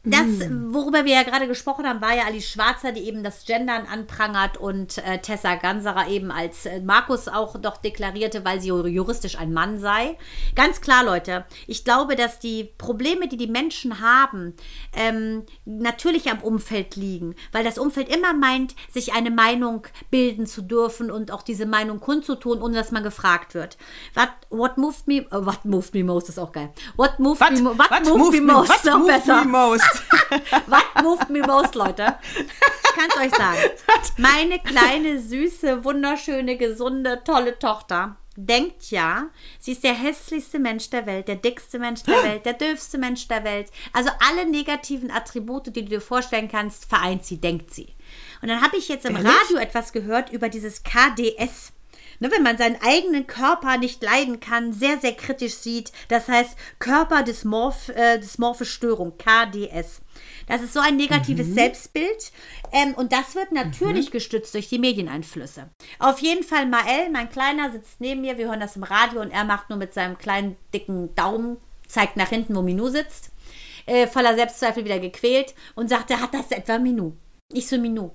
Das, 0.04 0.26
worüber 0.70 1.04
wir 1.04 1.14
ja 1.14 1.22
gerade 1.22 1.46
gesprochen 1.46 1.86
haben, 1.86 2.00
war 2.00 2.12
ja 2.12 2.24
Alice 2.24 2.48
Schwarzer, 2.48 2.90
die 2.90 3.02
eben 3.02 3.22
das 3.22 3.44
Gendern 3.44 3.86
anprangert 3.86 4.56
und 4.56 4.98
äh, 4.98 5.18
Tessa 5.18 5.54
Ganserer 5.54 6.08
eben 6.08 6.32
als 6.32 6.66
äh, 6.66 6.80
Markus 6.80 7.28
auch 7.28 7.56
doch 7.58 7.76
deklarierte, 7.76 8.44
weil 8.44 8.60
sie 8.60 8.68
juristisch 8.68 9.38
ein 9.38 9.52
Mann 9.52 9.78
sei. 9.78 10.18
Ganz 10.56 10.80
klar, 10.80 11.04
Leute, 11.04 11.44
ich 11.68 11.84
glaube, 11.84 12.16
dass 12.16 12.40
die 12.40 12.64
Probleme, 12.78 13.28
die 13.28 13.36
die 13.36 13.46
Menschen 13.46 14.00
haben, 14.00 14.54
ähm, 14.92 15.44
natürlich 15.64 16.28
am 16.28 16.40
Umfeld 16.42 16.96
liegen, 16.96 17.36
weil 17.52 17.62
das 17.62 17.78
Umfeld 17.78 18.08
immer 18.08 18.32
meint, 18.32 18.74
sich 18.92 19.12
eine 19.12 19.30
Meinung 19.30 19.86
bilden 20.10 20.46
zu 20.46 20.62
dürfen 20.62 21.12
und 21.12 21.30
auch 21.30 21.42
diese 21.42 21.64
Meinung 21.66 22.00
kundzutun, 22.00 22.60
ohne 22.60 22.74
dass 22.74 22.90
man 22.90 23.04
gefragt 23.04 23.54
wird. 23.54 23.76
What, 24.14 24.30
what 24.50 24.78
moved 24.78 25.06
me, 25.06 25.18
äh, 25.18 25.46
what 25.46 25.64
moved 25.64 25.94
me 25.94 26.02
most 26.02 26.28
ist 26.28 26.40
auch 26.40 26.50
geil. 26.50 26.70
What 26.96 27.20
moved 27.20 27.40
What, 27.40 27.52
me, 27.52 27.64
what 27.64 27.88
what 27.88 28.04
moved 28.04 28.32
me 28.32 28.40
most, 28.52 28.68
what 28.68 28.84
noch 28.84 28.98
moved 28.98 29.06
besser. 29.06 29.44
me 29.44 29.50
most? 29.52 29.91
What 30.66 31.02
moved 31.02 31.30
me 31.30 31.40
most, 31.40 31.74
Leute? 31.74 32.18
Ich 32.34 32.92
kann 32.94 33.10
es 33.10 33.16
euch 33.16 33.34
sagen. 33.34 33.58
Meine 34.16 34.58
kleine, 34.58 35.20
süße, 35.20 35.84
wunderschöne, 35.84 36.56
gesunde, 36.56 37.22
tolle 37.24 37.58
Tochter 37.58 38.16
denkt 38.36 38.90
ja, 38.90 39.28
sie 39.58 39.72
ist 39.72 39.84
der 39.84 39.94
hässlichste 39.94 40.58
Mensch 40.58 40.88
der 40.90 41.06
Welt, 41.06 41.28
der 41.28 41.36
dickste 41.36 41.78
Mensch 41.78 42.02
der 42.02 42.22
Welt, 42.24 42.46
der 42.46 42.54
dürfste 42.54 42.98
Mensch 42.98 43.28
der 43.28 43.44
Welt. 43.44 43.70
Also 43.92 44.10
alle 44.26 44.48
negativen 44.48 45.10
Attribute, 45.10 45.66
die 45.66 45.84
du 45.84 45.90
dir 45.90 46.00
vorstellen 46.00 46.48
kannst, 46.48 46.86
vereint 46.86 47.24
sie, 47.24 47.38
denkt 47.38 47.72
sie. 47.72 47.94
Und 48.40 48.48
dann 48.48 48.62
habe 48.62 48.76
ich 48.76 48.88
jetzt 48.88 49.04
im 49.04 49.16
Ehrlich? 49.16 49.32
Radio 49.32 49.58
etwas 49.58 49.92
gehört 49.92 50.30
über 50.30 50.48
dieses 50.48 50.82
KDS. 50.82 51.72
Ne, 52.22 52.30
wenn 52.30 52.44
man 52.44 52.56
seinen 52.56 52.80
eigenen 52.80 53.26
Körper 53.26 53.78
nicht 53.78 54.00
leiden 54.00 54.38
kann, 54.38 54.72
sehr, 54.72 54.96
sehr 55.00 55.12
kritisch 55.12 55.54
sieht. 55.54 55.90
Das 56.06 56.28
heißt 56.28 56.56
Körperdysmorph, 56.78 57.88
äh, 57.88 58.18
dysmorphe 58.20 58.64
Störung, 58.64 59.14
KDS. 59.18 60.02
Das 60.46 60.62
ist 60.62 60.72
so 60.72 60.78
ein 60.78 60.94
negatives 60.96 61.48
Mhm. 61.48 61.54
Selbstbild. 61.54 62.30
Ähm, 62.70 62.94
und 62.94 63.12
das 63.12 63.34
wird 63.34 63.50
natürlich 63.50 64.12
gestützt 64.12 64.54
durch 64.54 64.68
die 64.68 64.78
Medieneinflüsse. 64.78 65.68
Auf 65.98 66.20
jeden 66.20 66.44
Fall, 66.44 66.66
Mael, 66.66 67.10
mein 67.10 67.28
Kleiner, 67.28 67.72
sitzt 67.72 68.00
neben 68.00 68.20
mir. 68.20 68.38
Wir 68.38 68.46
hören 68.46 68.60
das 68.60 68.76
im 68.76 68.84
Radio 68.84 69.20
und 69.20 69.32
er 69.32 69.42
macht 69.42 69.68
nur 69.68 69.78
mit 69.80 69.92
seinem 69.92 70.16
kleinen, 70.16 70.54
dicken 70.72 71.12
Daumen, 71.16 71.56
zeigt 71.88 72.16
nach 72.16 72.28
hinten, 72.28 72.54
wo 72.54 72.62
Minou 72.62 72.88
sitzt. 72.88 73.32
Äh, 73.86 74.06
voller 74.06 74.36
Selbstzweifel 74.36 74.84
wieder 74.84 75.00
gequält 75.00 75.56
und 75.74 75.88
sagte, 75.88 76.20
hat 76.20 76.34
das 76.34 76.52
etwa 76.52 76.78
Minou? 76.78 77.14
Ich 77.52 77.66
so, 77.66 77.78
Minou. 77.78 78.12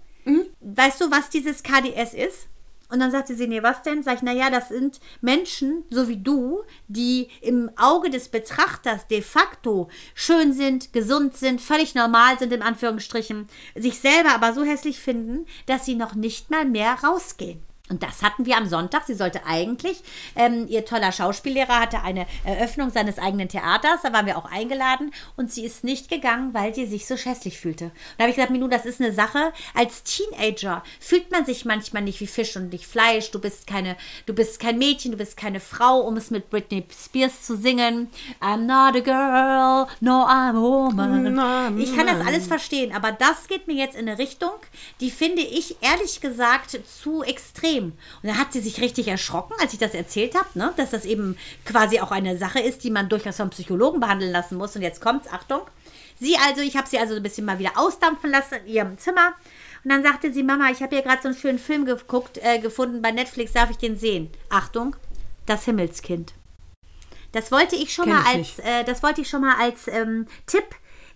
Weißt 0.62 1.02
du, 1.02 1.12
was 1.12 1.30
dieses 1.30 1.62
KDS 1.62 2.14
ist? 2.14 2.48
Und 2.90 3.00
dann 3.00 3.12
sagte 3.12 3.36
sie, 3.36 3.48
nee, 3.48 3.64
was 3.64 3.82
denn? 3.84 4.04
Sag 4.04 4.16
ich, 4.16 4.22
naja, 4.22 4.50
das 4.50 4.70
sind 4.70 5.00
Menschen, 5.22 5.84
so 5.90 6.08
wie 6.08 6.18
du, 6.18 6.64
die 6.88 7.30
im 7.42 7.70
Auge 7.76 8.10
des 8.10 8.30
Betrachters 8.30 9.08
de 9.08 9.22
facto 9.22 9.90
schön 10.16 10.54
sind, 10.54 10.94
gesund 10.94 11.36
sind, 11.36 11.60
völlig 11.60 11.96
normal 11.96 12.40
sind, 12.40 12.54
in 12.54 12.62
Anführungsstrichen, 12.62 13.48
sich 13.76 14.00
selber 14.00 14.34
aber 14.34 14.54
so 14.54 14.64
hässlich 14.64 15.00
finden, 15.00 15.46
dass 15.66 15.86
sie 15.86 15.96
noch 15.96 16.16
nicht 16.16 16.50
mal 16.50 16.66
mehr 16.66 16.94
rausgehen. 17.04 17.67
Und 17.90 18.04
das 18.04 18.22
hatten 18.22 18.46
wir 18.46 18.58
am 18.58 18.68
Sonntag. 18.68 19.04
Sie 19.06 19.14
sollte 19.14 19.46
eigentlich, 19.46 20.02
ähm, 20.36 20.68
ihr 20.68 20.86
toller 20.86 21.12
Schauspiellehrer 21.12 21.80
hatte 21.80 22.02
eine 22.02 22.26
Eröffnung 22.44 22.90
seines 22.90 23.18
eigenen 23.18 23.48
Theaters, 23.48 24.02
da 24.04 24.12
waren 24.14 24.26
wir 24.26 24.38
auch 24.38 24.46
eingeladen 24.52 25.12
und 25.36 25.52
sie 25.52 25.66
ist 25.66 25.84
nicht 25.84 26.10
gegangen, 26.10 26.54
weil 26.54 26.76
sie 26.76 26.86
sich 26.86 27.08
so 27.08 27.16
hässlich 27.16 27.60
fühlte. 27.60 27.86
Und 27.86 27.94
da 28.18 28.24
habe 28.24 28.32
ich 28.32 28.36
gesagt, 28.36 28.52
Minu, 28.52 28.68
das 28.68 28.86
ist 28.86 29.00
eine 29.00 29.14
Sache. 29.14 29.54
Als 29.74 30.04
Teenager 30.04 30.84
fühlt 31.00 31.32
man 31.32 31.46
sich 31.46 31.66
manchmal 31.66 32.04
nicht 32.04 32.20
wie 32.20 32.28
Fisch 32.28 32.56
und 32.58 32.72
nicht 32.72 32.86
Fleisch. 32.86 33.32
Du 33.32 33.40
bist 33.40 33.68
keine, 33.68 33.96
du 34.26 34.34
bist 34.34 34.60
kein 34.60 34.78
Mädchen, 34.78 35.12
du 35.12 35.18
bist 35.18 35.38
keine 35.38 35.60
Frau, 35.60 36.02
um 36.02 36.18
es 36.18 36.30
mit 36.30 36.50
Britney 36.50 36.86
Spears 36.92 37.44
zu 37.44 37.56
singen. 37.56 38.10
I'm 38.42 38.66
not 38.66 38.96
a 38.96 39.00
girl, 39.00 39.88
no, 40.02 40.26
I'm 40.26 40.58
a 40.58 40.62
woman. 40.62 41.80
Ich 41.80 41.96
kann 41.96 42.08
das 42.08 42.26
alles 42.26 42.48
verstehen, 42.48 42.94
aber 42.94 43.12
das 43.12 43.48
geht 43.48 43.68
mir 43.68 43.76
jetzt 43.76 43.96
in 43.96 44.08
eine 44.08 44.18
Richtung, 44.18 44.52
die 45.00 45.12
finde 45.12 45.42
ich 45.42 45.78
ehrlich 45.82 46.22
gesagt 46.22 46.78
zu 47.02 47.24
extrem. 47.24 47.77
Und 47.86 47.98
da 48.24 48.36
hat 48.36 48.54
sie 48.54 48.60
sich 48.60 48.82
richtig 48.82 49.08
erschrocken, 49.08 49.56
als 49.62 49.74
ich 49.74 49.80
das 49.80 49.94
erzählt 49.94 50.36
habe, 50.36 50.48
ne? 50.56 50.74
dass 50.78 50.92
das 50.92 51.06
eben 51.06 51.38
quasi 51.66 52.00
auch 52.00 52.12
eine 52.12 52.38
Sache 52.38 52.60
ist, 52.60 52.84
die 52.84 52.92
man 52.92 53.10
durchaus 53.10 53.38
vom 53.38 53.50
Psychologen 53.50 54.00
behandeln 54.00 54.32
lassen 54.32 54.58
muss. 54.58 54.76
Und 54.76 54.82
jetzt 54.82 55.02
kommt's, 55.02 55.28
Achtung. 55.32 55.62
Sie 56.20 56.36
also, 56.48 56.62
ich 56.62 56.76
habe 56.76 56.88
sie 56.88 56.98
also 56.98 57.16
ein 57.16 57.24
bisschen 57.24 57.46
mal 57.46 57.60
wieder 57.60 57.78
ausdampfen 57.78 58.32
lassen 58.32 58.56
in 58.66 58.74
ihrem 58.74 58.98
Zimmer. 58.98 59.34
Und 59.84 59.92
dann 59.92 60.04
sagte 60.04 60.34
sie, 60.34 60.44
Mama, 60.44 60.72
ich 60.72 60.82
habe 60.82 60.96
hier 60.96 61.04
gerade 61.04 61.22
so 61.22 61.30
einen 61.30 61.38
schönen 61.38 61.60
Film 61.60 61.86
geguckt, 61.86 62.40
äh, 62.42 62.60
gefunden 62.60 63.02
bei 63.02 63.12
Netflix, 63.12 63.54
darf 63.54 63.70
ich 63.70 63.78
den 63.78 63.98
sehen? 63.98 64.30
Achtung, 64.50 64.96
das 65.46 65.66
Himmelskind. 65.66 66.34
Das 67.32 67.52
wollte 67.52 67.76
ich 67.76 67.94
schon 67.94 68.06
Kenn 68.06 68.16
mal 68.16 68.26
als, 68.26 68.60
äh, 68.60 68.84
das 68.84 69.04
wollte 69.04 69.22
ich 69.22 69.30
schon 69.30 69.42
mal 69.42 69.56
als 69.60 69.88
ähm, 69.88 70.28
Tipp 70.48 70.66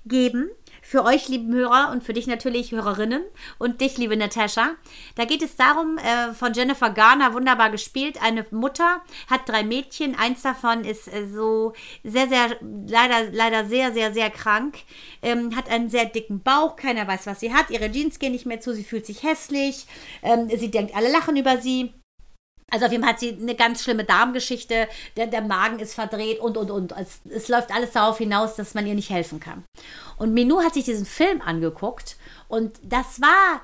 geben 0.06 0.52
für 0.92 1.06
euch, 1.06 1.30
lieben 1.30 1.54
Hörer, 1.54 1.90
und 1.94 2.04
für 2.04 2.12
dich 2.12 2.28
natürlich, 2.28 2.74
Hörerinnen, 2.74 3.24
und 3.60 3.80
dich, 3.80 3.98
liebe 3.98 4.18
Natascha. 4.18 4.76
Da 5.16 5.24
geht 5.24 5.42
es 5.42 5.56
darum, 5.56 5.98
äh, 5.98 6.34
von 6.34 6.52
Jennifer 6.54 6.90
Garner, 6.90 7.34
wunderbar 7.34 7.70
gespielt. 7.70 8.22
Eine 8.22 8.46
Mutter 8.52 9.02
hat 9.28 9.48
drei 9.48 9.64
Mädchen. 9.64 10.16
Eins 10.20 10.42
davon 10.42 10.84
ist 10.84 11.08
äh, 11.08 11.28
so 11.34 11.72
sehr, 12.04 12.28
sehr, 12.28 12.58
leider, 12.88 13.32
leider 13.32 13.66
sehr, 13.66 13.94
sehr, 13.94 14.14
sehr 14.14 14.30
krank. 14.32 14.80
Ähm, 15.22 15.56
hat 15.56 15.70
einen 15.70 15.90
sehr 15.90 16.04
dicken 16.04 16.44
Bauch. 16.44 16.76
Keiner 16.76 17.08
weiß, 17.08 17.26
was 17.26 17.40
sie 17.40 17.54
hat. 17.54 17.70
Ihre 17.70 17.90
Jeans 17.90 18.20
gehen 18.20 18.34
nicht 18.34 18.46
mehr 18.46 18.60
zu. 18.60 18.74
Sie 18.74 18.84
fühlt 18.84 19.06
sich 19.06 19.24
hässlich. 19.24 19.86
Ähm, 20.22 20.50
sie 20.50 20.72
denkt, 20.72 20.94
alle 20.94 21.10
lachen 21.10 21.38
über 21.38 21.58
sie. 21.60 21.94
Also 22.72 22.86
auf 22.86 22.92
jeden 22.92 23.04
Fall 23.04 23.14
hat 23.14 23.20
sie 23.20 23.38
eine 23.40 23.56
ganz 23.56 23.84
schlimme 23.84 24.06
Darmgeschichte, 24.06 24.88
der, 25.18 25.28
der 25.28 25.42
Magen 25.42 25.80
ist 25.80 25.94
verdreht 25.94 26.40
und, 26.40 26.58
und, 26.58 26.72
und. 26.72 26.94
Es, 26.94 27.20
es 27.30 27.50
läuft 27.50 27.72
alles 27.74 27.92
darauf 27.92 28.18
hinaus, 28.18 28.56
dass 28.56 28.74
man 28.74 28.88
ihr 28.88 28.96
nicht 28.96 29.10
helfen 29.10 29.40
kann. 29.40 29.64
Und 30.18 30.34
Minou 30.34 30.62
hat 30.64 30.74
sich 30.74 30.86
diesen 30.86 31.06
Film 31.06 31.42
angeguckt 31.42 32.16
und 32.48 32.80
das 32.82 33.22
war, 33.22 33.62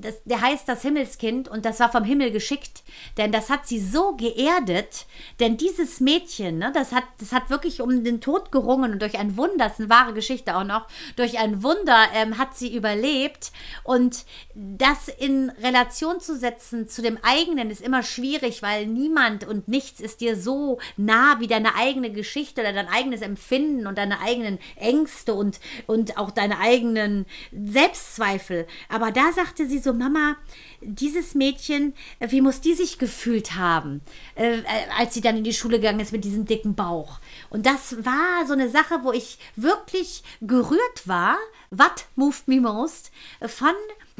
das, 0.00 0.22
der 0.24 0.40
heißt 0.40 0.66
Das 0.66 0.82
Himmelskind 0.82 1.48
und 1.48 1.64
das 1.66 1.78
war 1.80 1.92
vom 1.92 2.04
Himmel 2.04 2.30
geschickt, 2.30 2.82
denn 3.18 3.32
das 3.32 3.50
hat 3.50 3.66
sie 3.66 3.78
so 3.78 4.16
geerdet, 4.16 5.06
denn 5.40 5.58
dieses 5.58 6.00
Mädchen, 6.00 6.58
ne, 6.58 6.72
das 6.72 6.92
hat, 6.92 7.04
das 7.18 7.32
hat 7.32 7.50
wirklich 7.50 7.82
um 7.82 8.02
den 8.02 8.22
Tod 8.22 8.50
gerungen 8.50 8.92
und 8.92 9.02
durch 9.02 9.18
ein 9.18 9.36
Wunder, 9.36 9.66
das 9.66 9.74
ist 9.74 9.80
eine 9.80 9.90
wahre 9.90 10.14
Geschichte 10.14 10.56
auch 10.56 10.64
noch, 10.64 10.86
durch 11.16 11.38
ein 11.38 11.62
Wunder 11.62 11.98
ähm, 12.14 12.38
hat 12.38 12.56
sie 12.56 12.74
überlebt 12.74 13.52
und 13.84 14.24
das 14.54 15.08
in 15.08 15.50
Relation 15.62 16.20
zu 16.20 16.36
setzen 16.36 16.88
zu 16.88 17.02
dem 17.02 17.18
eigenen 17.22 17.70
ist 17.70 17.82
immer 17.82 18.02
schwierig, 18.02 18.62
weil 18.62 18.86
niemand 18.86 19.46
und 19.46 19.68
nichts 19.68 20.00
ist 20.00 20.22
dir 20.22 20.36
so 20.36 20.78
nah 20.96 21.40
wie 21.40 21.46
deine 21.46 21.74
eigene 21.74 22.10
Geschichte 22.10 22.62
oder 22.62 22.72
dein 22.72 22.88
eigenes 22.88 23.20
Empfinden 23.20 23.86
und 23.86 23.98
deine 23.98 24.20
eigenen 24.20 24.58
Ängste 24.76 25.34
und, 25.34 25.60
und 25.86 26.16
auch 26.16 26.30
deine 26.30 26.58
eigenen 26.58 27.26
Selbstzweifel. 27.52 28.66
Aber 28.88 29.10
da 29.10 29.32
sagte 29.58 29.68
sie 29.68 29.78
so, 29.78 29.92
Mama, 29.92 30.36
dieses 30.80 31.34
Mädchen, 31.34 31.94
äh, 32.20 32.30
wie 32.30 32.40
muss 32.40 32.60
die 32.60 32.74
sich 32.74 32.98
gefühlt 32.98 33.56
haben, 33.56 34.00
äh, 34.36 34.58
äh, 34.58 34.64
als 34.96 35.14
sie 35.14 35.20
dann 35.20 35.36
in 35.36 35.44
die 35.44 35.52
Schule 35.52 35.78
gegangen 35.78 36.00
ist 36.00 36.12
mit 36.12 36.24
diesem 36.24 36.44
dicken 36.44 36.74
Bauch. 36.74 37.18
Und 37.50 37.66
das 37.66 38.04
war 38.04 38.46
so 38.46 38.52
eine 38.52 38.70
Sache, 38.70 39.00
wo 39.02 39.12
ich 39.12 39.38
wirklich 39.56 40.22
gerührt 40.40 41.06
war, 41.06 41.36
what 41.70 42.06
moved 42.14 42.46
me 42.46 42.60
most, 42.60 43.10
von 43.46 43.74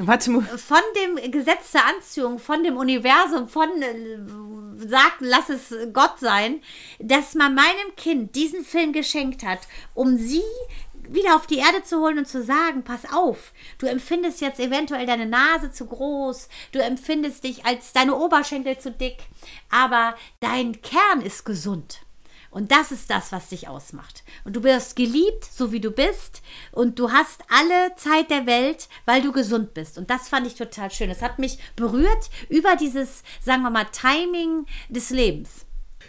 von 0.07 0.79
dem 0.95 1.33
Gesetz 1.33 1.73
der 1.73 1.87
Anziehung, 1.87 2.39
von 2.39 2.63
dem 2.63 2.77
Universum, 2.77 3.49
von 3.49 3.69
äh, 3.83 4.89
sagt, 4.89 5.17
lass 5.19 5.49
es 5.49 5.75
Gott 5.93 6.21
sein, 6.21 6.61
dass 7.01 7.35
man 7.35 7.57
meinem 7.57 7.97
Kind 7.97 8.37
diesen 8.37 8.65
Film 8.65 8.93
geschenkt 8.93 9.45
hat, 9.45 9.59
um 9.95 10.17
sie 10.17 10.43
wieder 11.09 11.37
auf 11.37 11.47
die 11.47 11.59
Erde 11.59 11.83
zu 11.83 12.01
holen 12.01 12.19
und 12.19 12.29
zu 12.29 12.43
sagen, 12.43 12.85
pass 12.85 13.11
auf, 13.13 13.53
du 13.79 13.87
empfindest 13.87 14.41
jetzt 14.41 14.61
eventuell 14.61 15.07
deine 15.07 15.27
Nase 15.27 15.71
zu 15.71 15.87
groß, 15.87 16.49
du 16.73 16.81
empfindest 16.81 17.45
dich 17.45 17.65
als 17.67 17.93
deine 17.93 18.17
Oberschenkel 18.17 18.79
zu 18.79 18.91
dick, 18.91 19.19
aber 19.71 20.15
dein 20.41 20.81
Kern 20.83 21.21
ist 21.23 21.45
gesund. 21.45 22.01
Und 22.51 22.73
das 22.73 22.93
ist 22.93 23.11
das, 23.11 23.31
was 23.31 23.51
dich 23.51 23.69
ausmacht. 23.69 24.25
Und 24.45 24.57
du 24.57 24.63
wirst 24.63 24.97
geliebt, 24.97 25.45
so 25.45 25.71
wie 25.71 25.81
du 25.81 25.91
bist. 25.91 26.43
Und 26.73 26.99
du 26.99 27.13
hast 27.13 27.43
alle 27.51 27.95
Zeit 27.97 28.31
der 28.31 28.47
Welt, 28.47 28.89
weil 29.05 29.21
du 29.21 29.33
gesund 29.33 29.75
bist. 29.75 29.99
Und 29.99 30.09
das 30.09 30.29
fand 30.29 30.47
ich 30.47 30.55
total 30.55 30.91
schön. 30.91 31.11
Es 31.11 31.21
hat 31.21 31.39
mich 31.39 31.59
berührt 31.77 32.31
über 32.49 32.75
dieses, 32.77 33.23
sagen 33.45 33.63
wir 33.63 33.71
mal, 33.71 33.87
Timing 33.93 34.65
des 34.89 35.11
Lebens. 35.11 35.67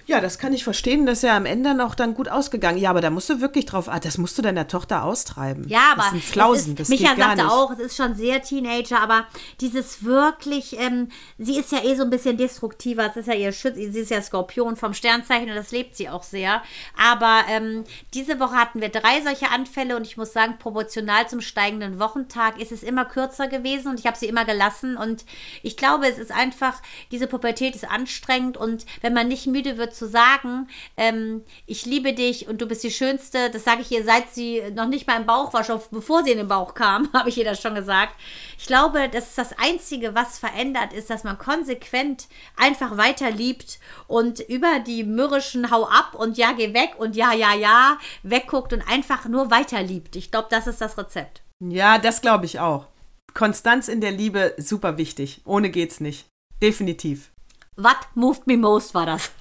Ja, 0.10 0.22
das 0.22 0.40
kann 0.40 0.54
ich 0.54 0.64
verstehen. 0.64 1.06
Das 1.06 1.20
ist 1.20 1.22
ja 1.22 1.38
am 1.38 1.46
Ende 1.46 1.76
noch 1.76 1.94
dann 1.94 2.16
gut 2.16 2.30
ausgegangen. 2.30 2.80
Ja, 2.80 2.90
aber 2.90 3.00
da 3.00 3.12
musst 3.12 3.30
du 3.30 3.42
wirklich 3.42 3.68
drauf, 3.68 3.88
ah, 3.88 4.00
das 4.00 4.18
musst 4.18 4.36
du 4.40 4.42
deiner 4.42 4.68
Tochter 4.68 5.04
austreiben. 5.04 5.68
Ja, 5.68 5.92
aber 5.92 6.02
das 6.02 6.12
sind 6.12 6.24
Flausen, 6.24 6.76
das 6.76 6.90
ist, 6.90 7.00
Micha 7.00 7.14
geht 7.14 7.24
sagte 7.24 7.48
auch, 7.48 7.70
es 7.74 7.78
ist 7.78 7.96
schon 7.96 8.16
sehr 8.16 8.42
Teenager, 8.42 9.00
aber 9.02 9.28
dieses 9.62 10.04
wirklich, 10.04 10.80
ähm, 10.80 11.10
sie 11.38 11.60
ist 11.60 11.72
ja 11.72 11.84
eh 11.84 11.94
so 11.94 12.02
ein 12.02 12.10
bisschen 12.10 12.38
destruktiver, 12.38 13.06
es 13.06 13.18
ist 13.18 13.28
ja 13.28 13.36
ihr 13.36 13.52
Schütz, 13.52 13.76
sie 13.76 14.00
ist 14.00 14.10
ja 14.10 14.20
Skorpion 14.20 14.78
vom 14.78 14.96
Sternzeichen 14.96 15.48
und 15.48 15.56
das 15.56 15.70
lebt 15.70 15.96
sie 15.96 16.10
auch 16.10 16.24
sehr. 16.24 16.64
Aber 16.98 17.44
ähm, 17.48 17.84
diese 18.16 18.40
Woche 18.40 18.56
hatten 18.56 18.82
wir 18.82 18.90
drei 18.90 19.22
solche 19.22 19.52
Anfälle 19.52 19.96
und 19.96 20.08
ich 20.08 20.18
muss 20.18 20.34
sagen, 20.34 20.58
proportional 20.58 21.30
zum 21.30 21.40
steigenden 21.40 22.00
Wochentag 22.00 22.60
ist 22.60 22.72
es 22.72 22.82
immer 22.82 23.06
kürzer 23.06 23.48
gewesen 23.48 23.90
und 23.90 24.00
ich 24.00 24.08
habe 24.08 24.18
sie 24.18 24.26
immer 24.26 24.46
gelassen 24.46 24.98
und 24.98 25.24
ich 25.62 25.78
glaube, 25.78 26.08
es 26.08 26.18
ist 26.18 26.32
einfach, 26.32 26.82
diese 27.12 27.28
Pubertät 27.28 27.76
ist 27.76 27.88
anstrengend 27.88 28.58
und 28.58 28.88
wenn 29.02 29.14
man 29.14 29.28
nicht 29.28 29.46
müde 29.46 29.78
wird 29.78 29.99
zu 30.00 30.08
sagen, 30.08 30.68
ähm, 30.98 31.44
ich 31.68 31.86
liebe 31.86 32.14
dich 32.14 32.48
und 32.48 32.62
du 32.62 32.66
bist 32.66 32.84
die 32.84 32.92
Schönste, 32.92 33.50
das 33.52 33.66
sage 33.66 33.82
ich 33.82 33.92
ihr, 33.92 34.04
seit 34.04 34.32
sie 34.32 34.64
noch 34.74 34.88
nicht 34.88 35.06
mal 35.06 35.18
im 35.18 35.26
Bauch 35.26 35.54
war, 35.54 35.64
schon 35.64 35.80
bevor 35.92 36.24
sie 36.24 36.32
in 36.32 36.38
den 36.38 36.48
Bauch 36.48 36.74
kam, 36.74 37.12
habe 37.14 37.30
ich 37.30 37.38
ihr 37.38 37.46
das 37.46 37.62
schon 37.62 37.76
gesagt. 37.76 38.16
Ich 38.58 38.66
glaube, 38.66 39.10
das 39.10 39.28
ist 39.28 39.38
das 39.38 39.54
Einzige, 39.60 40.16
was 40.16 40.40
verändert, 40.40 40.94
ist, 40.94 41.10
dass 41.10 41.24
man 41.24 41.38
konsequent 41.38 42.28
einfach 42.56 42.98
weiter 42.98 43.30
liebt 43.30 43.80
und 44.08 44.40
über 44.40 44.80
die 44.80 45.04
mürrischen 45.04 45.70
Hau 45.70 45.86
ab 45.86 46.16
und 46.16 46.38
ja, 46.38 46.54
geh 46.54 46.74
weg 46.74 46.96
und 46.98 47.16
ja, 47.16 47.34
ja, 47.34 47.54
ja, 47.54 47.98
wegguckt 48.24 48.74
und 48.74 48.82
einfach 48.90 49.26
nur 49.26 49.52
weiter 49.52 49.84
liebt. 49.84 50.16
Ich 50.16 50.32
glaube, 50.32 50.48
das 50.50 50.66
ist 50.66 50.82
das 50.82 50.98
Rezept. 50.98 51.42
Ja, 51.60 51.98
das 51.98 52.22
glaube 52.22 52.46
ich 52.46 52.60
auch. 52.60 52.88
Konstanz 53.34 53.88
in 53.90 54.02
der 54.02 54.12
Liebe, 54.12 54.56
super 54.58 54.98
wichtig. 54.98 55.42
Ohne 55.46 55.70
geht's 55.70 56.00
nicht. 56.00 56.26
Definitiv. 56.62 57.32
What 57.80 57.98
moved 58.16 58.46
me 58.46 58.58
most 58.58 58.94
war 58.94 59.06
das. 59.06 59.32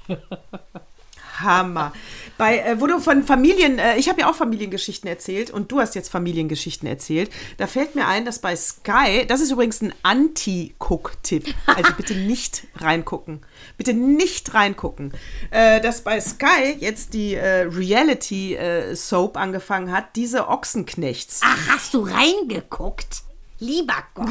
Hammer. 1.41 1.93
Bei, 2.37 2.59
äh, 2.59 2.81
wo 2.81 2.87
du 2.87 3.01
von 3.01 3.23
Familien, 3.23 3.79
äh, 3.79 3.97
ich 3.97 4.09
habe 4.09 4.21
ja 4.21 4.31
auch 4.31 4.35
Familiengeschichten 4.35 5.09
erzählt 5.09 5.51
und 5.51 5.71
du 5.73 5.81
hast 5.81 5.95
jetzt 5.95 6.09
Familiengeschichten 6.09 6.89
erzählt. 6.89 7.31
Da 7.57 7.67
fällt 7.67 7.95
mir 7.95 8.07
ein, 8.07 8.25
dass 8.25 8.39
bei 8.39 8.55
Sky, 8.55 9.27
das 9.27 9.41
ist 9.41 9.51
übrigens 9.51 9.81
ein 9.81 9.95
Anti-Guck-Tipp, 10.03 11.55
also 11.67 11.93
bitte 11.97 12.15
nicht 12.27 12.67
reingucken. 12.77 13.41
Bitte 13.77 13.93
nicht 13.93 14.55
reingucken. 14.55 15.13
Äh, 15.51 15.81
dass 15.81 16.03
bei 16.03 16.21
Sky 16.21 16.77
jetzt 16.79 17.15
die 17.15 17.35
äh, 17.35 17.63
Reality-Soap 17.63 19.37
angefangen 19.37 19.93
hat, 19.93 20.17
diese 20.17 20.49
Ochsenknechts. 20.49 21.41
Ach, 21.45 21.69
hast 21.69 21.95
du 21.95 22.03
reingeguckt? 22.03 23.23
Lieber 23.61 23.95
Gott. 24.15 24.29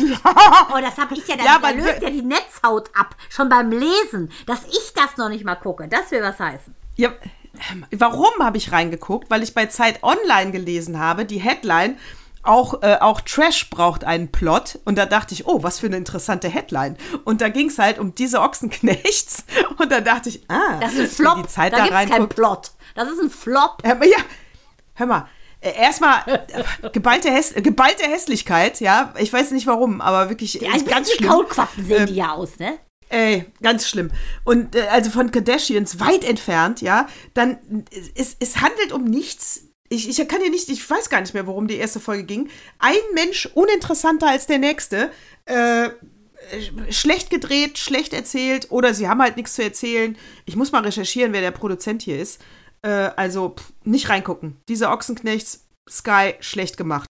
Oh, 0.73 0.79
das 0.81 0.97
habe 0.97 1.13
ich 1.15 1.27
ja, 1.27 1.35
dann, 1.35 1.45
Ja, 1.45 1.59
da 1.59 1.67
aber 1.67 1.73
löst 1.73 2.01
ja 2.01 2.09
die 2.09 2.21
Netzhaut 2.21 2.89
ab. 2.93 3.15
Schon 3.29 3.49
beim 3.49 3.71
Lesen. 3.71 4.31
Dass 4.45 4.63
ich 4.65 4.93
das 4.95 5.17
noch 5.17 5.29
nicht 5.29 5.43
mal 5.43 5.55
gucke. 5.55 5.87
Das 5.87 6.11
will 6.11 6.21
was 6.21 6.39
heißen. 6.39 6.73
Ja, 6.95 7.11
warum 7.91 8.31
habe 8.39 8.57
ich 8.57 8.71
reingeguckt? 8.71 9.29
Weil 9.29 9.43
ich 9.43 9.53
bei 9.53 9.65
Zeit 9.67 10.03
Online 10.03 10.51
gelesen 10.51 10.99
habe, 10.99 11.25
die 11.25 11.39
Headline, 11.39 11.97
auch, 12.43 12.81
äh, 12.81 12.97
auch 13.01 13.21
Trash 13.21 13.69
braucht 13.69 14.03
einen 14.03 14.31
Plot. 14.31 14.79
Und 14.85 14.97
da 14.97 15.05
dachte 15.05 15.33
ich, 15.33 15.45
oh, 15.45 15.63
was 15.63 15.79
für 15.79 15.87
eine 15.87 15.97
interessante 15.97 16.47
Headline. 16.47 16.97
Und 17.25 17.41
da 17.41 17.49
ging 17.49 17.67
es 17.69 17.77
halt 17.79 17.99
um 17.99 18.15
diese 18.15 18.41
Ochsenknechts. 18.41 19.43
Und 19.77 19.91
da 19.91 20.01
dachte 20.01 20.29
ich, 20.29 20.49
ah, 20.49 20.79
Das 20.79 20.93
ist 20.93 20.99
ein 20.99 21.25
Flop. 21.25 21.43
Die 21.43 21.47
Zeit 21.47 21.73
da 21.73 21.77
da, 21.77 21.83
gibt 21.83 21.97
es 21.99 22.09
keinen. 22.09 22.29
Plot. 22.29 22.71
Das 22.95 23.09
ist 23.09 23.19
ein 23.21 23.29
Flop. 23.29 23.83
Ja, 23.85 24.01
ja, 24.03 24.17
hör 24.95 25.05
mal. 25.07 25.29
Äh, 25.61 25.71
Erstmal 25.75 26.21
äh, 26.27 26.89
geballte, 26.89 27.31
Häss 27.31 27.53
geballte 27.55 28.03
Hässlichkeit, 28.03 28.79
ja. 28.79 29.13
Ich 29.19 29.31
weiß 29.31 29.51
nicht 29.51 29.67
warum, 29.67 30.01
aber 30.01 30.29
wirklich 30.29 30.65
Ein 30.71 30.85
ganz 30.85 31.11
schlimm. 31.11 31.29
Kaulquappen 31.29 31.85
sehen 31.85 32.07
die 32.07 32.15
ja 32.15 32.33
aus, 32.33 32.59
ne? 32.59 32.79
Ey, 33.09 33.45
ganz 33.61 33.87
schlimm. 33.87 34.11
Und 34.43 34.75
äh, 34.75 34.87
also 34.91 35.09
von 35.09 35.31
Kardashians 35.31 35.99
weit 35.99 36.23
entfernt, 36.23 36.81
ja, 36.81 37.07
dann 37.33 37.85
es, 38.15 38.35
es 38.39 38.57
handelt 38.57 38.91
um 38.91 39.05
nichts. 39.05 39.63
Ich, 39.89 40.09
ich 40.09 40.27
kann 40.27 40.41
dir 40.41 40.49
nicht, 40.49 40.67
ich 40.67 40.87
weiß 40.89 41.09
gar 41.09 41.21
nicht 41.21 41.33
mehr, 41.33 41.47
worum 41.47 41.67
die 41.67 41.77
erste 41.77 42.01
Folge 42.01 42.23
ging. 42.23 42.49
Ein 42.79 42.97
Mensch 43.13 43.45
uninteressanter 43.53 44.27
als 44.27 44.45
der 44.45 44.59
nächste. 44.59 45.11
Äh, 45.45 45.89
schlecht 46.91 47.29
gedreht, 47.29 47.77
schlecht 47.77 48.13
erzählt 48.13 48.67
oder 48.69 48.93
sie 48.93 49.07
haben 49.07 49.21
halt 49.21 49.37
nichts 49.37 49.53
zu 49.53 49.63
erzählen. 49.63 50.17
Ich 50.45 50.55
muss 50.55 50.71
mal 50.71 50.83
recherchieren, 50.83 51.33
wer 51.33 51.41
der 51.41 51.51
Produzent 51.51 52.01
hier 52.01 52.19
ist. 52.19 52.41
Äh, 52.81 53.11
also 53.15 53.55
pff, 53.57 53.73
nicht 53.83 54.09
reingucken. 54.09 54.57
Diese 54.67 54.89
Ochsenknechts, 54.89 55.67
Sky, 55.89 56.35
schlecht 56.39 56.77
gemacht. 56.77 57.07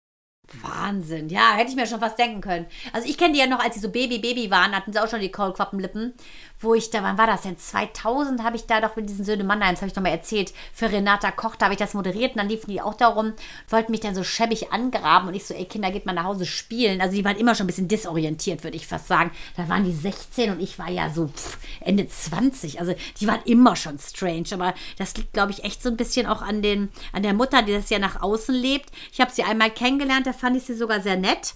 Wahnsinn. 0.61 1.29
Ja, 1.29 1.55
hätte 1.55 1.69
ich 1.69 1.75
mir 1.75 1.87
schon 1.87 1.99
fast 1.99 2.17
denken 2.17 2.41
können. 2.41 2.67
Also 2.93 3.07
ich 3.07 3.17
kenne 3.17 3.33
die 3.33 3.39
ja 3.39 3.47
noch, 3.47 3.59
als 3.59 3.75
sie 3.75 3.81
so 3.81 3.89
Baby, 3.89 4.19
Baby 4.19 4.49
waren, 4.49 4.75
hatten 4.75 4.93
sie 4.93 4.99
auch 4.99 5.09
schon 5.09 5.19
die 5.19 5.31
Kaulquappenlippen. 5.31 6.13
Wo 6.59 6.73
ich 6.73 6.89
da, 6.89 7.03
wann 7.03 7.19
war 7.19 7.27
das 7.27 7.43
denn? 7.43 7.57
2000 7.57 8.41
habe 8.43 8.55
ich 8.55 8.65
da 8.65 8.81
doch 8.81 8.95
mit 8.95 9.07
diesen 9.07 9.23
Söhne 9.23 9.43
Mannheims, 9.43 9.79
habe 9.79 9.87
ich 9.87 9.93
doch 9.93 10.01
mal 10.01 10.09
erzählt, 10.09 10.53
für 10.73 10.91
Renata 10.91 11.29
Koch, 11.31 11.55
da 11.55 11.65
habe 11.65 11.75
ich 11.75 11.79
das 11.79 11.93
moderiert 11.93 12.31
und 12.31 12.39
dann 12.39 12.49
liefen 12.49 12.71
die 12.71 12.81
auch 12.81 12.95
darum, 12.95 13.33
wollten 13.69 13.91
mich 13.91 14.01
dann 14.01 14.15
so 14.15 14.23
schäbig 14.23 14.71
angraben 14.71 15.27
und 15.27 15.35
ich 15.35 15.45
so, 15.45 15.53
ey 15.53 15.65
Kinder, 15.65 15.91
geht 15.91 16.07
mal 16.07 16.13
nach 16.13 16.23
Hause 16.23 16.47
spielen. 16.47 16.99
Also 16.99 17.15
die 17.15 17.23
waren 17.23 17.37
immer 17.37 17.53
schon 17.53 17.65
ein 17.65 17.67
bisschen 17.67 17.87
disorientiert, 17.87 18.63
würde 18.63 18.75
ich 18.75 18.87
fast 18.87 19.07
sagen. 19.07 19.29
Da 19.55 19.69
waren 19.69 19.83
die 19.83 19.93
16 19.93 20.51
und 20.51 20.59
ich 20.59 20.79
war 20.79 20.89
ja 20.89 21.11
so 21.11 21.27
pff, 21.27 21.59
Ende 21.79 22.07
20. 22.07 22.79
Also 22.79 22.95
die 23.19 23.27
waren 23.27 23.41
immer 23.45 23.75
schon 23.75 23.99
strange, 23.99 24.47
aber 24.51 24.73
das 24.97 25.15
liegt, 25.15 25.33
glaube 25.33 25.51
ich, 25.51 25.63
echt 25.63 25.83
so 25.83 25.89
ein 25.89 25.97
bisschen 25.97 26.25
auch 26.25 26.41
an, 26.41 26.63
den, 26.63 26.89
an 27.13 27.21
der 27.21 27.35
Mutter, 27.35 27.61
die 27.61 27.73
das 27.73 27.91
ja 27.91 27.99
nach 27.99 28.21
außen 28.23 28.55
lebt. 28.55 28.89
Ich 29.11 29.21
habe 29.21 29.31
sie 29.31 29.43
einmal 29.43 29.69
kennengelernt, 29.69 30.25
da 30.25 30.33
fand 30.33 30.57
ich 30.57 30.63
sie 30.63 30.75
sogar 30.75 31.01
sehr 31.01 31.17
nett. 31.17 31.53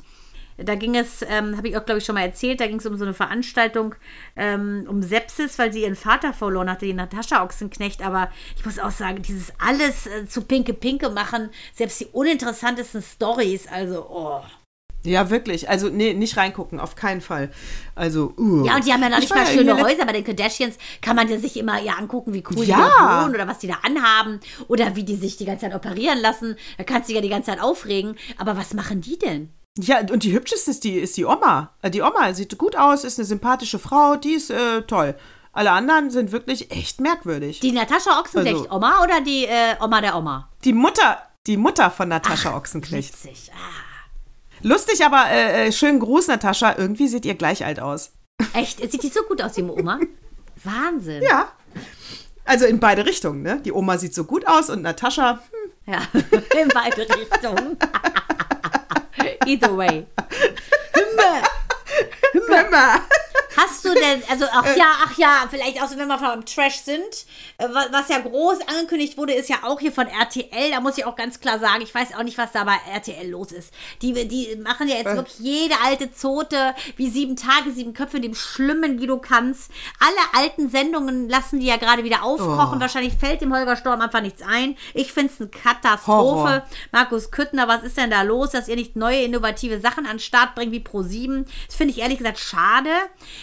Da 0.64 0.76
ging 0.76 0.96
es, 0.96 1.24
ähm, 1.28 1.58
habe 1.58 1.70
ich 1.70 1.78
auch, 1.78 1.86
glaube 1.86 2.00
ich, 2.00 2.06
schon 2.06 2.16
mal 2.16 2.22
erzählt, 2.22 2.60
da 2.60 2.68
ging 2.68 2.78
es 2.78 2.86
um 2.86 2.98
so 2.98 3.06
eine 3.06 3.14
Veranstaltung 3.14 3.96
ähm, 4.36 4.86
um 4.88 5.02
Sepsis, 5.02 5.58
weil 5.60 5.72
sie 5.74 5.84
ihren 5.84 5.96
Vater 5.96 6.34
verloren 6.34 6.70
hatte, 6.70 6.86
die 6.86 6.94
Natascha 6.94 7.44
Ochsenknecht. 7.44 8.06
Aber 8.06 8.30
ich 8.58 8.66
muss 8.66 8.80
auch 8.80 8.92
sagen, 8.92 9.22
dieses 9.22 9.52
alles 9.60 10.08
äh, 10.08 10.28
zu 10.28 10.42
Pinke-Pinke 10.42 11.10
machen, 11.10 11.50
selbst 11.74 12.00
die 12.00 12.08
uninteressantesten 12.12 13.02
Stories, 13.02 13.68
also, 13.68 14.08
oh. 14.10 14.42
Ja, 15.04 15.32
wirklich. 15.32 15.68
Also, 15.68 15.90
nee, 15.90 16.14
nicht 16.14 16.38
reingucken, 16.38 16.80
auf 16.80 16.96
keinen 16.96 17.22
Fall. 17.22 17.50
Also, 17.96 18.34
uh. 18.38 18.64
Ja, 18.66 18.76
und 18.76 18.86
die 18.86 18.94
haben 18.94 19.02
ja 19.02 19.10
noch 19.10 19.18
Ich 19.18 19.24
nicht 19.24 19.36
mal 19.36 19.48
schöne 19.48 19.76
Häuser. 19.82 20.06
Bei 20.06 20.14
den 20.14 20.24
Kardashians 20.24 20.78
kann 21.02 21.16
man 21.16 21.28
ja 21.28 21.40
sich 21.40 21.58
immer 21.58 21.82
ja 21.82 21.94
angucken, 21.94 22.34
wie 22.34 22.44
cool 22.52 22.64
Ja. 22.66 22.76
die 22.76 22.82
da 23.00 23.24
wohnen 23.24 23.34
oder 23.34 23.48
was 23.48 23.58
die 23.58 23.68
da 23.68 23.80
anhaben 23.82 24.40
oder 24.68 24.96
wie 24.96 25.04
die 25.04 25.16
sich 25.16 25.38
die 25.38 25.46
ganze 25.46 25.66
Zeit 25.66 25.76
operieren 25.76 26.20
lassen. 26.20 26.56
Da 26.78 26.84
kannst 26.84 27.10
du 27.10 27.14
dich 27.14 27.16
ja 27.16 27.22
die 27.22 27.30
ganze 27.30 27.50
Zeit 27.50 27.62
aufregen. 27.62 28.16
Aber 28.38 28.58
was 28.58 28.76
machen 28.76 29.02
die 29.02 29.18
denn? 29.18 29.50
Ja, 29.78 30.00
und 30.00 30.24
die 30.24 30.34
hübscheste 30.34 30.72
ist 30.72 30.84
die, 30.84 30.98
ist 31.00 31.16
die 31.18 31.26
Oma. 31.26 31.72
Äh, 31.82 31.90
Die 31.92 32.02
Oma 32.02 32.34
sieht 32.34 32.58
gut 32.58 32.76
aus, 32.76 33.04
ist 33.06 33.18
eine 33.20 33.26
sympathische 33.26 33.80
Frau, 33.80 34.16
die 34.18 34.34
ist 34.34 34.50
äh, 34.52 34.82
toll. 34.84 35.16
Alle 35.54 35.72
anderen 35.72 36.12
sind 36.12 36.32
wirklich 36.32 36.72
echt 36.72 37.00
merkwürdig. 37.00 37.60
Die, 37.62 37.70
Die 37.70 37.76
Natascha 37.76 38.20
Ochsenknecht, 38.20 38.56
Also- 38.58 38.72
Oma 38.72 39.02
oder 39.04 39.22
die 39.22 39.46
äh, 39.46 39.76
Oma 39.82 40.02
der 40.02 40.16
Oma? 40.18 40.50
Mutter, 40.66 41.22
die 41.48 41.58
Mutter 41.58 41.90
von 41.92 42.10
Natascha 42.10 42.56
Ochsenknecht. 42.56 43.14
Witzig. 43.14 43.52
Ah. 43.54 44.62
Lustig, 44.64 45.04
aber 45.06 45.26
äh, 45.30 45.68
äh, 45.68 45.72
schönen 45.72 46.00
Gruß, 46.00 46.28
Natascha. 46.28 46.76
Irgendwie 46.78 47.08
seht 47.08 47.26
ihr 47.26 47.36
gleich 47.36 47.66
alt 47.66 47.80
aus. 47.80 48.12
Echt? 48.54 48.80
Sieht 48.92 49.04
die 49.04 49.10
so 49.10 49.24
gut 49.24 49.42
aus, 49.42 49.54
die 49.54 49.64
Oma? 49.64 50.00
Wahnsinn. 50.64 51.24
Ja. 51.24 51.48
Also 52.46 52.66
in 52.66 52.80
beide 52.80 53.06
Richtungen, 53.06 53.42
ne? 53.42 53.60
Die 53.64 53.72
Oma 53.72 53.98
sieht 53.98 54.14
so 54.14 54.26
gut 54.26 54.46
aus 54.48 54.70
und 54.70 54.82
Natascha, 54.84 55.42
hm, 55.86 55.94
Ja, 55.94 56.02
in 56.62 56.68
beide 56.74 57.08
Richtungen. 57.10 57.78
Either 59.46 59.74
way. 59.74 60.06
Remember. 60.96 61.48
Remember. 62.34 63.06
Hast 63.64 63.86
du 63.86 63.94
denn, 63.94 64.24
also 64.30 64.46
ach 64.52 64.76
ja, 64.76 64.86
ach 65.06 65.18
ja, 65.18 65.48
vielleicht 65.50 65.82
auch 65.82 65.88
so, 65.88 65.98
wenn 65.98 66.08
wir 66.08 66.18
vom 66.18 66.46
Trash 66.46 66.78
sind, 66.82 67.00
äh, 67.58 67.66
wa- 67.70 67.88
was 67.92 68.10
ja 68.10 68.20
groß 68.20 68.60
angekündigt 68.68 69.18
wurde, 69.18 69.34
ist 69.34 69.50
ja 69.50 69.58
auch 69.64 69.80
hier 69.80 69.92
von 69.92 70.08
RTL, 70.08 70.72
da 70.72 70.80
muss 70.80 70.98
ich 70.98 71.06
auch 71.06 71.16
ganz 71.16 71.40
klar 71.40 71.60
sagen, 71.60 71.82
ich 71.82 71.94
weiß 71.94 72.16
auch 72.18 72.24
nicht, 72.24 72.38
was 72.38 72.52
da 72.52 72.64
bei 72.64 72.76
RTL 72.94 73.30
los 73.30 73.52
ist. 73.52 73.74
Die, 74.02 74.14
die 74.28 74.56
machen 74.58 74.88
ja 74.88 74.96
jetzt 74.96 75.16
wirklich 75.16 75.40
jede 75.40 75.76
alte 75.84 76.12
Zote, 76.14 76.74
wie 76.96 77.10
sieben 77.10 77.36
Tage, 77.36 77.72
sieben 77.72 77.94
Köpfe, 77.94 78.20
dem 78.20 78.36
schlimmen 78.36 78.98
Guido 78.98 79.18
Kanz. 79.20 79.70
Alle 80.00 80.44
alten 80.44 80.70
Sendungen 80.70 81.30
lassen 81.30 81.60
die 81.60 81.68
ja 81.68 81.78
gerade 81.78 82.04
wieder 82.04 82.24
aufkochen, 82.24 82.80
wahrscheinlich 82.80 83.14
fällt 83.14 83.42
dem 83.42 83.54
Holger 83.54 83.76
Storm 83.78 84.02
einfach 84.02 84.22
nichts 84.22 84.42
ein. 84.42 84.78
Ich 84.94 85.14
finde 85.14 85.32
es 85.34 85.40
eine 85.42 85.50
Katastrophe. 85.50 86.12
Horror. 86.22 86.64
Markus 86.92 87.32
Küttner, 87.32 87.68
was 87.68 87.84
ist 87.84 87.98
denn 87.98 88.10
da 88.10 88.22
los, 88.24 88.52
dass 88.52 88.68
ihr 88.68 88.76
nicht 88.76 88.96
neue, 88.96 89.22
innovative 89.24 89.80
Sachen 89.80 90.06
an 90.06 90.14
den 90.18 90.20
Start 90.20 90.56
bringt 90.56 90.72
wie 90.72 90.80
Pro7? 90.80 91.46
Das 91.68 91.76
finde 91.76 91.94
ich 91.94 92.00
ehrlich 92.02 92.18
gesagt 92.18 92.40
schade, 92.40 92.90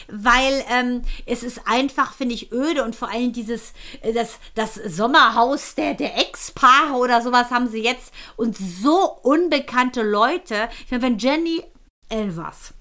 weil 0.08 0.64
ähm, 0.70 1.02
es 1.26 1.42
ist 1.42 1.62
einfach, 1.66 2.12
finde 2.14 2.34
ich, 2.34 2.52
öde 2.52 2.84
und 2.84 2.96
vor 2.96 3.08
allem 3.10 3.32
dieses, 3.32 3.72
äh, 4.00 4.12
das, 4.12 4.38
das 4.54 4.74
Sommerhaus 4.74 5.74
der, 5.74 5.94
der 5.94 6.16
Ex-Paare 6.18 6.94
oder 6.94 7.22
sowas 7.22 7.50
haben 7.50 7.68
sie 7.68 7.82
jetzt 7.82 8.12
und 8.36 8.56
so 8.56 9.18
unbekannte 9.22 10.02
Leute. 10.02 10.68
Ich 10.84 10.90
meine, 10.90 11.02
wenn 11.02 11.18
Jenny 11.18 11.62
Elvers 12.08 12.74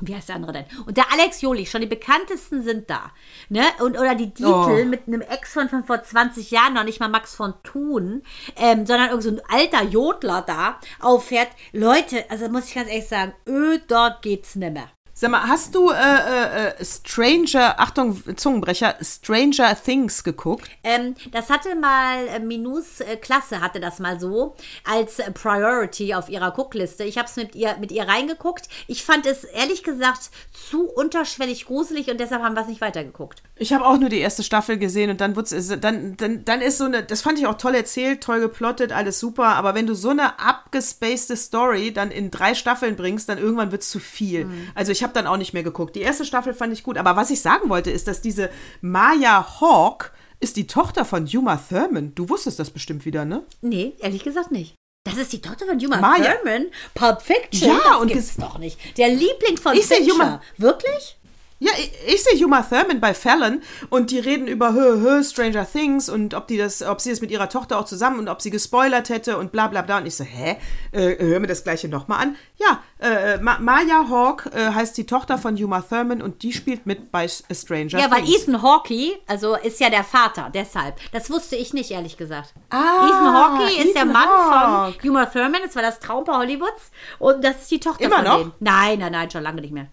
wie 0.00 0.14
heißt 0.14 0.28
der 0.28 0.36
andere 0.36 0.52
denn? 0.52 0.64
Und 0.86 0.96
der 0.96 1.10
Alex 1.12 1.40
Jolich, 1.40 1.70
schon 1.70 1.80
die 1.80 1.86
bekanntesten 1.86 2.62
sind 2.62 2.90
da. 2.90 3.12
Ne? 3.48 3.62
Und, 3.80 3.98
oder 3.98 4.14
die 4.14 4.32
Dietl 4.32 4.82
Oh. 4.82 4.84
mit 4.84 5.06
einem 5.06 5.22
Ex 5.22 5.52
von, 5.54 5.68
von 5.68 5.84
vor 5.84 6.02
20 6.02 6.50
Jahren, 6.50 6.74
noch 6.74 6.84
nicht 6.84 7.00
mal 7.00 7.08
Max 7.08 7.34
von 7.34 7.54
Thun, 7.62 8.22
ähm, 8.56 8.84
sondern 8.84 9.08
irgend 9.08 9.22
so 9.22 9.30
ein 9.30 9.40
alter 9.48 9.84
Jodler 9.84 10.42
da 10.42 10.78
auffährt. 11.00 11.48
Leute, 11.72 12.30
also 12.30 12.48
muss 12.48 12.68
ich 12.68 12.74
ganz 12.74 12.90
ehrlich 12.90 13.08
sagen, 13.08 13.32
öh, 13.46 13.78
dort 13.88 14.22
geht's 14.22 14.54
nimmer. 14.54 14.90
Sag 15.18 15.30
mal, 15.30 15.48
hast 15.48 15.74
du 15.74 15.90
äh, 15.90 15.94
äh, 15.94 16.68
äh, 16.78 16.84
Stranger, 16.84 17.80
Achtung, 17.80 18.22
Zungenbrecher, 18.36 18.96
Stranger 19.00 19.74
Things 19.82 20.22
geguckt? 20.22 20.68
Ähm, 20.84 21.14
das 21.32 21.48
hatte 21.48 21.74
mal 21.74 22.28
äh, 22.28 22.38
Minus 22.38 23.00
äh, 23.00 23.16
Klasse 23.16 23.62
hatte 23.62 23.80
das 23.80 23.98
mal 23.98 24.20
so 24.20 24.54
als 24.84 25.18
äh, 25.18 25.30
Priority 25.30 26.12
auf 26.12 26.28
ihrer 26.28 26.50
Guckliste. 26.50 27.04
Ich 27.04 27.16
habe 27.16 27.28
es 27.28 27.36
mit 27.36 27.54
ihr 27.54 27.78
mit 27.80 27.92
ihr 27.92 28.06
reingeguckt. 28.06 28.68
Ich 28.88 29.04
fand 29.04 29.24
es 29.24 29.44
ehrlich 29.44 29.82
gesagt 29.82 30.28
zu 30.52 30.84
unterschwellig 30.86 31.64
gruselig 31.64 32.10
und 32.10 32.20
deshalb 32.20 32.42
haben 32.42 32.54
wir 32.54 32.60
es 32.60 32.68
nicht 32.68 32.82
weitergeguckt. 32.82 33.42
Ich 33.58 33.72
habe 33.72 33.86
auch 33.86 33.96
nur 33.96 34.10
die 34.10 34.18
erste 34.18 34.42
Staffel 34.42 34.76
gesehen 34.76 35.08
und 35.08 35.22
dann, 35.22 35.34
ist- 35.34 35.82
dann, 35.82 36.18
dann, 36.18 36.44
dann 36.44 36.60
ist 36.60 36.76
so 36.76 36.84
eine, 36.84 37.02
das 37.02 37.22
fand 37.22 37.38
ich 37.38 37.46
auch 37.46 37.56
toll 37.56 37.74
erzählt, 37.74 38.22
toll 38.22 38.40
geplottet, 38.40 38.92
alles 38.92 39.18
super, 39.18 39.46
aber 39.56 39.74
wenn 39.74 39.86
du 39.86 39.94
so 39.94 40.10
eine 40.10 40.38
abgespacede 40.38 41.38
Story 41.38 41.90
dann 41.94 42.10
in 42.10 42.30
drei 42.30 42.54
Staffeln 42.54 42.96
bringst, 42.96 43.30
dann 43.30 43.38
irgendwann 43.38 43.72
wird 43.72 43.80
es 43.80 43.88
zu 43.88 43.98
viel. 43.98 44.46
Also 44.74 44.92
ich 44.92 45.05
habe 45.06 45.14
dann 45.14 45.26
auch 45.26 45.36
nicht 45.36 45.52
mehr 45.54 45.62
geguckt. 45.62 45.94
Die 45.96 46.00
erste 46.00 46.24
Staffel 46.24 46.52
fand 46.54 46.72
ich 46.72 46.82
gut, 46.82 46.98
aber 46.98 47.16
was 47.16 47.30
ich 47.30 47.40
sagen 47.40 47.68
wollte, 47.68 47.90
ist, 47.90 48.08
dass 48.08 48.20
diese 48.20 48.50
Maya 48.80 49.60
Hawk 49.60 50.12
ist 50.40 50.56
die 50.56 50.66
Tochter 50.66 51.04
von 51.04 51.26
Uma 51.32 51.56
Thurman. 51.56 52.14
Du 52.14 52.28
wusstest 52.28 52.58
das 52.58 52.70
bestimmt 52.70 53.04
wieder, 53.06 53.24
ne? 53.24 53.44
Nee, 53.62 53.94
ehrlich 54.00 54.22
gesagt 54.24 54.50
nicht. 54.50 54.74
Das 55.04 55.16
ist 55.16 55.32
die 55.32 55.40
Tochter 55.40 55.66
von 55.66 55.78
Uma 55.84 55.98
Maya. 55.98 56.34
Thurman. 56.34 56.66
Pulp 56.94 57.22
Fiction. 57.22 57.68
Ja, 57.70 57.78
das 57.92 58.00
und 58.00 58.08
gibt's 58.08 58.36
doch 58.36 58.58
nicht. 58.58 58.78
Der 58.98 59.08
Liebling 59.08 59.56
von 59.56 59.74
Ich 59.76 59.86
Fincher. 59.86 60.14
Uma- 60.14 60.40
Wirklich? 60.58 61.15
Ja, 61.58 61.70
ich, 61.78 61.90
ich 62.14 62.22
sehe 62.22 62.44
Uma 62.44 62.60
Thurman 62.62 63.00
bei 63.00 63.14
Fallon 63.14 63.62
und 63.88 64.10
die 64.10 64.18
reden 64.18 64.46
über 64.46 64.74
hö, 64.74 65.00
hö, 65.00 65.24
Stranger 65.24 65.66
Things 65.66 66.10
und 66.10 66.34
ob 66.34 66.46
die 66.48 66.58
das, 66.58 66.82
ob 66.82 67.00
sie 67.00 67.08
das 67.08 67.22
mit 67.22 67.30
ihrer 67.30 67.48
Tochter 67.48 67.78
auch 67.78 67.86
zusammen 67.86 68.18
und 68.18 68.28
ob 68.28 68.42
sie 68.42 68.50
gespoilert 68.50 69.08
hätte 69.08 69.38
und 69.38 69.52
bla 69.52 69.66
bla 69.68 69.80
bla. 69.80 69.96
Und 69.98 70.06
ich 70.06 70.14
so, 70.16 70.24
hä? 70.24 70.58
Äh, 70.92 71.16
hör 71.18 71.40
mir 71.40 71.46
das 71.46 71.64
gleiche 71.64 71.88
nochmal 71.88 72.20
an. 72.22 72.36
Ja, 72.58 72.82
äh, 72.98 73.38
Ma 73.38 73.58
Maya 73.58 74.06
Hawk 74.10 74.50
äh, 74.54 74.70
heißt 74.72 74.98
die 74.98 75.06
Tochter 75.06 75.38
von 75.38 75.56
Uma 75.56 75.80
Thurman 75.80 76.20
und 76.20 76.42
die 76.42 76.52
spielt 76.52 76.84
mit 76.84 77.10
bei 77.10 77.24
S- 77.24 77.42
Stranger 77.50 77.98
Ja, 78.00 78.10
weil 78.10 78.22
Things. 78.24 78.42
Ethan 78.42 78.60
Hawke, 78.62 79.18
also 79.26 79.56
ist 79.56 79.80
ja 79.80 79.88
der 79.88 80.04
Vater, 80.04 80.50
deshalb. 80.52 80.96
Das 81.12 81.30
wusste 81.30 81.56
ich 81.56 81.72
nicht, 81.72 81.90
ehrlich 81.90 82.18
gesagt. 82.18 82.52
Ah, 82.68 83.06
Ethan 83.06 83.32
Hawke 83.32 83.64
ist 83.72 83.94
der 83.94 84.02
Ethan 84.02 84.12
Mann 84.12 84.28
Hawke. 84.28 84.98
von 85.00 85.08
Uma 85.10 85.24
Thurman, 85.24 85.60
das 85.64 85.74
war 85.74 85.82
das 85.82 86.00
Traumpaar 86.00 86.40
Hollywoods. 86.40 86.90
Und 87.18 87.42
das 87.42 87.62
ist 87.62 87.70
die 87.70 87.80
Tochter 87.80 88.04
Immer 88.04 88.16
von 88.16 88.24
noch? 88.24 88.38
denen. 88.40 88.52
Nein, 88.60 88.98
nein, 88.98 89.12
nein, 89.12 89.30
schon 89.30 89.42
lange 89.42 89.62
nicht 89.62 89.72
mehr. 89.72 89.86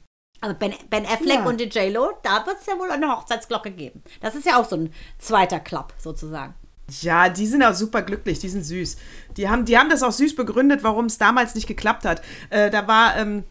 Also 0.43 0.57
Ben, 0.59 0.73
ben 0.89 1.05
Affleck 1.05 1.37
Ja. 1.39 1.45
und 1.45 1.57
die 1.61 1.65
J-Lo, 1.69 2.11
da 2.21 2.45
wird 2.45 2.57
es 2.59 2.65
ja 2.65 2.77
wohl 2.77 2.91
eine 2.91 3.09
Hochzeitsglocke 3.09 3.71
geben. 3.71 4.03
Das 4.19 4.35
ist 4.35 4.45
ja 4.45 4.59
auch 4.59 4.67
so 4.67 4.75
ein 4.75 4.93
zweiter 5.17 5.61
Club, 5.61 5.93
sozusagen. 5.97 6.53
Ja, 7.01 7.29
die 7.29 7.47
sind 7.47 7.63
auch 7.63 7.73
super 7.73 8.01
glücklich, 8.01 8.39
die 8.39 8.49
sind 8.49 8.63
süß. 8.63 8.97
Die 9.37 9.47
haben, 9.49 9.63
die 9.63 9.77
haben 9.77 9.89
das 9.89 10.03
auch 10.03 10.11
süß 10.11 10.35
begründet, 10.35 10.83
warum 10.83 11.05
es 11.05 11.17
damals 11.17 11.55
nicht 11.55 11.65
geklappt 11.65 12.03
hat. 12.03 12.21
Äh, 12.49 12.69
da 12.69 12.85
war, 12.87 13.15
ähm, 13.15 13.45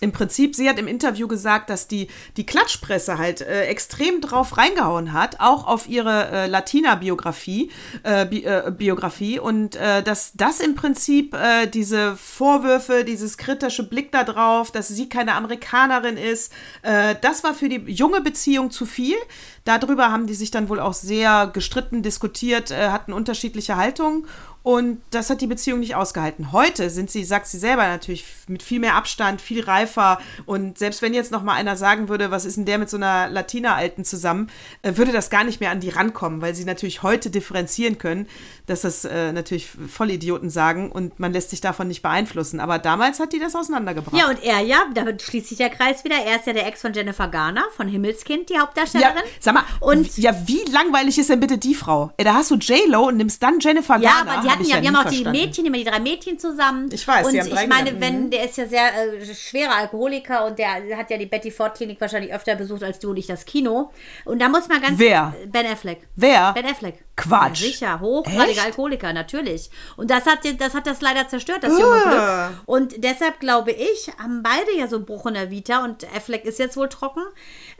im 0.00 0.12
Prinzip, 0.12 0.56
sie 0.56 0.68
hat 0.68 0.78
im 0.78 0.88
Interview 0.88 1.28
gesagt, 1.28 1.70
dass 1.70 1.86
die, 1.86 2.08
die 2.36 2.46
Klatschpresse 2.46 3.18
halt 3.18 3.42
äh, 3.42 3.66
extrem 3.66 4.20
drauf 4.20 4.56
reingehauen 4.56 5.12
hat, 5.12 5.40
auch 5.40 5.66
auf 5.66 5.88
ihre 5.88 6.28
äh, 6.30 6.46
Latina-Biografie 6.46 7.70
äh, 8.02 8.26
Bi 8.26 8.44
äh, 8.44 8.70
Biografie 8.70 9.38
und 9.38 9.76
äh, 9.76 10.02
dass 10.02 10.32
das 10.34 10.60
im 10.60 10.74
Prinzip 10.74 11.34
äh, 11.34 11.66
diese 11.66 12.16
Vorwürfe, 12.16 13.04
dieses 13.04 13.36
kritische 13.36 13.88
Blick 13.88 14.10
da 14.12 14.24
drauf, 14.24 14.70
dass 14.70 14.88
sie 14.88 15.08
keine 15.08 15.34
Amerikanerin 15.34 16.16
ist, 16.16 16.52
äh, 16.82 17.14
das 17.20 17.44
war 17.44 17.54
für 17.54 17.68
die 17.68 17.82
junge 17.92 18.20
Beziehung 18.20 18.70
zu 18.70 18.86
viel. 18.86 19.16
Darüber 19.64 20.10
haben 20.10 20.26
die 20.26 20.34
sich 20.34 20.50
dann 20.50 20.68
wohl 20.68 20.80
auch 20.80 20.94
sehr 20.94 21.50
gestritten, 21.52 22.02
diskutiert, 22.02 22.70
äh, 22.70 22.88
hatten 22.88 23.12
unterschiedliche 23.12 23.76
Haltungen 23.76 24.26
und 24.62 25.00
das 25.10 25.30
hat 25.30 25.40
die 25.40 25.46
Beziehung 25.46 25.80
nicht 25.80 25.94
ausgehalten. 25.94 26.52
Heute 26.52 26.90
sind 26.90 27.10
sie, 27.10 27.24
sagt 27.24 27.46
sie 27.46 27.58
selber 27.58 27.86
natürlich, 27.88 28.24
mit 28.46 28.62
viel 28.62 28.78
mehr 28.80 28.94
Abstand, 28.94 29.40
viel 29.40 29.64
reifer. 29.64 30.20
Und 30.44 30.78
selbst 30.78 31.00
wenn 31.02 31.14
jetzt 31.14 31.32
noch 31.32 31.42
mal 31.42 31.54
einer 31.54 31.76
sagen 31.76 32.08
würde, 32.08 32.30
was 32.30 32.44
ist 32.44 32.56
denn 32.56 32.66
der 32.66 32.78
mit 32.78 32.90
so 32.90 32.96
einer 32.98 33.28
Latina-Alten 33.28 34.04
zusammen, 34.04 34.50
äh, 34.82 34.96
würde 34.96 35.12
das 35.12 35.30
gar 35.30 35.44
nicht 35.44 35.60
mehr 35.60 35.70
an 35.70 35.80
die 35.80 35.88
rankommen, 35.88 36.42
weil 36.42 36.54
sie 36.54 36.64
natürlich 36.64 37.02
heute 37.02 37.30
differenzieren 37.30 37.96
können, 37.98 38.28
dass 38.66 38.82
das 38.82 39.04
äh, 39.04 39.32
natürlich 39.32 39.68
Vollidioten 39.88 40.50
sagen 40.50 40.92
und 40.92 41.18
man 41.18 41.32
lässt 41.32 41.50
sich 41.50 41.60
davon 41.60 41.88
nicht 41.88 42.02
beeinflussen. 42.02 42.60
Aber 42.60 42.78
damals 42.78 43.18
hat 43.20 43.32
die 43.32 43.38
das 43.38 43.54
auseinandergebracht. 43.54 44.16
Ja, 44.16 44.28
und 44.28 44.42
er 44.42 44.60
ja, 44.60 44.84
damit 44.94 45.22
schließt 45.22 45.48
sich 45.48 45.58
der 45.58 45.70
Kreis 45.70 46.04
wieder. 46.04 46.16
Er 46.16 46.36
ist 46.36 46.46
ja 46.46 46.52
der 46.52 46.66
Ex 46.66 46.80
von 46.82 46.92
Jennifer 46.92 47.28
Garner, 47.28 47.64
von 47.76 47.88
Himmelskind, 47.88 48.50
die 48.50 48.58
Hauptdarstellerin. 48.58 49.16
Ja, 49.16 49.22
sag 49.40 49.54
mal, 49.54 49.64
Und- 49.80 50.16
ja, 50.18 50.34
wie 50.46 50.62
langweilig 50.70 51.18
ist 51.18 51.30
denn 51.30 51.40
bitte 51.40 51.56
die 51.58 51.74
Frau? 51.74 52.12
Äh, 52.16 52.24
Da 52.24 52.34
hast 52.34 52.50
du 52.50 52.56
J-Lo 52.56 53.08
und 53.08 53.16
nimmst 53.16 53.42
dann 53.42 53.58
Jennifer 53.60 53.96
Ja, 53.98 54.22
Garner. 54.24 54.49
Die 54.50 54.52
Hab 54.52 54.58
hatten 54.60 54.68
ja, 54.70 54.76
die 54.76 54.80
nie 54.82 54.86
haben 54.88 54.96
auch 54.96 55.10
die 55.10 55.16
verstanden. 55.16 55.40
Mädchen, 55.40 55.66
immer 55.66 55.76
die 55.78 55.84
drei 55.84 56.00
Mädchen 56.00 56.38
zusammen. 56.38 56.88
Ich 56.92 57.06
weiß, 57.06 57.26
Und 57.26 57.32
die 57.32 57.38
ich 57.40 57.66
meine, 57.66 58.00
wenn 58.00 58.24
Mhm. 58.24 58.30
der 58.30 58.44
ist 58.44 58.56
ja 58.56 58.66
sehr 58.66 58.88
äh, 59.20 59.34
schwerer 59.34 59.74
Alkoholiker 59.76 60.46
und 60.46 60.58
der 60.58 60.96
hat 60.96 61.10
ja 61.10 61.16
die 61.18 61.26
Betty 61.26 61.50
Ford 61.50 61.76
Klinik 61.76 62.00
wahrscheinlich 62.00 62.32
öfter 62.32 62.54
besucht 62.56 62.82
als 62.82 62.98
du 62.98 63.10
und 63.10 63.16
ich 63.16 63.26
das 63.26 63.44
Kino. 63.44 63.90
Und 64.24 64.40
da 64.40 64.48
muss 64.48 64.68
man 64.68 64.80
ganz 64.80 64.98
Wer? 64.98 65.34
Ben 65.46 65.66
Affleck. 65.66 66.06
Wer? 66.16 66.52
Ben 66.52 66.66
Affleck. 66.66 67.04
Quatsch. 67.16 67.60
Ja, 67.60 67.66
sicher, 67.66 68.00
hochgradiger? 68.00 68.62
Alkoholiker, 68.64 69.12
natürlich. 69.12 69.70
Und 69.98 70.10
das 70.10 70.24
hat, 70.26 70.38
das 70.58 70.74
hat 70.74 70.86
das 70.86 71.00
leider 71.02 71.28
zerstört, 71.28 71.62
das 71.62 71.72
junge 71.78 72.02
Ah. 72.06 72.48
Glück. 72.48 72.60
Und 72.66 73.04
deshalb 73.04 73.40
glaube 73.40 73.72
ich, 73.72 74.10
haben 74.18 74.42
beide 74.42 74.74
ja 74.78 74.86
so 74.88 74.96
einen 74.96 75.04
Bruch 75.04 75.26
in 75.26 75.34
der 75.34 75.50
Vita 75.50 75.84
und 75.84 76.06
Affleck 76.16 76.44
ist 76.46 76.58
jetzt 76.58 76.76
wohl 76.78 76.88
trocken, 76.88 77.22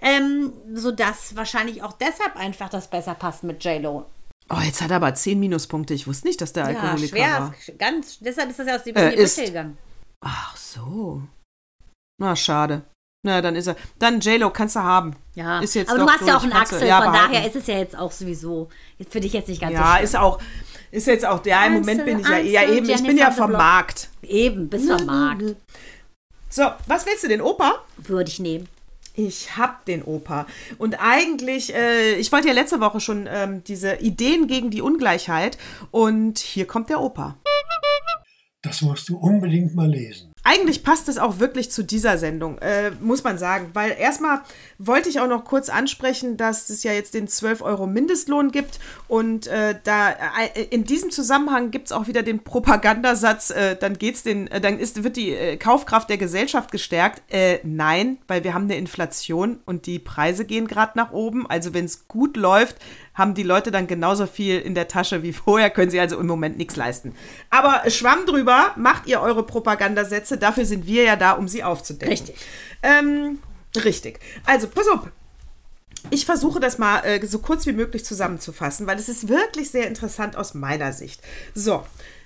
ähm, 0.03 0.53
sodass 0.75 1.37
wahrscheinlich 1.37 1.83
auch 1.83 1.93
deshalb 1.95 2.37
einfach 2.37 2.69
das 2.69 2.89
besser 2.89 3.15
passt 3.15 3.43
mit 3.45 3.65
J-Lo. 3.65 4.05
Oh, 4.53 4.59
jetzt 4.61 4.81
hat 4.81 4.91
er 4.91 4.97
aber 4.97 5.15
zehn 5.15 5.39
Minuspunkte. 5.39 5.95
Ich 5.95 6.07
wusste 6.07 6.27
nicht, 6.27 6.41
dass 6.41 6.53
der 6.53 6.65
Ja, 6.71 6.81
Alkoholiker 6.81 7.09
schwer, 7.17 7.41
war. 7.41 7.55
ganz, 7.79 8.19
deshalb 8.19 8.51
ist 8.51 8.59
das 8.59 8.67
ja 8.67 8.77
aus 8.77 8.85
dem 8.85 8.97
Äh, 8.97 9.11
die. 9.11 9.17
Brüche 9.17 9.45
gegangen. 9.45 9.79
Ach 10.25 10.57
so. 10.57 11.23
Na, 12.21 12.35
schade. 12.35 12.83
Na, 13.25 13.41
dann 13.43 13.55
ist 13.55 13.67
er. 13.69 13.77
Dann 13.99 14.21
J-Lo 14.21 14.51
kannst 14.51 14.77
du 14.77 14.81
haben. 14.81 15.15
Ja, 15.35 15.61
Ist 15.61 15.75
jetzt 15.75 15.91
aber 15.91 15.99
du 16.01 16.09
hast 16.11 16.27
ja 16.27 16.37
auch 16.37 16.43
einen 16.43 16.53
Axel, 16.53 16.87
ja, 16.87 17.03
von 17.03 17.13
behalten. 17.13 17.33
daher 17.35 17.47
ist 17.49 17.57
es 17.57 17.67
ja 17.67 17.77
jetzt 17.79 17.97
auch 17.97 18.11
sowieso 18.13 18.69
jetzt 18.99 19.13
für 19.13 19.21
dich 19.21 19.33
jetzt 19.35 19.49
nicht 19.49 19.61
ganz 19.61 19.75
Ja, 19.75 19.97
so 19.99 20.05
ist 20.05 20.17
auch. 20.17 20.41
Ist 20.91 21.07
jetzt 21.07 21.25
auch 21.27 21.39
der. 21.41 21.67
Im 21.67 21.75
Moment 21.75 22.05
bin 22.05 22.19
ich 22.21 22.27
ja 22.27 22.35
Einzel- 22.63 22.77
eben. 22.77 22.89
Ich 22.91 23.03
bin 23.03 23.17
ja 23.19 23.31
vom. 23.31 23.53
Markt. 23.53 24.09
Eben, 24.23 24.69
bis 24.69 24.87
zum 24.87 25.05
Markt. 25.07 25.43
So, 26.49 26.63
was 26.87 27.07
willst 27.07 27.23
du 27.23 27.29
denn, 27.29 27.41
Opa? 27.41 27.77
Würde 27.99 28.29
ich 28.31 28.41
nehmen. 28.41 28.69
Ich 29.15 29.57
hab 29.57 29.85
den 29.85 30.03
Opa. 30.03 30.47
Und 30.79 30.97
eigentlich, 31.01 31.75
äh, 31.75 32.15
ich 32.15 32.31
wollte 32.33 32.49
ja 32.49 32.55
letzte 32.55 32.81
Woche 32.81 33.01
schon 33.01 33.29
ähm, 33.31 33.63
diese 33.65 33.97
Ideen 33.97 34.47
gegen 34.47 34.71
die 34.71 34.83
Ungleichheit. 34.83 35.59
Und 35.91 36.39
hier 36.39 36.67
kommt 36.67 36.91
der 36.91 37.01
Opa. 37.01 37.37
Das 38.63 38.83
musst 38.83 39.09
du 39.09 39.17
unbedingt 39.17 39.75
mal 39.75 39.89
lesen. 39.89 40.30
Eigentlich 40.43 40.83
passt 40.83 41.09
es 41.11 41.19
auch 41.19 41.39
wirklich 41.39 41.71
zu 41.71 41.83
dieser 41.83 42.17
Sendung, 42.17 42.57
äh, 42.59 42.93
muss 43.01 43.23
man 43.25 43.37
sagen. 43.37 43.71
Weil 43.75 43.95
erstmal 43.99 44.41
wollte 44.79 45.11
ich 45.11 45.21
auch 45.21 45.27
noch 45.27 45.45
kurz 45.45 45.69
ansprechen, 45.69 46.39
dass 46.39 46.71
es 46.71 46.83
ja 46.83 46.93
jetzt 46.93 47.13
den 47.13 47.29
12 47.29 47.61
Euro 47.61 47.87
Mindestlohn 47.87 48.51
gibt. 48.51 48.81
Und 49.07 49.49
äh, 49.49 49.75
da 49.85 50.11
äh, 50.11 50.63
in 50.71 50.85
diesem 50.85 51.11
Zusammenhang 51.11 51.71
gibt 51.71 51.87
es 51.87 51.93
auch 51.93 52.07
wieder 52.07 52.23
den 52.23 52.43
Propagandasatz, 52.43 53.51
äh, 53.51 53.77
dann 53.77 53.99
geht's 53.99 54.23
den, 54.23 54.47
äh, 54.49 54.63
dann 54.63 54.79
ist, 54.79 55.05
wird 55.05 55.17
die 55.17 55.33
äh, 55.33 55.57
Kaufkraft 55.59 56.09
der 56.09 56.17
Gesellschaft 56.17 56.73
gestärkt. 56.73 57.23
Nein, 57.63 58.19
weil 58.27 58.45
wir 58.45 58.55
haben 58.55 58.65
eine 58.65 58.77
Inflation 58.77 59.61
und 59.67 59.87
die 59.87 59.99
Preise 59.99 60.45
gehen 60.45 60.67
gerade 60.67 60.93
nach 60.97 61.13
oben. 61.13 61.49
Also 61.49 61.75
wenn 61.75 61.85
es 61.85 62.09
gut 62.09 62.37
läuft, 62.37 62.77
haben 63.21 63.35
die 63.35 63.43
Leute 63.43 63.71
dann 63.71 63.87
genauso 63.87 64.27
viel 64.27 64.59
in 64.59 64.75
der 64.75 64.89
Tasche 64.89 65.23
wie 65.23 65.33
vorher, 65.33 65.71
können 65.71 65.91
sie 65.91 66.01
also 66.01 66.19
im 66.19 66.27
Moment 66.27 66.57
nichts 66.57 66.75
leisten. 66.75 67.15
Aber 67.51 67.89
Schwamm 67.91 68.27
drüber, 68.27 68.73
macht 68.77 69.07
ihr 69.07 69.21
eure 69.21 69.45
Propagandasätze, 69.45 70.39
dafür 70.39 70.65
sind 70.65 70.87
wir 70.87 71.05
ja 71.05 71.17
da, 71.17 71.33
um 71.33 71.47
sie 71.47 71.63
aufzudecken. 71.63 72.09
Richtig. 72.09 72.37
Ähm, 72.83 73.39
richtig. 73.77 74.21
Also, 74.47 74.69
pass 74.69 74.89
auf. 74.89 75.01
Ich 76.09 76.25
versuche 76.25 76.61
das 76.61 76.79
mal 76.79 77.01
äh, 77.05 77.25
so 77.27 77.41
kurz 77.41 77.67
wie 77.67 77.73
möglich 77.73 78.07
zusammenzufassen, 78.07 78.87
weil 78.87 78.99
es 78.99 79.11
ist 79.11 79.29
wirklich 79.29 79.71
sehr 79.71 79.87
interessant 79.87 80.35
aus 80.35 80.55
meiner 80.55 80.95
Sicht. 80.95 81.21
So, 81.55 81.85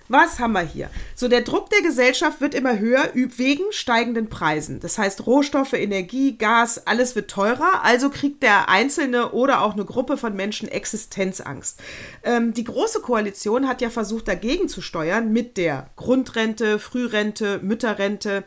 was 0.09 0.39
haben 0.39 0.53
wir 0.53 0.63
hier? 0.63 0.91
So, 1.15 1.29
der 1.29 1.41
Druck 1.41 1.71
der 1.71 1.83
Gesellschaft 1.83 2.41
wird 2.41 2.55
immer 2.55 2.79
höher 2.79 3.11
wegen 3.15 3.65
steigenden 3.71 4.29
Preisen. 4.29 4.81
Das 4.81 4.99
heißt, 4.99 5.27
Rohstoffe, 5.27 5.73
Energie, 5.73 6.37
Gas, 6.37 6.87
alles 6.87 7.15
wird 7.17 7.31
teurer. 7.31 7.83
Also 7.83 8.11
kriegt 8.11 8.43
der 8.43 8.69
Einzelne 8.69 9.33
oder 9.33 9.63
auch 9.63 9.73
eine 9.73 9.85
Gruppe 9.85 10.17
von 10.17 10.37
Menschen 10.37 10.69
Existenzangst. 10.69 11.81
Ähm, 12.23 12.53
die 12.53 12.65
Große 12.65 13.01
Koalition 13.01 13.67
hat 13.67 13.81
ja 13.81 13.91
versucht, 13.91 14.29
dagegen 14.29 14.69
zu 14.69 14.83
steuern 14.83 15.33
mit 15.33 15.57
der 15.57 15.91
Grundrente, 15.97 16.79
Frührente, 16.79 17.61
Mütterrente. 17.63 18.45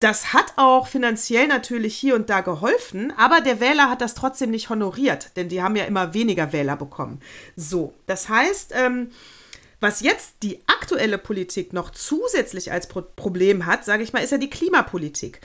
Das 0.00 0.34
hat 0.34 0.54
auch 0.56 0.88
finanziell 0.88 1.46
natürlich 1.46 1.96
hier 1.96 2.14
und 2.14 2.28
da 2.28 2.40
geholfen, 2.40 3.12
aber 3.16 3.40
der 3.40 3.60
Wähler 3.60 3.88
hat 3.88 4.00
das 4.00 4.14
trotzdem 4.14 4.50
nicht 4.50 4.68
honoriert, 4.68 5.30
denn 5.36 5.48
die 5.48 5.62
haben 5.62 5.76
ja 5.76 5.84
immer 5.84 6.12
weniger 6.12 6.52
Wähler 6.52 6.76
bekommen. 6.76 7.20
So, 7.56 7.94
das 8.06 8.28
heißt, 8.28 8.72
ähm, 8.74 9.10
was 9.80 10.00
jetzt 10.00 10.36
die 10.42 10.60
aktuelle 10.66 11.18
Politik 11.18 11.72
noch 11.72 11.90
zusätzlich 11.90 12.72
als 12.72 12.88
Pro 12.88 13.02
Problem 13.02 13.66
hat, 13.66 13.84
sage 13.84 14.02
ich 14.02 14.12
mal, 14.12 14.20
ist 14.20 14.32
ja 14.32 14.38
die 14.38 14.50
Klimapolitik. 14.50 15.40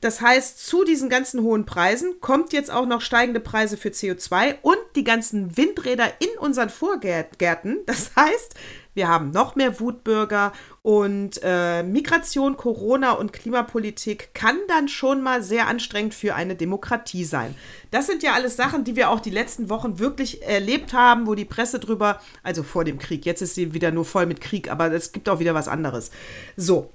Das 0.00 0.20
heißt, 0.20 0.66
zu 0.66 0.84
diesen 0.84 1.08
ganzen 1.08 1.42
hohen 1.42 1.64
Preisen 1.64 2.20
kommt 2.20 2.52
jetzt 2.52 2.70
auch 2.70 2.86
noch 2.86 3.00
steigende 3.00 3.40
Preise 3.40 3.76
für 3.76 3.88
CO2 3.88 4.56
und 4.62 4.78
die 4.96 5.04
ganzen 5.04 5.56
Windräder 5.56 6.12
in 6.18 6.38
unseren 6.38 6.68
Vorgärten. 6.70 7.78
Das 7.86 8.10
heißt, 8.16 8.54
wir 8.94 9.08
haben 9.08 9.30
noch 9.30 9.56
mehr 9.56 9.80
Wutbürger 9.80 10.52
und 10.84 11.40
äh, 11.42 11.82
Migration, 11.82 12.58
Corona 12.58 13.12
und 13.12 13.32
Klimapolitik 13.32 14.34
kann 14.34 14.58
dann 14.68 14.86
schon 14.86 15.22
mal 15.22 15.42
sehr 15.42 15.66
anstrengend 15.66 16.12
für 16.12 16.34
eine 16.34 16.56
Demokratie 16.56 17.24
sein. 17.24 17.54
Das 17.90 18.06
sind 18.06 18.22
ja 18.22 18.34
alles 18.34 18.56
Sachen, 18.56 18.84
die 18.84 18.94
wir 18.94 19.08
auch 19.08 19.20
die 19.20 19.30
letzten 19.30 19.70
Wochen 19.70 19.98
wirklich 19.98 20.42
erlebt 20.42 20.92
haben, 20.92 21.26
wo 21.26 21.34
die 21.34 21.46
Presse 21.46 21.78
drüber, 21.78 22.20
also 22.42 22.62
vor 22.62 22.84
dem 22.84 22.98
Krieg, 22.98 23.24
jetzt 23.24 23.40
ist 23.40 23.54
sie 23.54 23.72
wieder 23.72 23.92
nur 23.92 24.04
voll 24.04 24.26
mit 24.26 24.42
Krieg, 24.42 24.70
aber 24.70 24.92
es 24.92 25.12
gibt 25.12 25.30
auch 25.30 25.38
wieder 25.38 25.54
was 25.54 25.68
anderes. 25.68 26.10
So, 26.54 26.90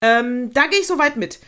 ähm, 0.00 0.52
da 0.52 0.66
gehe 0.66 0.80
ich 0.80 0.88
soweit 0.88 1.16
mit. 1.16 1.38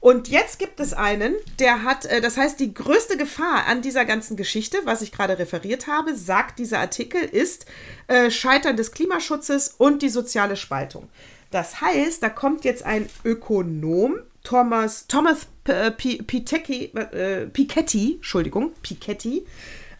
Und 0.00 0.28
jetzt 0.28 0.58
gibt 0.58 0.78
es 0.78 0.92
einen, 0.92 1.34
der 1.58 1.82
hat, 1.82 2.04
äh, 2.04 2.20
das 2.20 2.36
heißt, 2.36 2.60
die 2.60 2.72
größte 2.72 3.16
Gefahr 3.16 3.66
an 3.66 3.82
dieser 3.82 4.04
ganzen 4.04 4.36
Geschichte, 4.36 4.78
was 4.84 5.02
ich 5.02 5.10
gerade 5.10 5.38
referiert 5.38 5.86
habe, 5.86 6.14
sagt 6.14 6.58
dieser 6.58 6.78
Artikel, 6.78 7.20
ist 7.20 7.66
äh, 8.06 8.30
Scheitern 8.30 8.76
des 8.76 8.92
Klimaschutzes 8.92 9.74
und 9.78 10.02
die 10.02 10.08
soziale 10.10 10.56
Spaltung. 10.56 11.08
Das 11.50 11.80
heißt, 11.80 12.22
da 12.22 12.28
kommt 12.28 12.64
jetzt 12.64 12.84
ein 12.84 13.08
Ökonom, 13.24 14.16
Thomas, 14.44 15.06
Thomas 15.08 15.46
P- 15.64 15.90
Piketty, 16.22 16.92
äh, 16.94 17.46
Piketty, 17.46 18.14
Entschuldigung, 18.16 18.72
Piketty, 18.82 19.44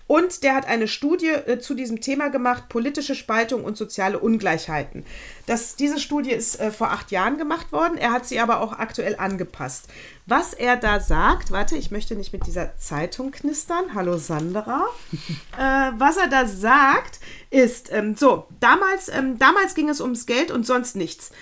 und 0.07 0.45
der 0.45 0.55
hat 0.55 0.67
eine 0.67 0.87
Studie 0.87 1.31
äh, 1.31 1.59
zu 1.59 1.75
diesem 1.75 2.01
Thema 2.01 2.29
gemacht, 2.29 2.69
politische 2.69 3.15
Spaltung 3.15 3.65
und 3.65 3.77
soziale 3.77 4.19
Ungleichheiten. 4.19 5.05
Das, 5.47 5.75
diese 5.75 5.99
Studie 5.99 6.31
ist 6.31 6.61
äh, 6.61 6.71
vor 6.71 6.93
acht 6.93 7.11
Jahren 7.11 7.39
gemacht 7.39 7.73
worden. 7.73 7.99
Er 7.99 8.13
hat 8.13 8.27
sie 8.27 8.39
aber 8.39 8.61
auch 8.61 8.73
aktuell 8.73 9.17
angepasst. 9.19 9.89
Was 10.27 10.55
er 10.55 10.77
da 10.77 11.01
sagt, 11.01 11.51
warte, 11.51 11.77
ich 11.77 11.91
möchte 11.91 12.15
nicht 12.15 12.33
mit 12.33 12.47
dieser 12.47 12.77
Zeitung 12.77 13.33
knistern. 13.33 13.95
Hallo 13.95 14.17
Sandra. 14.19 14.87
äh, 15.59 15.93
was 15.99 16.17
er 16.17 16.29
da 16.29 16.47
sagt, 16.47 17.19
ist, 17.51 17.93
ähm, 17.93 18.15
so, 18.17 18.47
damals, 18.61 19.09
ähm, 19.09 19.39
damals 19.39 19.75
ging 19.75 19.89
es 19.89 20.01
ums 20.01 20.27
Geld 20.27 20.53
und 20.53 20.67
sonst 20.67 20.95
nichts. 20.95 21.33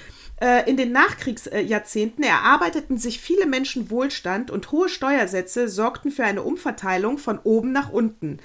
Äh, 0.40 0.68
In 0.68 0.76
den 0.76 0.92
Nachkriegsjahrzehnten 0.92 2.24
erarbeiteten 2.24 2.98
sich 2.98 3.20
viele 3.20 3.46
Menschen 3.46 3.90
Wohlstand 3.90 4.50
und 4.50 4.72
hohe 4.72 4.88
Steuersätze 4.88 5.68
sorgten 5.68 6.10
für 6.10 6.24
eine 6.24 6.42
Umverteilung 6.42 7.18
von 7.18 7.38
oben 7.38 7.72
nach 7.72 7.90
unten. 7.90 8.38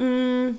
Mm, 0.00 0.58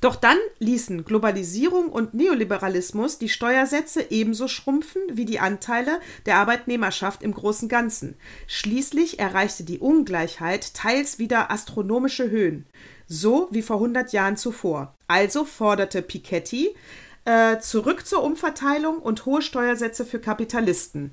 Doch 0.00 0.16
dann 0.16 0.38
ließen 0.58 1.04
Globalisierung 1.04 1.90
und 1.90 2.14
Neoliberalismus 2.14 3.18
die 3.18 3.28
Steuersätze 3.28 4.10
ebenso 4.10 4.48
schrumpfen 4.48 5.02
wie 5.12 5.26
die 5.26 5.40
Anteile 5.40 6.00
der 6.24 6.36
Arbeitnehmerschaft 6.36 7.22
im 7.22 7.34
großen 7.34 7.68
Ganzen. 7.68 8.16
Schließlich 8.46 9.18
erreichte 9.18 9.62
die 9.64 9.78
Ungleichheit 9.78 10.72
teils 10.72 11.18
wieder 11.18 11.50
astronomische 11.50 12.30
Höhen, 12.30 12.66
so 13.06 13.48
wie 13.50 13.62
vor 13.62 13.76
100 13.76 14.12
Jahren 14.12 14.38
zuvor. 14.38 14.94
Also 15.06 15.44
forderte 15.44 16.00
Piketty 16.00 16.74
äh, 17.24 17.58
zurück 17.58 18.06
zur 18.06 18.22
Umverteilung 18.22 18.98
und 18.98 19.26
hohe 19.26 19.42
Steuersätze 19.42 20.04
für 20.04 20.20
Kapitalisten. 20.20 21.12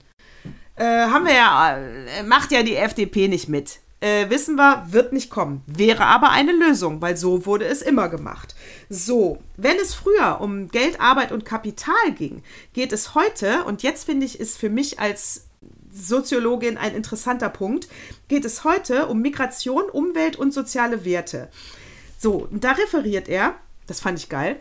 Äh, 0.75 0.83
haben 0.83 1.25
wir 1.25 1.33
ja, 1.33 1.77
äh, 1.77 2.23
macht 2.23 2.51
ja 2.51 2.63
die 2.63 2.75
FDP 2.75 3.27
nicht 3.27 3.49
mit. 3.49 3.79
Äh, 3.99 4.29
wissen 4.29 4.55
wir, 4.55 4.85
wird 4.89 5.11
nicht 5.11 5.31
kommen. 5.31 5.63
Wäre 5.65 6.05
aber 6.05 6.29
eine 6.29 6.51
Lösung, 6.51 7.01
weil 7.01 7.17
so 7.17 7.47
wurde 7.47 7.65
es 7.65 7.81
immer 7.81 8.09
gemacht. 8.09 8.55
So, 8.89 9.39
wenn 9.55 9.77
es 9.77 9.95
früher 9.95 10.39
um 10.39 10.69
Geld, 10.69 11.01
Arbeit 11.01 11.31
und 11.31 11.45
Kapital 11.45 12.11
ging, 12.15 12.43
geht 12.73 12.93
es 12.93 13.15
heute, 13.15 13.63
und 13.63 13.81
jetzt 13.81 14.05
finde 14.05 14.27
ich, 14.27 14.39
ist 14.39 14.59
für 14.59 14.69
mich 14.69 14.99
als 14.99 15.47
Soziologin 15.91 16.77
ein 16.77 16.93
interessanter 16.93 17.49
Punkt, 17.49 17.87
geht 18.27 18.45
es 18.45 18.63
heute 18.63 19.07
um 19.07 19.19
Migration, 19.21 19.89
Umwelt 19.89 20.35
und 20.35 20.53
soziale 20.53 21.03
Werte. 21.03 21.49
So, 22.19 22.47
da 22.51 22.73
referiert 22.73 23.27
er, 23.27 23.55
das 23.87 23.99
fand 23.99 24.19
ich 24.19 24.29
geil, 24.29 24.59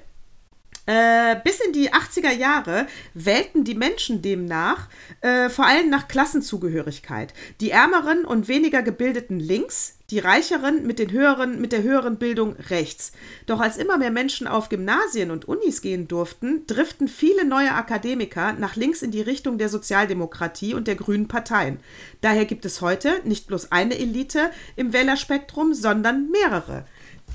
äh, 0.87 1.37
bis 1.43 1.61
in 1.61 1.73
die 1.73 1.93
80er 1.93 2.33
Jahre 2.33 2.87
wählten 3.13 3.65
die 3.65 3.75
Menschen 3.75 4.23
demnach 4.23 4.89
äh, 5.21 5.49
vor 5.49 5.67
allem 5.67 5.91
nach 5.91 6.07
Klassenzugehörigkeit. 6.07 7.35
Die 7.61 7.71
ärmeren 7.71 8.25
und 8.25 8.47
weniger 8.47 8.83
gebildeten 8.83 9.41
links, 9.41 9.99
die 10.11 10.21
reicheren 10.21 10.87
mit, 10.87 11.01
den 11.01 11.11
höheren, 11.11 11.61
mit 11.61 11.73
der 11.73 11.83
höheren 11.83 12.19
Bildung 12.19 12.55
rechts. 12.71 13.11
Doch 13.47 13.59
als 13.59 13.77
immer 13.77 13.99
mehr 13.99 14.13
Menschen 14.13 14.47
auf 14.47 14.69
Gymnasien 14.69 15.33
und 15.33 15.49
Unis 15.49 15.83
gehen 15.83 16.07
durften, 16.07 16.65
driften 16.69 17.09
viele 17.09 17.45
neue 17.45 17.73
Akademiker 17.73 18.53
nach 18.53 18.77
links 18.77 19.03
in 19.03 19.11
die 19.11 19.23
Richtung 19.23 19.59
der 19.59 19.69
Sozialdemokratie 19.69 20.75
und 20.75 20.87
der 20.87 20.95
grünen 20.95 21.27
Parteien. 21.27 21.81
Daher 22.21 22.45
gibt 22.45 22.65
es 22.65 22.81
heute 22.81 23.21
nicht 23.25 23.49
bloß 23.49 23.73
eine 23.73 23.99
Elite 23.99 24.53
im 24.77 24.93
Wählerspektrum, 24.93 25.75
sondern 25.75 26.31
mehrere. 26.31 26.85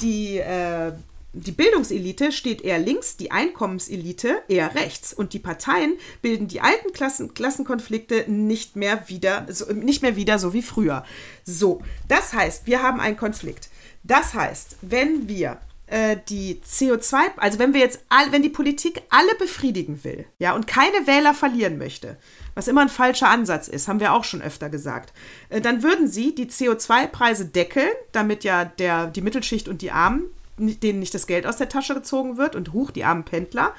Die 0.02 0.38
äh, 0.38 0.94
die 1.34 1.54
Bildungselite 1.54 2.32
steht 2.34 2.62
eher 2.62 2.78
links, 2.78 3.16
die 3.16 3.32
Einkommenselite 3.32 4.42
eher 4.50 4.76
rechts. 4.76 5.14
Und 5.14 5.34
die 5.34 5.40
Parteien 5.40 5.98
bilden 6.22 6.50
die 6.50 6.60
alten 6.60 6.92
Klassen, 6.92 7.34
Klassenkonflikte 7.34 8.30
nicht 8.30 8.76
mehr, 8.76 9.08
wieder, 9.08 9.48
so, 9.50 9.72
nicht 9.72 10.02
mehr 10.02 10.18
wieder 10.18 10.40
so 10.40 10.54
wie 10.54 10.62
früher. 10.62 11.06
So, 11.46 11.82
das 12.10 12.34
heißt, 12.34 12.68
wir 12.68 12.84
haben 12.84 13.00
einen 13.00 13.16
Konflikt. 13.16 13.70
Das 14.04 14.34
heißt, 14.34 14.76
wenn 14.82 15.30
wir 15.30 15.60
äh, 15.88 16.18
die 16.28 16.60
CO2, 16.66 17.18
also 17.38 17.60
wenn 17.60 17.74
wir 17.74 17.80
jetzt, 17.80 18.02
all, 18.10 18.34
wenn 18.34 18.42
die 18.42 18.50
Politik 18.50 19.02
alle 19.10 19.34
befriedigen 19.36 20.04
will, 20.04 20.26
ja, 20.38 20.54
und 20.54 20.68
keine 20.68 21.08
Wähler 21.08 21.34
verlieren 21.34 21.78
möchte, 21.78 22.18
was 22.56 22.68
immer 22.68 22.82
ein 22.82 22.90
falscher 22.90 23.30
Ansatz 23.30 23.70
ist, 23.70 23.88
haben 23.88 24.02
wir 24.02 24.12
auch 24.12 24.26
schon 24.26 24.42
öfter 24.42 24.70
gesagt, 24.70 25.14
äh, 25.50 25.62
dann 25.62 25.82
würden 25.82 26.10
sie 26.10 26.36
die 26.36 26.48
CO2-Preise 26.48 27.46
deckeln, 27.46 27.90
damit 28.12 28.44
ja 28.44 28.66
der, 28.66 29.08
die 29.08 29.22
Mittelschicht 29.22 29.70
und 29.70 29.82
die 29.82 29.92
Armen 29.92 30.24
denen 30.62 31.00
nicht 31.00 31.14
das 31.14 31.28
Geld 31.28 31.46
aus 31.46 31.58
der 31.58 31.70
Tasche 31.70 31.94
gezogen 31.94 32.38
wird 32.38 32.56
und 32.56 32.74
huch, 32.74 32.92
die 32.92 33.04
armen 33.04 33.26
Pendler, 33.26 33.74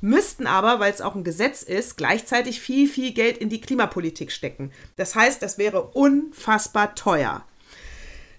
müssten 0.00 0.46
aber, 0.46 0.80
weil 0.80 0.92
es 0.92 1.00
auch 1.00 1.14
ein 1.14 1.24
Gesetz 1.24 1.62
ist, 1.62 1.96
gleichzeitig 1.96 2.60
viel, 2.60 2.88
viel 2.88 3.12
Geld 3.12 3.38
in 3.38 3.48
die 3.48 3.60
Klimapolitik 3.60 4.30
stecken. 4.30 4.70
Das 4.96 5.14
heißt, 5.14 5.42
das 5.42 5.58
wäre 5.58 5.82
unfassbar 5.82 6.94
teuer. 6.94 7.44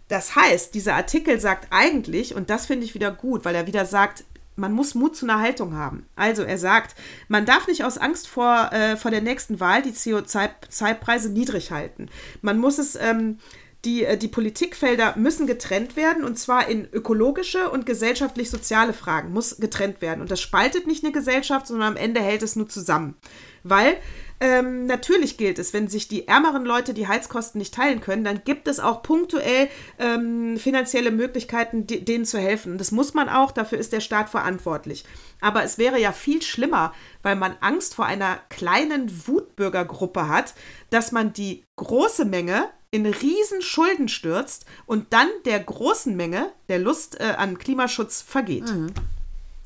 Das 0.08 0.36
heißt, 0.36 0.74
dieser 0.74 0.96
Artikel 0.96 1.40
sagt 1.40 1.68
eigentlich, 1.70 2.34
und 2.34 2.50
das 2.50 2.66
finde 2.66 2.86
ich 2.86 2.96
wieder 2.96 3.12
gut, 3.12 3.46
weil 3.46 3.56
er 3.56 3.68
wieder 3.68 3.86
sagt, 3.86 4.24
man 4.56 4.74
muss 4.74 4.96
Mut 4.96 5.16
zu 5.16 5.26
einer 5.26 5.40
Haltung 5.40 5.76
haben. 5.76 6.06
Also 6.16 6.44
er 6.44 6.58
sagt, 6.58 6.96
man 7.28 7.46
darf 7.46 7.68
nicht 7.68 7.84
aus 7.84 7.98
Angst 7.98 8.28
vor, 8.28 8.72
äh, 8.74 8.98
vor 8.98 9.12
der 9.12 9.22
nächsten 9.22 9.60
Wahl 9.60 9.82
die 9.82 9.92
CO2-Preise 9.92 11.30
niedrig 11.30 11.72
halten. 11.72 12.10
Man 12.42 12.58
muss 12.58 12.78
es 12.78 12.96
ähm, 12.96 13.40
die, 13.86 14.04
äh, 14.04 14.18
die 14.18 14.28
Politikfelder 14.28 15.16
müssen 15.18 15.48
getrennt 15.48 15.96
werden 15.96 16.24
und 16.24 16.38
zwar 16.38 16.68
in 16.68 16.88
ökologische 16.92 17.70
und 17.70 17.86
gesellschaftlich-soziale 17.86 18.94
Fragen 18.94 19.32
muss 19.32 19.58
getrennt 19.58 20.02
werden. 20.02 20.22
Und 20.22 20.32
das 20.32 20.42
spaltet 20.42 20.88
nicht 20.88 21.04
eine 21.04 21.14
Gesellschaft, 21.14 21.68
sondern 21.68 21.90
am 21.90 21.98
Ende 21.98 22.22
hält 22.22 22.44
es 22.44 22.56
nur 22.56 22.68
zusammen. 22.68 23.16
Weil 23.64 23.98
ähm, 24.42 24.86
natürlich 24.86 25.38
gilt 25.38 25.60
es, 25.60 25.74
wenn 25.74 25.90
sich 25.90 26.08
die 26.08 26.28
ärmeren 26.28 26.64
Leute 26.64 26.94
die 26.94 27.08
Heizkosten 27.08 27.60
nicht 27.60 27.74
teilen 27.74 28.00
können, 28.00 28.24
dann 28.24 28.44
gibt 28.46 28.70
es 28.70 28.80
auch 28.80 29.04
punktuell 29.04 29.68
ähm, 29.98 30.58
finanzielle 30.58 31.12
Möglichkeiten, 31.12 31.86
die, 31.86 32.06
denen 32.06 32.24
zu 32.24 32.40
helfen. 32.40 32.74
Und 32.74 32.78
das 32.78 32.92
muss 32.92 33.14
man 33.14 33.28
auch, 33.28 33.52
dafür 33.52 33.78
ist 33.78 33.92
der 33.92 34.00
Staat 34.00 34.30
verantwortlich. 34.30 35.04
Aber 35.42 35.64
es 35.64 35.78
wäre 35.78 36.00
ja 36.00 36.14
viel 36.14 36.42
schlimmer, 36.42 36.94
weil 37.22 37.36
man 37.36 37.58
Angst 37.60 37.96
vor 37.96 38.06
einer 38.06 38.40
kleinen 38.50 39.28
Wutbürgergruppe 39.28 40.30
hat, 40.30 40.54
dass 40.90 41.12
man 41.12 41.34
die 41.34 41.66
große 41.76 42.24
Menge 42.24 42.70
in 42.92 43.06
riesen 43.06 43.62
Schulden 43.62 44.08
stürzt 44.08 44.66
und 44.86 45.14
dann 45.14 45.28
der 45.46 45.60
großen 45.60 46.16
Menge 46.16 46.52
der 46.70 46.80
Lust 46.80 47.20
äh, 47.20 47.36
an 47.38 47.58
Klimaschutz 47.58 48.22
vergeht. 48.22 48.68
Mhm. 48.72 48.92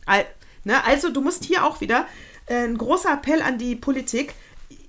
Al 0.06 0.26
ne, 0.64 0.84
also 0.86 1.10
du 1.10 1.22
musst 1.22 1.46
hier 1.46 1.66
auch 1.66 1.80
wieder 1.80 2.06
äh, 2.48 2.66
ein 2.66 2.78
großer 2.78 3.14
Appell 3.14 3.42
an 3.42 3.58
die 3.58 3.76
Politik. 3.76 4.36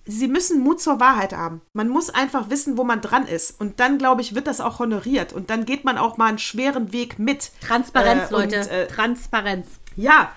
Sie 0.07 0.29
müssen 0.29 0.61
Mut 0.61 0.83
zur 0.83 1.01
Wahrheit 1.01 1.33
haben. 1.33 1.63
Man 1.73 1.89
muss 1.89 2.11
einfach 2.11 2.51
wissen, 2.51 2.77
wo 2.77 2.85
man 2.85 3.01
dran 3.01 3.27
ist. 3.27 3.59
Und 3.59 3.81
dann, 3.81 3.97
glaube 3.97 4.21
ich, 4.21 4.35
wird 4.35 4.47
das 4.47 4.61
auch 4.61 4.79
honoriert. 4.79 5.33
Und 5.33 5.49
dann 5.49 5.65
geht 5.65 5.85
man 5.85 5.97
auch 5.97 6.19
mal 6.19 6.27
einen 6.27 6.39
schweren 6.39 6.93
Weg 6.93 7.19
mit. 7.19 7.53
Transparenz, 7.63 8.31
äh, 8.31 8.33
Leute. 8.33 8.61
Und, 8.61 8.67
äh, 8.67 8.87
Transparenz. 8.89 9.67
Ja, 9.97 10.33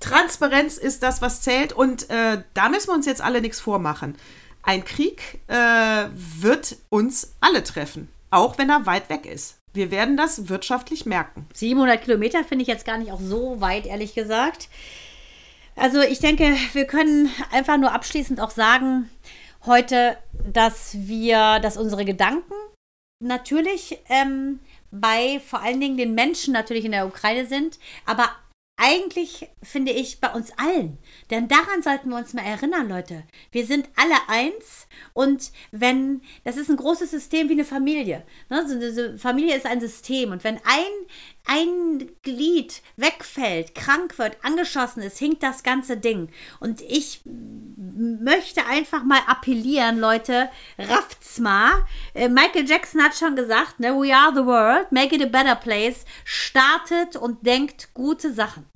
Transparenz 0.00 0.78
ist 0.78 1.04
das, 1.04 1.22
was 1.22 1.42
zählt. 1.42 1.72
Und 1.72 2.10
äh, 2.10 2.42
da 2.54 2.68
müssen 2.70 2.88
wir 2.88 2.94
uns 2.94 3.06
jetzt 3.06 3.20
alle 3.20 3.40
nichts 3.40 3.60
vormachen. 3.60 4.16
Ein 4.64 4.84
Krieg 4.84 5.40
äh, 5.48 6.06
wird 6.14 6.76
uns 6.88 7.34
alle 7.40 7.62
treffen, 7.62 8.08
auch 8.30 8.56
wenn 8.56 8.70
er 8.70 8.86
weit 8.86 9.10
weg 9.10 9.26
ist. 9.26 9.58
Wir 9.74 9.90
werden 9.90 10.16
das 10.16 10.48
wirtschaftlich 10.48 11.04
merken. 11.04 11.46
700 11.52 12.02
Kilometer 12.02 12.44
finde 12.44 12.62
ich 12.62 12.68
jetzt 12.68 12.86
gar 12.86 12.96
nicht 12.96 13.12
auch 13.12 13.20
so 13.20 13.60
weit, 13.60 13.86
ehrlich 13.86 14.14
gesagt. 14.14 14.68
Also 15.76 16.00
ich 16.00 16.20
denke, 16.20 16.54
wir 16.72 16.86
können 16.86 17.28
einfach 17.50 17.76
nur 17.76 17.92
abschließend 17.92 18.40
auch 18.40 18.50
sagen 18.50 19.10
heute, 19.66 20.16
dass 20.50 20.94
wir, 20.94 21.58
dass 21.60 21.76
unsere 21.76 22.04
Gedanken 22.04 22.54
natürlich 23.20 23.98
ähm, 24.08 24.60
bei 24.90 25.40
vor 25.40 25.60
allen 25.60 25.80
Dingen 25.80 25.96
den 25.96 26.14
Menschen 26.14 26.52
natürlich 26.52 26.84
in 26.84 26.92
der 26.92 27.06
Ukraine 27.06 27.46
sind, 27.46 27.78
aber 28.06 28.30
eigentlich 28.76 29.48
finde 29.62 29.92
ich 29.92 30.20
bei 30.20 30.32
uns 30.32 30.50
allen. 30.58 30.98
Denn 31.30 31.48
daran 31.48 31.82
sollten 31.82 32.10
wir 32.10 32.16
uns 32.16 32.34
mal 32.34 32.44
erinnern, 32.44 32.88
Leute. 32.88 33.22
Wir 33.52 33.66
sind 33.66 33.88
alle 33.94 34.16
eins 34.28 34.88
und 35.12 35.52
wenn, 35.70 36.22
das 36.42 36.56
ist 36.56 36.70
ein 36.70 36.76
großes 36.76 37.10
System 37.10 37.48
wie 37.48 37.52
eine 37.52 37.64
Familie. 37.64 38.24
Ne? 38.50 38.66
eine 38.68 39.18
Familie 39.18 39.56
ist 39.56 39.66
ein 39.66 39.80
System 39.80 40.32
und 40.32 40.42
wenn 40.42 40.56
ein, 40.56 40.92
ein 41.46 42.08
Glied 42.22 42.82
wegfällt, 42.96 43.74
krank 43.74 44.18
wird, 44.18 44.36
angeschossen 44.42 45.02
ist, 45.02 45.18
hinkt 45.18 45.42
das 45.42 45.62
ganze 45.62 45.96
Ding. 45.96 46.28
Und 46.58 46.80
ich 46.80 47.20
möchte 47.24 48.66
einfach 48.66 49.04
mal 49.04 49.20
appellieren, 49.26 49.98
Leute, 49.98 50.48
rafft's 50.78 51.38
mal. 51.38 51.72
Äh, 52.14 52.28
Michael 52.28 52.68
Jackson 52.68 53.02
hat 53.02 53.14
schon 53.14 53.36
gesagt, 53.36 53.78
ne, 53.78 53.88
we 53.88 54.14
are 54.14 54.32
the 54.34 54.44
world, 54.44 54.90
make 54.90 55.14
it 55.14 55.22
a 55.22 55.26
better 55.26 55.54
place. 55.54 56.04
Startet 56.24 57.16
und 57.16 57.46
denkt 57.46 57.92
gute 57.92 58.32
Sachen. 58.32 58.66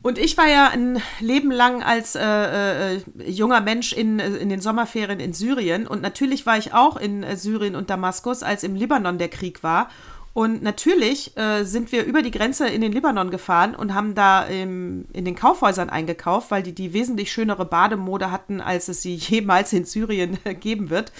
Und 0.00 0.16
ich 0.16 0.36
war 0.38 0.48
ja 0.48 0.68
ein 0.68 1.02
Leben 1.18 1.50
lang 1.50 1.82
als 1.82 2.14
äh, 2.14 2.94
äh, 2.94 3.00
junger 3.26 3.60
Mensch 3.60 3.92
in, 3.92 4.20
äh, 4.20 4.36
in 4.36 4.48
den 4.48 4.60
Sommerferien 4.60 5.18
in 5.18 5.32
Syrien. 5.32 5.88
Und 5.88 6.02
natürlich 6.02 6.46
war 6.46 6.56
ich 6.56 6.72
auch 6.72 6.96
in 6.96 7.24
äh, 7.24 7.36
Syrien 7.36 7.74
und 7.74 7.90
Damaskus, 7.90 8.44
als 8.44 8.62
im 8.62 8.76
Libanon 8.76 9.18
der 9.18 9.28
Krieg 9.28 9.64
war. 9.64 9.90
Und 10.38 10.62
natürlich 10.62 11.36
äh, 11.36 11.64
sind 11.64 11.90
wir 11.90 12.04
über 12.04 12.22
die 12.22 12.30
Grenze 12.30 12.68
in 12.68 12.80
den 12.80 12.92
Libanon 12.92 13.32
gefahren 13.32 13.74
und 13.74 13.92
haben 13.92 14.14
da 14.14 14.44
im, 14.44 15.06
in 15.12 15.24
den 15.24 15.34
Kaufhäusern 15.34 15.90
eingekauft, 15.90 16.52
weil 16.52 16.62
die 16.62 16.76
die 16.76 16.92
wesentlich 16.92 17.32
schönere 17.32 17.64
Bademode 17.64 18.30
hatten, 18.30 18.60
als 18.60 18.86
es 18.86 19.02
sie 19.02 19.14
jemals 19.16 19.72
in 19.72 19.84
Syrien 19.84 20.38
geben 20.60 20.90
wird. 20.90 21.10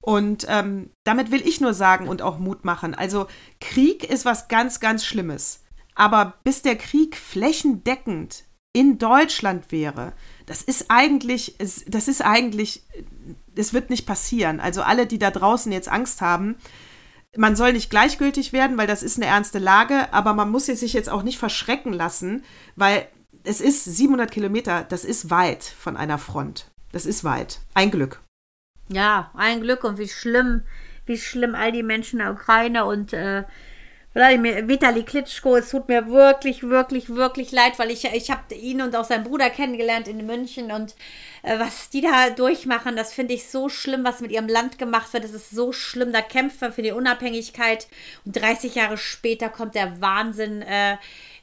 Und 0.00 0.44
ähm, 0.48 0.90
damit 1.04 1.30
will 1.30 1.46
ich 1.46 1.60
nur 1.60 1.72
sagen 1.72 2.08
und 2.08 2.20
auch 2.20 2.40
Mut 2.40 2.64
machen. 2.64 2.96
Also 2.96 3.28
Krieg 3.60 4.02
ist 4.02 4.24
was 4.24 4.48
ganz, 4.48 4.80
ganz 4.80 5.04
Schlimmes. 5.04 5.62
Aber 5.94 6.34
bis 6.42 6.60
der 6.62 6.74
Krieg 6.74 7.16
flächendeckend 7.16 8.42
in 8.72 8.98
Deutschland 8.98 9.70
wäre, 9.70 10.14
das 10.46 10.62
ist 10.62 10.86
eigentlich, 10.88 11.54
das 11.86 12.08
ist 12.08 12.22
eigentlich, 12.22 12.82
es 13.54 13.72
wird 13.72 13.88
nicht 13.88 14.04
passieren. 14.04 14.58
Also 14.58 14.82
alle, 14.82 15.06
die 15.06 15.20
da 15.20 15.30
draußen 15.30 15.70
jetzt 15.70 15.88
Angst 15.88 16.20
haben, 16.22 16.56
man 17.36 17.56
soll 17.56 17.72
nicht 17.72 17.90
gleichgültig 17.90 18.52
werden, 18.52 18.78
weil 18.78 18.86
das 18.86 19.02
ist 19.02 19.16
eine 19.16 19.26
ernste 19.26 19.58
Lage, 19.58 20.12
aber 20.12 20.34
man 20.34 20.50
muss 20.50 20.66
sich 20.66 20.92
jetzt 20.92 21.10
auch 21.10 21.22
nicht 21.22 21.38
verschrecken 21.38 21.92
lassen, 21.92 22.44
weil 22.76 23.06
es 23.44 23.60
ist 23.60 23.84
700 23.84 24.30
Kilometer, 24.30 24.84
das 24.88 25.04
ist 25.04 25.30
weit 25.30 25.62
von 25.64 25.96
einer 25.96 26.18
Front. 26.18 26.70
Das 26.92 27.06
ist 27.06 27.24
weit. 27.24 27.60
Ein 27.74 27.90
Glück. 27.90 28.22
Ja, 28.88 29.30
ein 29.34 29.60
Glück 29.60 29.84
und 29.84 29.98
wie 29.98 30.08
schlimm, 30.08 30.62
wie 31.06 31.18
schlimm 31.18 31.54
all 31.54 31.72
die 31.72 31.82
Menschen 31.82 32.18
in 32.18 32.24
der 32.24 32.34
Ukraine 32.34 32.86
und 32.86 33.12
äh, 33.12 33.44
Wladimir, 34.14 34.66
Vitali 34.66 35.02
Klitschko, 35.04 35.56
es 35.56 35.70
tut 35.70 35.86
mir 35.88 36.08
wirklich, 36.08 36.62
wirklich, 36.62 37.10
wirklich 37.10 37.52
leid, 37.52 37.78
weil 37.78 37.90
ich, 37.90 38.04
ich 38.04 38.30
habe 38.30 38.54
ihn 38.54 38.80
und 38.80 38.96
auch 38.96 39.04
seinen 39.04 39.24
Bruder 39.24 39.50
kennengelernt 39.50 40.08
in 40.08 40.26
München 40.26 40.72
und 40.72 40.96
äh, 41.42 41.58
was 41.58 41.90
die 41.90 42.00
da 42.00 42.30
durchmachen, 42.30 42.96
das 42.96 43.12
finde 43.12 43.34
ich 43.34 43.48
so 43.48 43.68
schlimm, 43.68 44.04
was 44.04 44.20
mit 44.20 44.32
ihrem 44.32 44.48
Land 44.48 44.78
gemacht 44.78 45.12
wird. 45.12 45.24
Das 45.24 45.32
ist 45.32 45.50
so 45.50 45.72
schlimm. 45.72 46.12
Da 46.12 46.22
kämpft 46.22 46.60
man 46.60 46.72
für 46.72 46.82
die 46.82 46.92
Unabhängigkeit 46.92 47.86
und 48.24 48.34
30 48.34 48.74
Jahre 48.74 48.96
später 48.96 49.50
kommt 49.50 49.74
der 49.74 50.00
Wahnsinn. 50.00 50.62
Äh, 50.62 50.96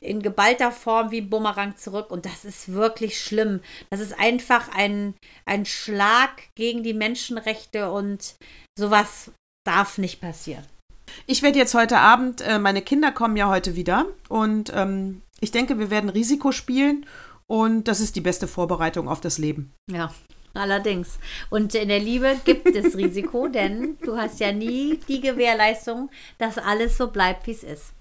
in 0.06 0.22
geballter 0.22 0.72
Form 0.72 1.12
wie 1.12 1.22
ein 1.22 1.30
Bumerang 1.30 1.78
zurück. 1.78 2.12
Und 2.12 2.26
das 2.26 2.46
ist 2.46 2.72
wirklich 2.72 3.20
schlimm. 3.20 3.62
Das 3.90 4.00
ist 4.00 4.18
einfach 4.18 4.70
ein, 4.76 5.16
ein 5.46 5.66
Schlag 5.66 6.44
gegen 6.56 6.84
die 6.84 6.94
Menschenrechte 6.94 7.92
und 7.92 8.36
sowas 8.78 9.32
darf 9.66 9.98
nicht 9.98 10.22
passieren. 10.22 10.66
Ich 11.26 11.42
werde 11.42 11.58
jetzt 11.58 11.74
heute 11.74 11.98
Abend, 11.98 12.42
äh, 12.42 12.60
meine 12.60 12.82
Kinder 12.82 13.12
kommen 13.12 13.38
ja 13.38 13.50
heute 13.50 13.76
wieder 13.76 14.06
und 14.30 14.72
ähm, 14.76 15.22
ich 15.40 15.52
denke, 15.52 15.80
wir 15.80 15.90
werden 15.90 16.10
Risiko 16.10 16.52
spielen 16.52 17.06
und 17.48 17.88
das 17.88 18.00
ist 18.00 18.16
die 18.16 18.22
beste 18.22 18.48
Vorbereitung 18.48 19.08
auf 19.08 19.22
das 19.22 19.38
Leben. 19.38 19.74
Ja, 19.92 20.14
allerdings. 20.54 21.20
Und 21.50 21.76
in 21.76 21.90
der 21.90 22.00
Liebe 22.00 22.38
gibt 22.46 22.76
es 22.76 22.98
Risiko, 22.98 23.48
denn 23.54 23.98
du 24.04 24.18
hast 24.18 24.40
ja 24.40 24.52
nie 24.52 25.00
die 25.08 25.22
Gewährleistung, 25.22 26.10
dass 26.38 26.58
alles 26.58 26.98
so 26.98 27.08
bleibt, 27.10 27.48
wie 27.48 27.52
es 27.52 27.64
ist. 27.64 27.95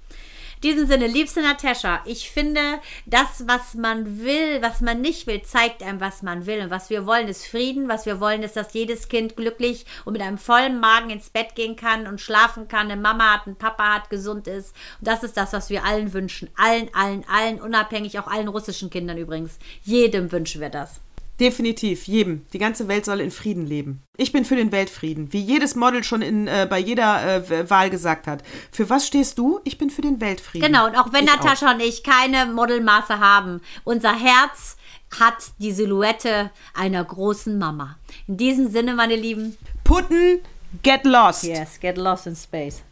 In 0.64 0.70
diesem 0.70 0.86
Sinne, 0.86 1.08
liebste 1.08 1.42
Natascha, 1.42 2.00
ich 2.06 2.30
finde, 2.30 2.80
das, 3.04 3.46
was 3.46 3.74
man 3.74 4.24
will, 4.24 4.62
was 4.62 4.80
man 4.80 5.02
nicht 5.02 5.26
will, 5.26 5.42
zeigt 5.42 5.82
einem, 5.82 6.00
was 6.00 6.22
man 6.22 6.46
will. 6.46 6.62
Und 6.62 6.70
was 6.70 6.88
wir 6.88 7.04
wollen, 7.04 7.28
ist 7.28 7.46
Frieden. 7.46 7.86
Was 7.86 8.06
wir 8.06 8.18
wollen, 8.18 8.42
ist, 8.42 8.56
dass 8.56 8.72
jedes 8.72 9.08
Kind 9.08 9.36
glücklich 9.36 9.84
und 10.06 10.14
mit 10.14 10.22
einem 10.22 10.38
vollen 10.38 10.80
Magen 10.80 11.10
ins 11.10 11.28
Bett 11.28 11.54
gehen 11.54 11.76
kann 11.76 12.06
und 12.06 12.18
schlafen 12.18 12.66
kann, 12.66 12.90
eine 12.90 12.98
Mama 12.98 13.34
hat, 13.34 13.46
ein 13.46 13.56
Papa 13.56 13.92
hat, 13.92 14.08
gesund 14.08 14.48
ist. 14.48 14.74
Und 15.00 15.08
das 15.08 15.22
ist 15.22 15.36
das, 15.36 15.52
was 15.52 15.68
wir 15.68 15.84
allen 15.84 16.14
wünschen. 16.14 16.48
Allen, 16.56 16.88
allen, 16.94 17.26
allen, 17.28 17.60
unabhängig, 17.60 18.18
auch 18.18 18.26
allen 18.26 18.48
russischen 18.48 18.88
Kindern 18.88 19.18
übrigens. 19.18 19.58
Jedem 19.82 20.32
wünschen 20.32 20.62
wir 20.62 20.70
das. 20.70 21.02
Definitiv, 21.40 22.06
jedem. 22.06 22.46
Die 22.52 22.58
ganze 22.58 22.86
Welt 22.86 23.04
soll 23.04 23.20
in 23.20 23.32
Frieden 23.32 23.66
leben. 23.66 24.02
Ich 24.16 24.30
bin 24.30 24.44
für 24.44 24.54
den 24.54 24.70
Weltfrieden, 24.70 25.32
wie 25.32 25.40
jedes 25.40 25.74
Model 25.74 26.04
schon 26.04 26.22
in, 26.22 26.46
äh, 26.46 26.66
bei 26.70 26.78
jeder 26.78 27.50
äh, 27.50 27.68
Wahl 27.70 27.90
gesagt 27.90 28.28
hat. 28.28 28.44
Für 28.70 28.88
was 28.88 29.06
stehst 29.06 29.38
du? 29.38 29.60
Ich 29.64 29.76
bin 29.76 29.90
für 29.90 30.02
den 30.02 30.20
Weltfrieden. 30.20 30.66
Genau, 30.66 30.86
und 30.86 30.96
auch 30.96 31.12
wenn 31.12 31.24
Ich 31.24 31.32
Natascha 31.32 31.72
und 31.72 31.80
ich 31.80 32.04
keine 32.04 32.46
Modelmaße 32.46 33.18
haben, 33.18 33.60
unser 33.82 34.14
Herz 34.16 34.76
hat 35.18 35.34
die 35.58 35.72
Silhouette 35.72 36.50
einer 36.72 37.04
großen 37.04 37.58
Mama. 37.58 37.98
In 38.28 38.36
diesem 38.36 38.70
Sinne, 38.70 38.94
meine 38.94 39.16
Lieben, 39.16 39.56
Putten, 39.82 40.40
get 40.82 41.04
lost. 41.04 41.44
yes, 41.44 41.80
get 41.80 41.96
lost 41.96 42.26
in 42.26 42.36
space. 42.36 42.82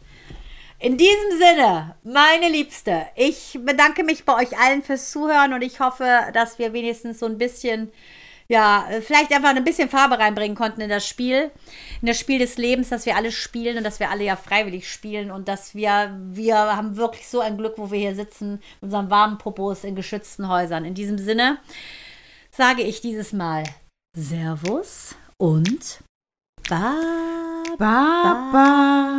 In 0.79 0.97
diesem 0.97 1.39
Sinne, 1.39 1.95
meine 2.03 2.49
Liebste, 2.49 3.05
ich 3.15 3.57
bedanke 3.63 4.03
mich 4.03 4.25
bei 4.25 4.35
euch 4.35 4.57
allen 4.59 4.83
fürs 4.83 5.11
Zuhören 5.11 5.53
und 5.53 5.61
ich 5.61 5.79
hoffe, 5.79 6.05
dass 6.33 6.59
wir 6.59 6.73
wenigstens 6.73 7.19
so 7.19 7.25
ein 7.25 7.37
bisschen, 7.37 7.89
ja, 8.47 8.87
vielleicht 9.01 9.31
einfach 9.31 9.55
ein 9.55 9.63
bisschen 9.63 9.89
Farbe 9.89 10.19
reinbringen 10.19 10.55
konnten 10.55 10.81
in 10.81 10.89
das 10.89 11.07
Spiel, 11.07 11.51
in 12.01 12.07
das 12.07 12.19
Spiel 12.19 12.39
des 12.39 12.57
Lebens, 12.57 12.89
dass 12.89 13.05
wir 13.05 13.15
alle 13.15 13.31
spielen 13.31 13.77
und 13.77 13.83
dass 13.83 13.99
wir 13.99 14.09
alle 14.09 14.23
ja 14.23 14.35
freiwillig 14.35 14.91
spielen 14.91 15.31
und 15.31 15.47
dass 15.47 15.75
wir, 15.75 16.17
wir 16.31 16.57
haben 16.57 16.97
wirklich 16.97 17.27
so 17.27 17.39
ein 17.39 17.57
Glück, 17.57 17.75
wo 17.77 17.91
wir 17.91 17.99
hier 17.99 18.15
sitzen, 18.15 18.53
mit 18.53 18.83
unseren 18.83 19.09
warmen 19.09 19.37
Popos 19.37 19.83
in 19.83 19.95
geschützten 19.95 20.47
Häusern. 20.49 20.85
In 20.85 20.93
diesem 20.93 21.17
Sinne 21.17 21.59
sage 22.51 22.83
ich 22.83 23.01
dieses 23.01 23.33
Mal 23.33 23.63
Servus 24.15 25.15
und 25.37 25.99
Bye. 26.69 27.23
Baba. 27.77 29.13